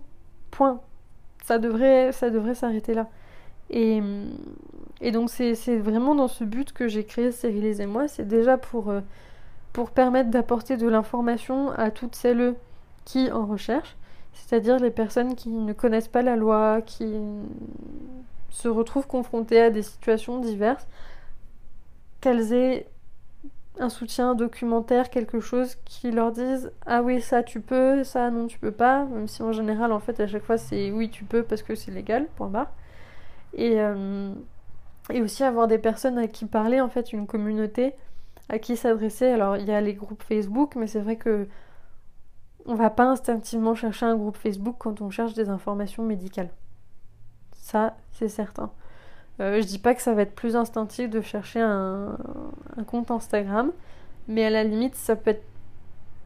Point 0.50 0.80
ça 1.46 1.58
devrait, 1.58 2.10
ça 2.10 2.28
devrait 2.28 2.54
s'arrêter 2.54 2.92
là. 2.92 3.08
Et, 3.70 4.02
et 5.00 5.12
donc 5.12 5.30
c'est 5.30 5.78
vraiment 5.78 6.14
dans 6.14 6.28
ce 6.28 6.42
but 6.42 6.72
que 6.72 6.88
j'ai 6.88 7.04
créé 7.04 7.30
et 7.44 7.86
moi, 7.86 8.08
c'est 8.08 8.26
déjà 8.26 8.58
pour, 8.58 8.90
euh, 8.90 9.00
pour 9.72 9.90
permettre 9.90 10.30
d'apporter 10.30 10.76
de 10.76 10.88
l'information 10.88 11.70
à 11.70 11.90
toutes 11.92 12.16
celles 12.16 12.54
qui 13.06 13.32
en 13.32 13.46
recherchent, 13.46 13.96
c'est-à-dire 14.34 14.78
les 14.78 14.90
personnes 14.90 15.34
qui 15.34 15.48
ne 15.48 15.72
connaissent 15.72 16.08
pas 16.08 16.20
la 16.20 16.36
loi, 16.36 16.82
qui 16.82 17.14
se 18.50 18.68
retrouvent 18.68 19.06
confrontées 19.06 19.62
à 19.62 19.70
des 19.70 19.82
situations 19.82 20.40
diverses, 20.40 20.86
qu'elles 22.20 22.52
aient 22.52 22.86
un 23.78 23.88
soutien 23.88 24.34
documentaire, 24.34 25.08
quelque 25.10 25.40
chose 25.40 25.76
qui 25.84 26.10
leur 26.10 26.32
dise 26.32 26.72
ah 26.86 27.02
oui 27.02 27.20
ça 27.20 27.42
tu 27.42 27.60
peux, 27.60 28.04
ça 28.04 28.30
non 28.30 28.46
tu 28.46 28.58
peux 28.58 28.70
pas, 28.72 29.04
même 29.04 29.28
si 29.28 29.42
en 29.42 29.52
général 29.52 29.92
en 29.92 30.00
fait 30.00 30.18
à 30.20 30.26
chaque 30.26 30.44
fois 30.44 30.58
c'est 30.58 30.90
oui 30.90 31.10
tu 31.10 31.24
peux 31.24 31.42
parce 31.42 31.62
que 31.62 31.74
c'est 31.74 31.90
légal, 31.90 32.26
point 32.36 32.48
barre. 32.48 32.72
Et, 33.54 33.80
euh, 33.80 34.32
et 35.10 35.22
aussi 35.22 35.44
avoir 35.44 35.68
des 35.68 35.78
personnes 35.78 36.18
à 36.18 36.26
qui 36.26 36.46
parler 36.46 36.80
en 36.80 36.88
fait, 36.88 37.12
une 37.12 37.26
communauté 37.26 37.94
à 38.48 38.58
qui 38.58 38.76
s'adresser. 38.76 39.26
Alors 39.28 39.56
il 39.56 39.66
y 39.66 39.72
a 39.72 39.80
les 39.80 39.94
groupes 39.94 40.22
Facebook, 40.22 40.74
mais 40.76 40.86
c'est 40.86 41.00
vrai 41.00 41.16
que 41.16 41.46
on 42.66 42.74
va 42.74 42.90
pas 42.90 43.04
instinctivement 43.04 43.74
chercher 43.74 44.06
un 44.06 44.16
groupe 44.16 44.36
Facebook 44.36 44.76
quand 44.78 45.00
on 45.00 45.10
cherche 45.10 45.34
des 45.34 45.48
informations 45.48 46.04
médicales. 46.04 46.50
Ça 47.52 47.96
c'est 48.12 48.28
certain. 48.28 48.70
Euh, 49.40 49.60
je 49.60 49.66
dis 49.66 49.78
pas 49.78 49.94
que 49.94 50.02
ça 50.02 50.14
va 50.14 50.22
être 50.22 50.34
plus 50.34 50.56
instinctif 50.56 51.10
de 51.10 51.20
chercher 51.20 51.60
un, 51.60 52.16
compte 52.86 53.10
Instagram, 53.10 53.70
mais 54.28 54.44
à 54.46 54.50
la 54.50 54.64
limite, 54.64 54.94
ça 54.94 55.16
peut 55.16 55.30
être 55.30 55.44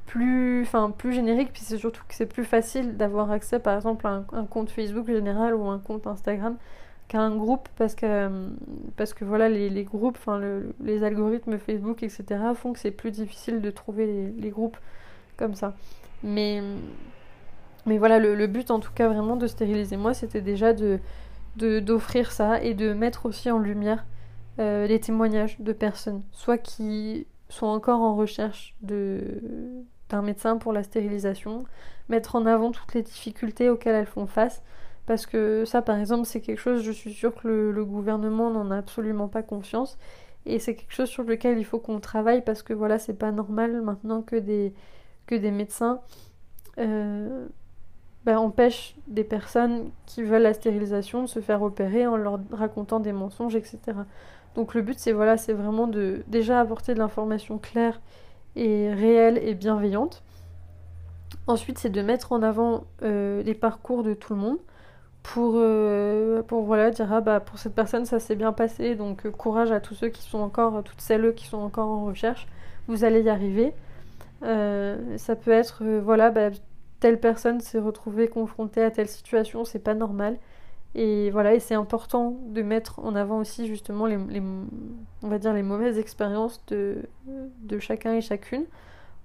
plus, 0.07 0.63
enfin, 0.63 0.91
plus 0.97 1.13
générique, 1.13 1.53
puis 1.53 1.63
c'est 1.63 1.79
surtout 1.79 2.03
que 2.09 2.15
c'est 2.15 2.27
plus 2.27 2.45
facile 2.45 2.97
d'avoir 2.97 3.31
accès, 3.31 3.59
par 3.59 3.77
exemple, 3.77 4.07
à 4.07 4.25
un, 4.33 4.45
compte 4.45 4.71
Facebook 4.71 5.07
général 5.07 5.55
ou 5.55 5.69
un 5.69 5.79
compte 5.79 6.07
Instagram 6.07 6.57
qu'à 7.09 7.21
un 7.21 7.35
groupe, 7.37 7.69
parce 7.77 7.95
que, 7.97 8.49
parce 8.97 9.15
que 9.15 9.25
voilà, 9.25 9.49
les, 9.49 9.85
groupes, 9.85 10.17
enfin, 10.19 10.41
les 10.81 11.03
algorithmes 11.03 11.59
Facebook, 11.59 12.03
etc., 12.03 12.25
font 12.55 12.73
que 12.73 12.79
c'est 12.79 12.91
plus 12.93 13.11
difficile 13.11 13.61
de 13.61 13.71
trouver 13.71 14.33
les, 14.37 14.51
groupes 14.51 14.77
comme 15.37 15.55
ça. 15.55 15.75
Mais, 16.23 16.63
mais 17.87 17.99
voilà, 17.99 18.19
le, 18.19 18.35
le 18.35 18.47
but, 18.47 18.71
en 18.71 18.81
tout 18.81 18.93
cas, 18.93 19.09
vraiment 19.09 19.37
de 19.37 19.47
stériliser 19.47 19.97
moi, 19.97 20.15
c'était 20.15 20.43
déjà 20.43 20.73
de 20.73 21.01
d'offrir 21.57 22.31
ça 22.33 22.63
et 22.63 22.75
de 22.75 22.93
mettre 22.93 23.27
aussi 23.27 23.51
en 23.51 23.59
lumière 23.59 24.07
euh, 24.59 24.87
les 24.87 25.01
témoignages 25.01 25.61
de 25.61 25.73
personnes, 25.73 26.23
soit 26.33 26.59
qui 26.59 27.27
sont 27.49 27.67
encore 27.67 28.01
en 28.01 28.15
recherche 28.15 28.77
d'un 28.83 30.23
médecin 30.23 30.57
pour 30.59 30.73
la 30.73 30.83
stérilisation, 30.83 31.65
mettre 32.09 32.37
en 32.37 32.47
avant 32.47 32.71
toutes 32.71 32.95
les 32.95 33.03
difficultés 33.03 33.69
auxquelles 33.69 33.95
elles 33.95 34.07
font 34.07 34.27
face, 34.27 34.63
parce 35.07 35.27
que 35.27 35.65
ça 35.65 35.83
par 35.83 35.99
exemple 35.99 36.27
c'est 36.27 36.41
quelque 36.41 36.59
chose, 36.59 36.83
je 36.83 36.93
suis 36.93 37.13
sûre 37.13 37.35
que 37.35 37.49
le, 37.49 37.85
gouvernement 37.85 38.51
n'en 38.51 38.71
a 38.71 38.77
absolument 38.77 39.29
pas 39.29 39.43
confiance, 39.43 39.99
et 40.47 40.59
c'est 40.59 40.75
quelque 40.75 40.93
chose 40.93 41.09
sur 41.09 41.25
lequel 41.25 41.59
il 41.59 41.65
faut 41.65 41.79
qu'on 41.79 42.01
travaille, 42.01 42.43
parce 42.45 42.63
que 42.63 42.73
voilà 42.73 42.99
c'est 42.99 43.19
pas 43.19 43.33
normal 43.33 43.83
maintenant 43.83 44.23
que 44.23 44.37
des, 44.37 44.75
que 45.31 45.37
des 45.37 45.53
médecins 45.53 46.01
euh, 46.79 47.47
bah, 48.25 48.41
empêche 48.41 48.97
des 49.07 49.25
personnes 49.25 49.91
qui 50.07 50.23
veulent 50.23 50.43
la 50.43 50.55
stérilisation 50.55 51.23
de 51.23 51.29
se 51.29 51.41
faire 51.41 51.63
opérer 51.63 52.07
en 52.07 52.17
leur 52.17 52.41
racontant 52.51 53.01
des 53.01 53.13
mensonges, 53.13 53.55
etc. 53.55 53.79
Donc 54.57 54.75
le 54.75 54.83
but, 54.83 54.99
c'est 54.99 55.13
voilà, 55.13 55.37
c'est 55.37 55.53
vraiment 55.53 55.87
de 55.87 56.25
déjà 56.27 56.61
apporter 56.61 56.95
de 56.95 56.99
l'information 56.99 57.59
claire 57.59 58.01
et 58.57 58.93
réelle 58.93 59.39
et 59.39 59.55
bienveillante. 59.55 60.23
Ensuite, 61.47 61.79
c'est 61.79 61.91
de 61.91 62.03
mettre 62.03 62.33
en 62.33 62.43
avant 62.43 62.85
euh, 63.03 63.43
les 63.45 63.55
parcours 63.55 64.03
de 64.03 64.15
tout 64.15 64.35
le 64.35 64.41
monde 64.41 64.59
pour, 65.23 65.53
euh, 65.57 66.43
pour 66.43 66.65
voilà, 66.65 66.91
dire 66.91 67.13
ah, 67.13 67.21
bah, 67.21 67.41
pour 67.41 67.59
cette 67.59 67.75
personne 67.75 68.05
ça 68.05 68.19
s'est 68.19 68.37
bien 68.37 68.53
passé, 68.53 68.97
donc 68.97 69.31
courage 69.31 69.71
à 69.71 69.81
tous 69.81 69.95
ceux 69.95 70.09
qui 70.09 70.23
sont 70.23 70.39
encore, 70.39 70.83
toutes 70.83 71.01
celles 71.01 71.35
qui 71.35 71.47
sont 71.47 71.59
encore 71.59 71.89
en 71.89 72.05
recherche, 72.07 72.49
vous 72.89 73.05
allez 73.05 73.23
y 73.23 73.29
arriver. 73.29 73.75
Ça 74.43 75.37
peut 75.37 75.51
être 75.51 75.85
voilà, 75.85 76.31
bah, 76.31 76.51
telle 77.01 77.19
personne 77.19 77.61
s'est 77.61 77.79
retrouvée 77.79 78.29
confrontée 78.29 78.83
à 78.83 78.91
telle 78.91 79.09
situation, 79.09 79.65
c'est 79.65 79.79
pas 79.81 79.95
normal. 79.95 80.39
Et 80.95 81.31
voilà, 81.31 81.55
et 81.55 81.61
c'est 81.61 81.75
important 81.75 82.37
de 82.49 82.63
mettre 82.63 82.99
en 83.01 83.15
avant 83.15 83.39
aussi 83.39 83.67
justement 83.67 84.07
les, 84.07 84.19
on 85.23 85.29
va 85.29 85.39
dire 85.39 85.53
les 85.53 85.63
mauvaises 85.63 85.99
expériences 85.99 86.65
de, 86.67 87.03
chacun 87.79 88.15
et 88.15 88.21
chacune 88.21 88.65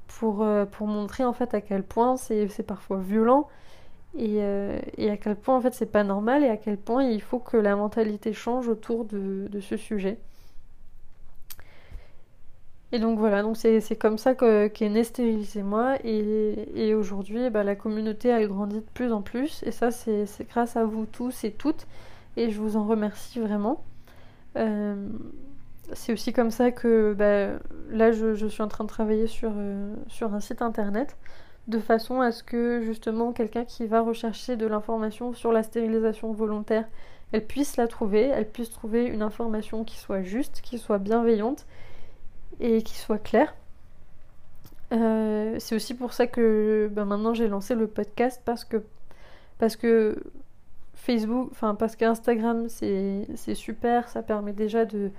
pour, 0.07 0.43
euh, 0.43 0.65
pour 0.65 0.87
montrer 0.87 1.25
en 1.25 1.33
fait 1.33 1.53
à 1.55 1.61
quel 1.61 1.83
point 1.83 2.17
c'est 2.17 2.63
parfois 2.65 2.99
violent 2.99 3.47
et, 4.15 4.43
euh, 4.43 4.79
à 4.99 5.17
quel 5.17 5.35
point 5.35 5.57
en 5.57 5.61
fait 5.61 5.73
c'est 5.73 5.91
pas 5.91 6.03
normal 6.03 6.43
et 6.43 6.49
à 6.49 6.57
quel 6.57 6.77
point 6.77 7.03
il 7.03 7.21
faut 7.21 7.39
que 7.39 7.57
la 7.57 7.75
mentalité 7.75 8.31
change 8.31 8.67
autour 8.67 9.05
de 9.05 9.59
ce 9.59 9.75
sujet. 9.75 10.19
Et 12.91 12.99
donc 12.99 13.17
voilà, 13.19 13.41
donc 13.41 13.57
c'est 13.57 13.97
comme 13.99 14.17
ça 14.17 14.35
qu'est 14.35 14.89
né 14.89 15.03
moi. 15.63 15.95
Et, 16.03 16.69
et 16.75 16.93
aujourd'hui 16.95 17.49
bah, 17.49 17.63
la 17.63 17.75
communauté 17.75 18.29
elle 18.29 18.47
grandit 18.47 18.77
de 18.79 18.85
plus 18.93 19.11
en 19.11 19.21
plus. 19.21 19.63
Et 19.63 19.71
ça 19.71 19.91
c'est 19.91 20.25
grâce 20.49 20.75
à 20.75 20.85
vous 20.85 21.05
tous 21.05 21.43
et 21.43 21.51
toutes. 21.51 21.87
Et 22.37 22.51
je 22.51 22.59
vous 22.59 22.77
en 22.77 22.85
remercie 22.85 23.39
vraiment. 23.39 23.83
Euh, 24.57 24.95
c'est 25.93 26.13
aussi 26.13 26.33
comme 26.33 26.51
ça 26.51 26.71
que 26.71 27.13
bah, 27.13 27.59
là 27.89 28.11
je, 28.11 28.47
suis 28.47 28.63
en 28.63 28.67
train 28.67 28.83
de 28.83 28.89
travailler 28.89 29.27
sur, 29.27 29.51
euh, 29.55 29.93
sur 30.07 30.33
un 30.33 30.39
site 30.39 30.61
internet 30.61 31.17
de 31.67 31.79
façon 31.79 32.21
à 32.21 32.31
ce 32.31 32.43
que 32.43 32.81
justement 32.81 33.31
quelqu'un 33.33 33.65
qui 33.65 33.87
va 33.87 34.01
rechercher 34.01 34.55
de 34.55 34.67
l'information 34.67 35.33
sur 35.33 35.51
la 35.51 35.63
stérilisation 35.63 36.31
volontaire, 36.31 36.85
elle 37.31 37.45
puisse 37.45 37.77
la 37.77 37.87
trouver, 37.87 38.21
elle 38.21 38.47
puisse 38.47 38.69
trouver 38.69 39.05
une 39.05 39.21
information 39.21 39.83
qui 39.83 39.97
soit 39.97 40.21
juste, 40.21 40.61
qui 40.61 40.77
soit 40.77 40.99
bienveillante 40.99 41.65
et 42.59 42.81
qui 42.83 42.95
soit 42.95 43.17
claire. 43.17 43.55
Euh, 44.91 45.55
c'est 45.59 45.75
aussi 45.75 45.95
pour 45.95 46.13
ça 46.13 46.27
que 46.27 46.89
bah, 46.91 47.05
maintenant 47.05 47.33
j'ai 47.33 47.47
lancé 47.47 47.73
le 47.73 47.87
podcast 47.87 48.41
parce 48.45 48.63
que 48.63 48.83
parce 49.57 49.75
que 49.75 50.15
Facebook, 50.95 51.51
c'est 52.67 53.55
super, 53.55 54.09
ça 54.09 54.23
permet 54.23 54.53
déjà 54.53 54.85
de 54.85 55.11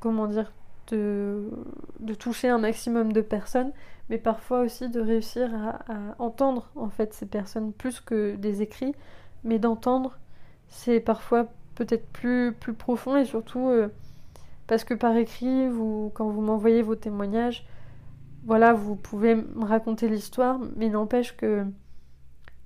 comment 0.00 0.28
de, 0.88 1.50
toucher 2.18 2.48
un 2.48 2.58
maximum 2.58 3.12
de 3.12 3.20
personnes, 3.20 3.72
mais 4.08 4.18
parfois 4.18 4.60
aussi 4.60 4.88
de 4.88 5.00
réussir 5.00 5.50
à, 5.54 6.14
entendre 6.18 6.70
en 6.76 6.88
fait 6.88 7.14
ces 7.14 7.26
personnes 7.26 7.72
plus 7.72 8.00
que 8.00 8.36
des 8.36 8.62
écrits, 8.62 8.94
mais 9.44 9.58
d'entendre, 9.58 10.18
c'est 10.68 11.00
parfois 11.00 11.48
peut-être 11.74 12.06
plus, 12.12 12.52
plus 12.52 12.74
profond 12.74 13.16
et 13.16 13.24
surtout 13.24 13.68
euh, 13.68 13.88
parce 14.72 14.84
que 14.84 14.94
par 14.94 15.14
écrit, 15.18 15.68
vous, 15.68 16.10
quand 16.14 16.30
vous 16.30 16.40
m'envoyez 16.40 16.80
vos 16.80 16.94
témoignages, 16.94 17.66
voilà, 18.46 18.72
vous 18.72 18.96
pouvez 18.96 19.34
me 19.34 19.66
raconter 19.66 20.08
l'histoire, 20.08 20.58
mais 20.76 20.88
n'empêche 20.88 21.36
que 21.36 21.66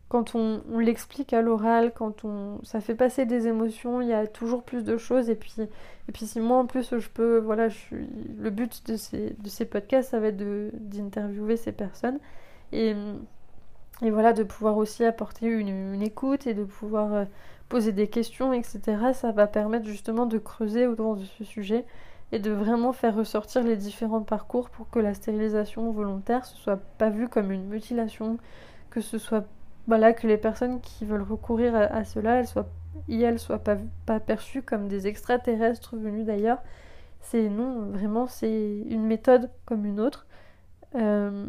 quand 0.09 0.37
on, 0.37 0.63
l'explique 0.79 1.33
à 1.33 1.43
l'oral, 1.43 1.93
quand 1.93 2.25
on, 2.25 2.61
ça 2.63 2.81
fait 2.81 2.95
passer 2.95 3.27
des 3.27 3.49
émotions, 3.49 4.01
il 4.01 4.07
y 4.07 4.13
a 4.13 4.29
toujours 4.29 4.63
plus 4.63 4.85
de 4.85 4.97
choses. 4.97 5.31
Et 5.31 5.35
puis, 5.35 5.53
et 5.59 6.13
puis 6.13 6.27
si 6.27 6.39
moi 6.39 6.59
en 6.59 6.67
plus 6.67 6.97
je 6.97 7.09
peux, 7.09 7.39
voilà, 7.39 7.71
je 7.71 7.97
le 8.39 8.51
but 8.51 8.87
de 8.87 8.97
ces, 8.97 9.31
de 9.31 9.49
ces 9.49 9.65
podcasts, 9.65 10.11
ça 10.11 10.21
va 10.21 10.29
être 10.29 10.39
d'interviewer 10.75 11.57
ces 11.57 11.73
personnes 11.73 12.21
et 14.03 14.11
voilà, 14.11 14.33
de 14.33 14.43
pouvoir 14.43 14.77
aussi 14.77 15.05
apporter 15.05 15.47
une, 15.47 16.03
écoute 16.03 16.47
et 16.47 16.55
de 16.55 16.65
pouvoir 16.65 17.15
euh, 17.15 17.25
poser 17.69 17.93
des 17.93 18.09
questions, 18.09 18.53
etc. 18.53 18.81
Ça 19.15 19.33
va 19.33 19.47
permettre 19.47 19.87
justement 19.87 20.27
de 20.27 20.39
creuser 20.39 20.87
autour 20.87 21.17
de 21.17 21.25
ce 21.25 21.45
sujet 21.45 21.85
et 22.33 22.39
de 22.39 22.51
vraiment 22.51 22.93
faire 22.93 23.15
ressortir 23.15 23.63
les 23.63 23.77
différents 23.77 24.23
parcours 24.23 24.69
pour 24.71 24.91
que 24.91 24.99
la 24.99 25.15
stérilisation 25.15 25.91
volontaire 25.93 26.41
ne 26.41 26.61
soit 26.61 26.81
pas 26.99 27.09
vue 27.09 27.29
comme 27.29 27.53
une 27.53 27.67
mutilation, 27.67 28.39
que 28.91 29.01
ce 29.01 29.19
soit 29.19 29.45
voilà, 29.87 30.13
que 30.13 30.27
les 30.27 30.37
personnes 30.37 30.81
qui 30.81 31.05
veulent 31.05 31.23
recourir 31.23 31.75
à, 31.77 32.05
cela, 32.05 32.41
elles 32.41 32.49
soient, 32.49 32.69
elles 33.09 33.39
soient 33.39 33.61
pas, 33.61 33.77
pas 34.05 34.21
perçues 34.21 34.63
comme 34.63 34.89
des 34.89 35.07
extraterrestres 35.07 35.97
venus 35.97 36.27
d'ailleurs. 36.27 36.59
C'est 37.21 37.49
non, 37.49 37.91
vraiment, 37.91 38.27
c'est 38.27 38.83
une 38.89 39.05
méthode 39.07 39.51
comme 39.65 39.87
une 39.87 40.01
autre. 40.01 40.27
Euh, 40.97 41.47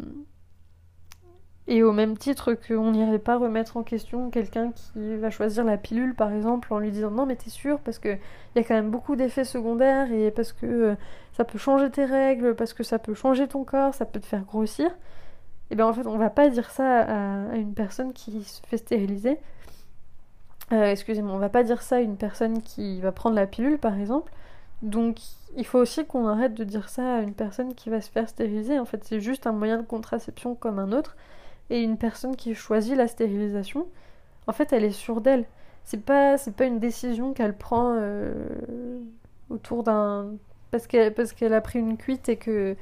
et 1.67 1.83
au 1.83 1.91
même 1.91 2.17
titre 2.17 2.53
qu'on 2.53 2.91
n'irait 2.91 3.19
pas 3.19 3.37
remettre 3.37 3.77
en 3.77 3.83
question 3.83 4.29
quelqu'un 4.29 4.71
qui 4.71 5.17
va 5.17 5.29
choisir 5.29 5.63
la 5.63 5.77
pilule, 5.77 6.15
par 6.15 6.31
exemple, 6.31 6.73
en 6.73 6.79
lui 6.79 6.91
disant 6.91 7.11
non, 7.11 7.25
mais 7.25 7.35
t'es 7.35 7.49
sûr, 7.49 7.79
parce 7.79 7.99
qu'il 7.99 8.19
y 8.55 8.59
a 8.59 8.63
quand 8.63 8.75
même 8.75 8.89
beaucoup 8.91 9.15
d'effets 9.15 9.43
secondaires, 9.43 10.11
et 10.11 10.31
parce 10.31 10.53
que 10.53 10.65
euh, 10.65 10.95
ça 11.33 11.43
peut 11.43 11.57
changer 11.57 11.89
tes 11.89 12.05
règles, 12.05 12.55
parce 12.55 12.73
que 12.73 12.83
ça 12.83 12.99
peut 12.99 13.13
changer 13.13 13.47
ton 13.47 13.63
corps, 13.63 13.93
ça 13.93 14.05
peut 14.05 14.19
te 14.19 14.25
faire 14.25 14.43
grossir 14.43 14.91
et 15.69 15.73
eh 15.73 15.75
bien 15.75 15.85
en 15.85 15.91
fait 15.93 16.07
on 16.07 16.17
va 16.17 16.29
pas 16.29 16.49
dire 16.49 16.69
ça 16.71 17.01
à, 17.01 17.55
une 17.57 17.73
personne 17.73 18.13
qui 18.13 18.41
se 18.45 18.61
fait 18.65 18.77
stériliser. 18.77 19.37
Euh, 20.71 20.91
excusez-moi, 20.91 21.33
on 21.33 21.39
va 21.39 21.49
pas 21.49 21.63
dire 21.63 21.81
ça 21.81 21.97
à 21.97 21.99
une 21.99 22.15
personne 22.15 22.61
qui 22.61 23.01
va 23.01 23.11
prendre 23.11 23.35
la 23.35 23.47
pilule 23.47 23.77
par 23.77 23.99
exemple. 23.99 24.31
Donc 24.81 25.17
il 25.57 25.65
faut 25.65 25.79
aussi 25.79 26.05
qu'on 26.05 26.25
arrête 26.27 26.53
de 26.53 26.63
dire 26.63 26.87
ça 26.87 27.17
à 27.17 27.19
une 27.19 27.33
personne 27.33 27.75
qui 27.75 27.89
va 27.89 27.99
se 27.99 28.09
faire 28.09 28.29
stériliser. 28.29 28.79
En 28.79 28.85
fait 28.85 29.03
c'est 29.03 29.19
juste 29.19 29.45
un 29.45 29.51
moyen 29.51 29.75
de 29.77 29.85
contraception 29.85 30.55
comme 30.55 30.79
un 30.79 30.93
autre. 30.93 31.17
Et 31.69 31.81
une 31.81 31.97
personne 31.97 32.35
qui 32.35 32.55
choisit 32.55 32.95
la 32.95 33.07
stérilisation, 33.07 33.87
en 34.47 34.53
fait 34.53 34.73
elle 34.73 34.83
est 34.83 34.91
sûre 34.91 35.21
d'elle. 35.21 35.45
C'est 35.83 36.03
pas, 36.03 36.37
c'est 36.37 36.55
pas 36.55 36.65
une 36.65 36.79
décision 36.79 37.33
qu'elle 37.33 37.57
prend 37.57 37.95
euh, 37.97 38.33
autour 39.49 39.83
d'un... 39.83 40.33
Parce 40.71 40.85
qu'elle, 40.85 41.13
parce 41.13 41.33
a 41.41 41.61
pris 41.61 41.79
une 41.79 41.97
cuite 41.97 42.27
et 42.27 42.35
que 42.35 42.75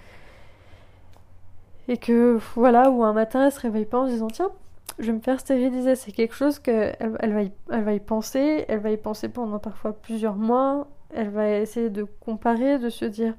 et 1.87 1.97
que 1.97 2.39
voilà, 2.55 2.89
ou 2.89 3.03
un 3.03 3.13
matin 3.13 3.45
elle 3.45 3.51
se 3.51 3.59
réveille 3.59 3.85
pas 3.85 3.99
en 3.99 4.07
se 4.07 4.13
disant 4.13 4.27
tiens, 4.27 4.51
je 4.97 5.07
vais 5.07 5.13
me 5.13 5.19
faire 5.19 5.39
stériliser. 5.39 5.95
C'est 5.95 6.11
quelque 6.11 6.33
chose 6.33 6.59
qu'elle 6.59 6.95
elle 7.19 7.33
va, 7.33 7.41
elle 7.71 7.83
va 7.83 7.93
y 7.93 7.99
penser, 7.99 8.65
elle 8.67 8.79
va 8.79 8.91
y 8.91 8.97
penser 8.97 9.29
pendant 9.29 9.59
parfois 9.59 9.93
plusieurs 9.93 10.35
mois, 10.35 10.87
elle 11.13 11.29
va 11.29 11.49
essayer 11.49 11.89
de 11.89 12.03
comparer, 12.03 12.79
de 12.79 12.89
se 12.89 13.05
dire 13.05 13.35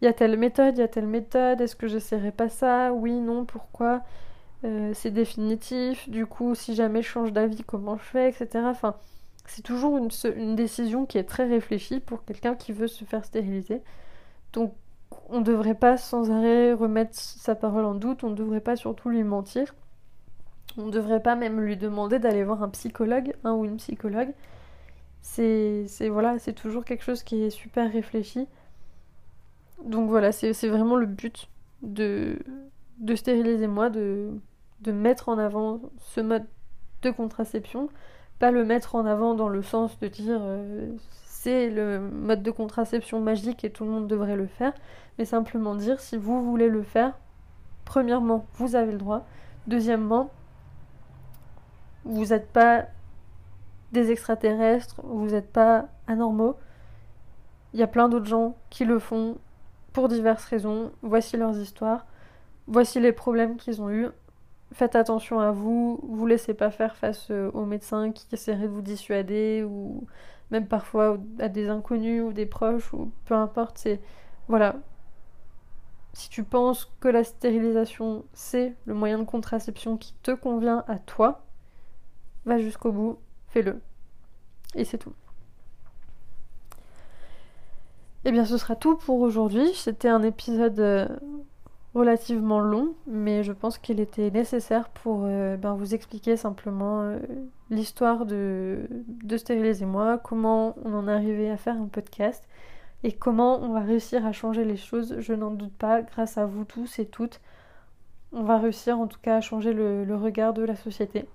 il 0.00 0.04
y 0.04 0.08
a 0.08 0.12
telle 0.12 0.36
méthode, 0.38 0.76
il 0.76 0.80
y 0.80 0.84
a 0.84 0.88
telle 0.88 1.06
méthode, 1.06 1.60
est-ce 1.60 1.76
que 1.76 1.88
j'essaierai 1.88 2.30
pas 2.32 2.48
ça? 2.48 2.92
Oui, 2.92 3.12
non, 3.20 3.44
pourquoi? 3.44 4.02
Euh, 4.64 4.92
C'est 4.94 5.10
définitif, 5.10 6.08
du 6.08 6.26
coup, 6.26 6.54
si 6.54 6.74
jamais 6.74 7.02
je 7.02 7.08
change 7.08 7.32
d'avis, 7.32 7.62
comment 7.64 7.96
je 7.96 8.04
fais, 8.04 8.28
etc. 8.28 8.60
Enfin, 8.66 8.96
c'est 9.46 9.62
toujours 9.62 9.96
une, 9.98 10.56
décision 10.56 11.06
qui 11.06 11.18
est 11.18 11.24
très 11.24 11.48
réfléchie 11.48 12.00
pour 12.00 12.24
quelqu'un 12.24 12.54
qui 12.54 12.72
veut 12.72 12.86
se 12.86 13.04
faire 13.04 13.24
stériliser. 13.24 13.82
Donc, 14.52 14.74
on 15.30 15.40
ne 15.40 15.44
devrait 15.44 15.74
pas 15.74 15.96
sans 15.96 16.30
arrêt 16.30 16.72
remettre 16.72 17.14
sa 17.14 17.54
parole 17.54 17.84
en 17.84 17.94
doute, 17.94 18.24
on 18.24 18.30
ne 18.30 18.34
devrait 18.36 18.60
pas 18.60 18.76
surtout 18.76 19.08
lui 19.08 19.24
mentir. 19.24 19.74
On 20.76 20.86
ne 20.86 20.90
devrait 20.92 21.22
pas 21.22 21.34
même 21.34 21.60
lui 21.60 21.76
demander 21.76 22.18
d'aller 22.18 22.44
voir 22.44 22.62
un 22.62 22.68
psychologue, 22.68 23.34
un 23.44 23.52
ou 23.54 23.64
une 23.64 23.78
psychologue. 23.78 24.32
C'est 25.22 25.86
voilà, 26.10 26.38
c'est 26.38 26.52
toujours 26.52 26.84
quelque 26.84 27.04
chose 27.04 27.22
qui 27.22 27.42
est 27.42 27.50
super 27.50 27.90
réfléchi. 27.92 28.46
Donc 29.84 30.08
voilà, 30.08 30.32
c'est 30.32 30.68
vraiment 30.68 30.96
le 30.96 31.06
but 31.06 31.48
de, 31.82 32.38
de 32.98 33.14
stériliser 33.14 33.66
moi, 33.66 33.90
de, 33.90 34.30
de 34.80 34.92
mettre 34.92 35.28
en 35.28 35.38
avant 35.38 35.80
ce 35.98 36.20
mode 36.20 36.46
de 37.02 37.10
contraception, 37.10 37.88
pas 38.38 38.50
le 38.50 38.64
mettre 38.64 38.94
en 38.94 39.06
avant 39.06 39.34
dans 39.34 39.48
le 39.48 39.62
sens 39.62 39.98
de 40.00 40.08
dire 40.08 40.40
euh, 40.40 40.90
c'est 41.24 41.70
le 41.70 42.00
mode 42.00 42.42
de 42.42 42.50
contraception 42.50 43.20
magique 43.20 43.64
et 43.64 43.70
tout 43.70 43.84
le 43.84 43.90
monde 43.90 44.08
devrait 44.08 44.36
le 44.36 44.46
faire, 44.46 44.72
mais 45.18 45.24
simplement 45.24 45.74
dire 45.74 46.00
si 46.00 46.16
vous 46.16 46.42
voulez 46.42 46.68
le 46.68 46.82
faire, 46.82 47.16
premièrement, 47.84 48.46
vous 48.54 48.74
avez 48.74 48.92
le 48.92 48.98
droit. 48.98 49.24
Deuxièmement, 49.66 50.30
vous 52.04 52.26
n'êtes 52.26 52.48
pas 52.48 52.86
des 53.92 54.10
extraterrestres, 54.10 55.00
vous 55.04 55.28
n'êtes 55.28 55.50
pas 55.52 55.86
anormaux. 56.06 56.56
Il 57.72 57.80
y 57.80 57.82
a 57.82 57.86
plein 57.86 58.08
d'autres 58.08 58.26
gens 58.26 58.56
qui 58.70 58.84
le 58.84 58.98
font 58.98 59.36
pour 59.92 60.08
diverses 60.08 60.44
raisons. 60.44 60.92
Voici 61.02 61.36
leurs 61.36 61.56
histoires. 61.58 62.06
Voici 62.66 63.00
les 63.00 63.12
problèmes 63.12 63.56
qu'ils 63.56 63.80
ont 63.82 63.90
eus. 63.90 64.08
Faites 64.72 64.96
attention 64.96 65.40
à 65.40 65.50
vous. 65.50 66.00
Vous 66.02 66.26
laissez 66.26 66.54
pas 66.54 66.70
faire 66.70 66.96
face 66.96 67.30
aux 67.30 67.64
médecins 67.64 68.12
qui 68.12 68.26
essaieraient 68.32 68.68
de 68.68 68.72
vous 68.72 68.82
dissuader 68.82 69.64
ou 69.66 70.06
même 70.50 70.66
parfois 70.66 71.18
à 71.38 71.48
des 71.48 71.68
inconnus 71.68 72.22
ou 72.22 72.32
des 72.32 72.46
proches 72.46 72.92
ou 72.92 73.10
peu 73.26 73.34
importe, 73.34 73.86
voilà. 74.48 74.76
Si 76.14 76.30
tu 76.30 76.42
penses 76.42 76.90
que 77.00 77.08
la 77.08 77.22
stérilisation 77.22 78.24
c'est 78.32 78.74
le 78.86 78.94
moyen 78.94 79.18
de 79.18 79.24
contraception 79.24 79.96
qui 79.96 80.14
te 80.22 80.30
convient 80.30 80.84
à 80.88 80.98
toi, 80.98 81.44
va 82.44 82.58
jusqu'au 82.58 82.92
bout, 82.92 83.18
fais-le. 83.48 83.80
Et 84.74 84.84
c'est 84.84 84.98
tout. 84.98 85.14
Eh 88.24 88.32
bien 88.32 88.44
ce 88.44 88.58
sera 88.58 88.76
tout 88.76 88.96
pour 88.96 89.20
aujourd'hui. 89.20 89.72
C'était 89.74 90.08
un 90.08 90.22
épisode 90.22 90.80
euh, 90.80 91.08
relativement 91.94 92.60
long, 92.60 92.94
mais 93.06 93.42
je 93.42 93.52
pense 93.52 93.78
qu'il 93.78 94.00
était 94.00 94.30
nécessaire 94.30 94.88
pour 94.88 95.22
euh, 95.24 95.56
ben, 95.56 95.74
vous 95.74 95.94
expliquer 95.94 96.36
simplement 96.36 97.02
euh, 97.02 97.18
l'histoire 97.70 98.26
de, 98.26 98.88
de 99.06 99.36
Stérilisez-moi, 99.36 100.18
comment 100.18 100.76
on 100.84 100.94
en 100.94 101.08
est 101.08 101.12
arrivé 101.12 101.50
à 101.50 101.56
faire 101.56 101.76
un 101.76 101.86
podcast 101.86 102.44
et 103.04 103.12
comment 103.12 103.60
on 103.62 103.72
va 103.72 103.80
réussir 103.80 104.26
à 104.26 104.32
changer 104.32 104.64
les 104.64 104.76
choses. 104.76 105.16
Je 105.20 105.32
n'en 105.32 105.52
doute 105.52 105.74
pas, 105.74 106.02
grâce 106.02 106.38
à 106.38 106.46
vous 106.46 106.64
tous 106.64 106.98
et 106.98 107.06
toutes, 107.06 107.40
on 108.32 108.42
va 108.42 108.58
réussir 108.58 108.98
en 108.98 109.06
tout 109.06 109.20
cas 109.22 109.36
à 109.36 109.40
changer 109.40 109.72
le, 109.72 110.04
regard 110.16 110.52
de 110.54 110.62
la 110.62 110.76
société 110.76 111.26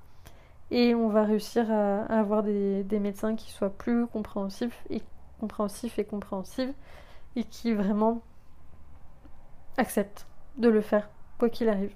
et 0.71 0.95
on 0.95 1.07
va 1.07 1.23
réussir 1.23 1.71
à, 1.71 2.03
avoir 2.05 2.43
des, 2.43 2.83
des, 2.83 2.99
médecins 2.99 3.35
qui 3.35 3.51
soient 3.51 3.69
plus 3.69 4.05
compréhensifs 4.07 4.83
et 4.89 5.01
compréhensifs 5.43 5.99
et 5.99 6.05
compréhensives 6.05 6.71
et 7.35 7.43
qui 7.43 7.73
vraiment 7.73 8.21
acceptent 9.75 10.25
de 10.57 10.69
le 10.69 10.79
faire, 10.79 11.09
quoi 11.37 11.49
qu'il 11.49 11.67
arrive. 11.67 11.91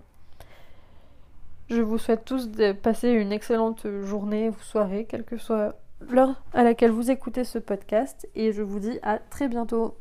Je 1.69 1.81
vous 1.81 1.97
souhaite 1.97 2.25
tous 2.25 2.49
de 2.49 2.73
passer 2.73 3.09
une 3.09 3.31
excellente 3.31 3.87
journée 4.03 4.49
ou 4.49 4.55
soirée, 4.61 5.05
quelle 5.07 5.23
que 5.23 5.37
soit 5.37 5.75
l'heure 6.09 6.43
à 6.53 6.63
laquelle 6.63 6.91
vous 6.91 7.09
écoutez 7.09 7.45
ce 7.45 7.57
podcast, 7.57 8.27
et 8.35 8.51
je 8.51 8.61
vous 8.61 8.79
dis 8.79 8.99
à 9.01 9.17
très 9.17 9.47
bientôt. 9.47 9.95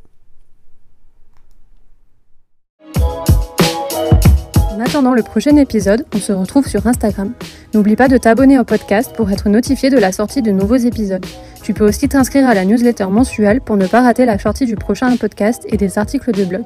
En 4.76 4.80
attendant 4.80 5.14
le 5.14 5.22
prochain 5.22 5.56
épisode, 5.56 6.04
on 6.12 6.18
se 6.18 6.32
retrouve 6.32 6.66
sur 6.66 6.86
Instagram. 6.86 7.32
N'oublie 7.74 7.96
pas 7.96 8.08
de 8.08 8.18
t'abonner 8.18 8.58
au 8.58 8.64
podcast 8.64 9.14
pour 9.16 9.30
être 9.30 9.48
notifié 9.48 9.88
de 9.88 9.98
la 9.98 10.10
sortie 10.10 10.42
de 10.42 10.50
nouveaux 10.50 10.76
épisodes. 10.76 11.24
Tu 11.66 11.74
peux 11.74 11.84
aussi 11.84 12.08
t'inscrire 12.08 12.48
à 12.48 12.54
la 12.54 12.64
newsletter 12.64 13.06
mensuelle 13.06 13.60
pour 13.60 13.76
ne 13.76 13.88
pas 13.88 14.00
rater 14.00 14.24
la 14.24 14.38
sortie 14.38 14.66
du 14.66 14.76
prochain 14.76 15.16
podcast 15.16 15.66
et 15.68 15.76
des 15.76 15.98
articles 15.98 16.30
de 16.30 16.44
blog. 16.44 16.62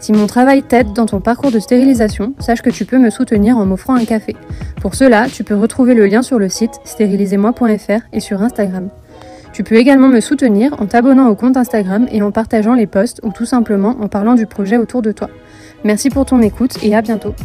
Si 0.00 0.10
mon 0.10 0.26
travail 0.26 0.64
t'aide 0.64 0.92
dans 0.92 1.06
ton 1.06 1.20
parcours 1.20 1.52
de 1.52 1.60
stérilisation, 1.60 2.34
sache 2.40 2.60
que 2.60 2.70
tu 2.70 2.84
peux 2.84 2.98
me 2.98 3.10
soutenir 3.10 3.56
en 3.56 3.64
m'offrant 3.64 3.94
un 3.94 4.04
café. 4.04 4.34
Pour 4.80 4.96
cela, 4.96 5.28
tu 5.28 5.44
peux 5.44 5.54
retrouver 5.54 5.94
le 5.94 6.06
lien 6.06 6.22
sur 6.22 6.40
le 6.40 6.48
site 6.48 6.80
stérilisez-moi.fr 6.82 8.00
et 8.12 8.18
sur 8.18 8.42
Instagram. 8.42 8.88
Tu 9.52 9.62
peux 9.62 9.76
également 9.76 10.08
me 10.08 10.18
soutenir 10.18 10.74
en 10.80 10.86
t'abonnant 10.86 11.28
au 11.28 11.36
compte 11.36 11.56
Instagram 11.56 12.08
et 12.10 12.20
en 12.20 12.32
partageant 12.32 12.74
les 12.74 12.88
posts 12.88 13.20
ou 13.22 13.30
tout 13.30 13.46
simplement 13.46 13.94
en 14.00 14.08
parlant 14.08 14.34
du 14.34 14.46
projet 14.46 14.78
autour 14.78 15.00
de 15.00 15.12
toi. 15.12 15.30
Merci 15.84 16.10
pour 16.10 16.26
ton 16.26 16.42
écoute 16.42 16.76
et 16.82 16.96
à 16.96 17.02
bientôt. 17.02 17.36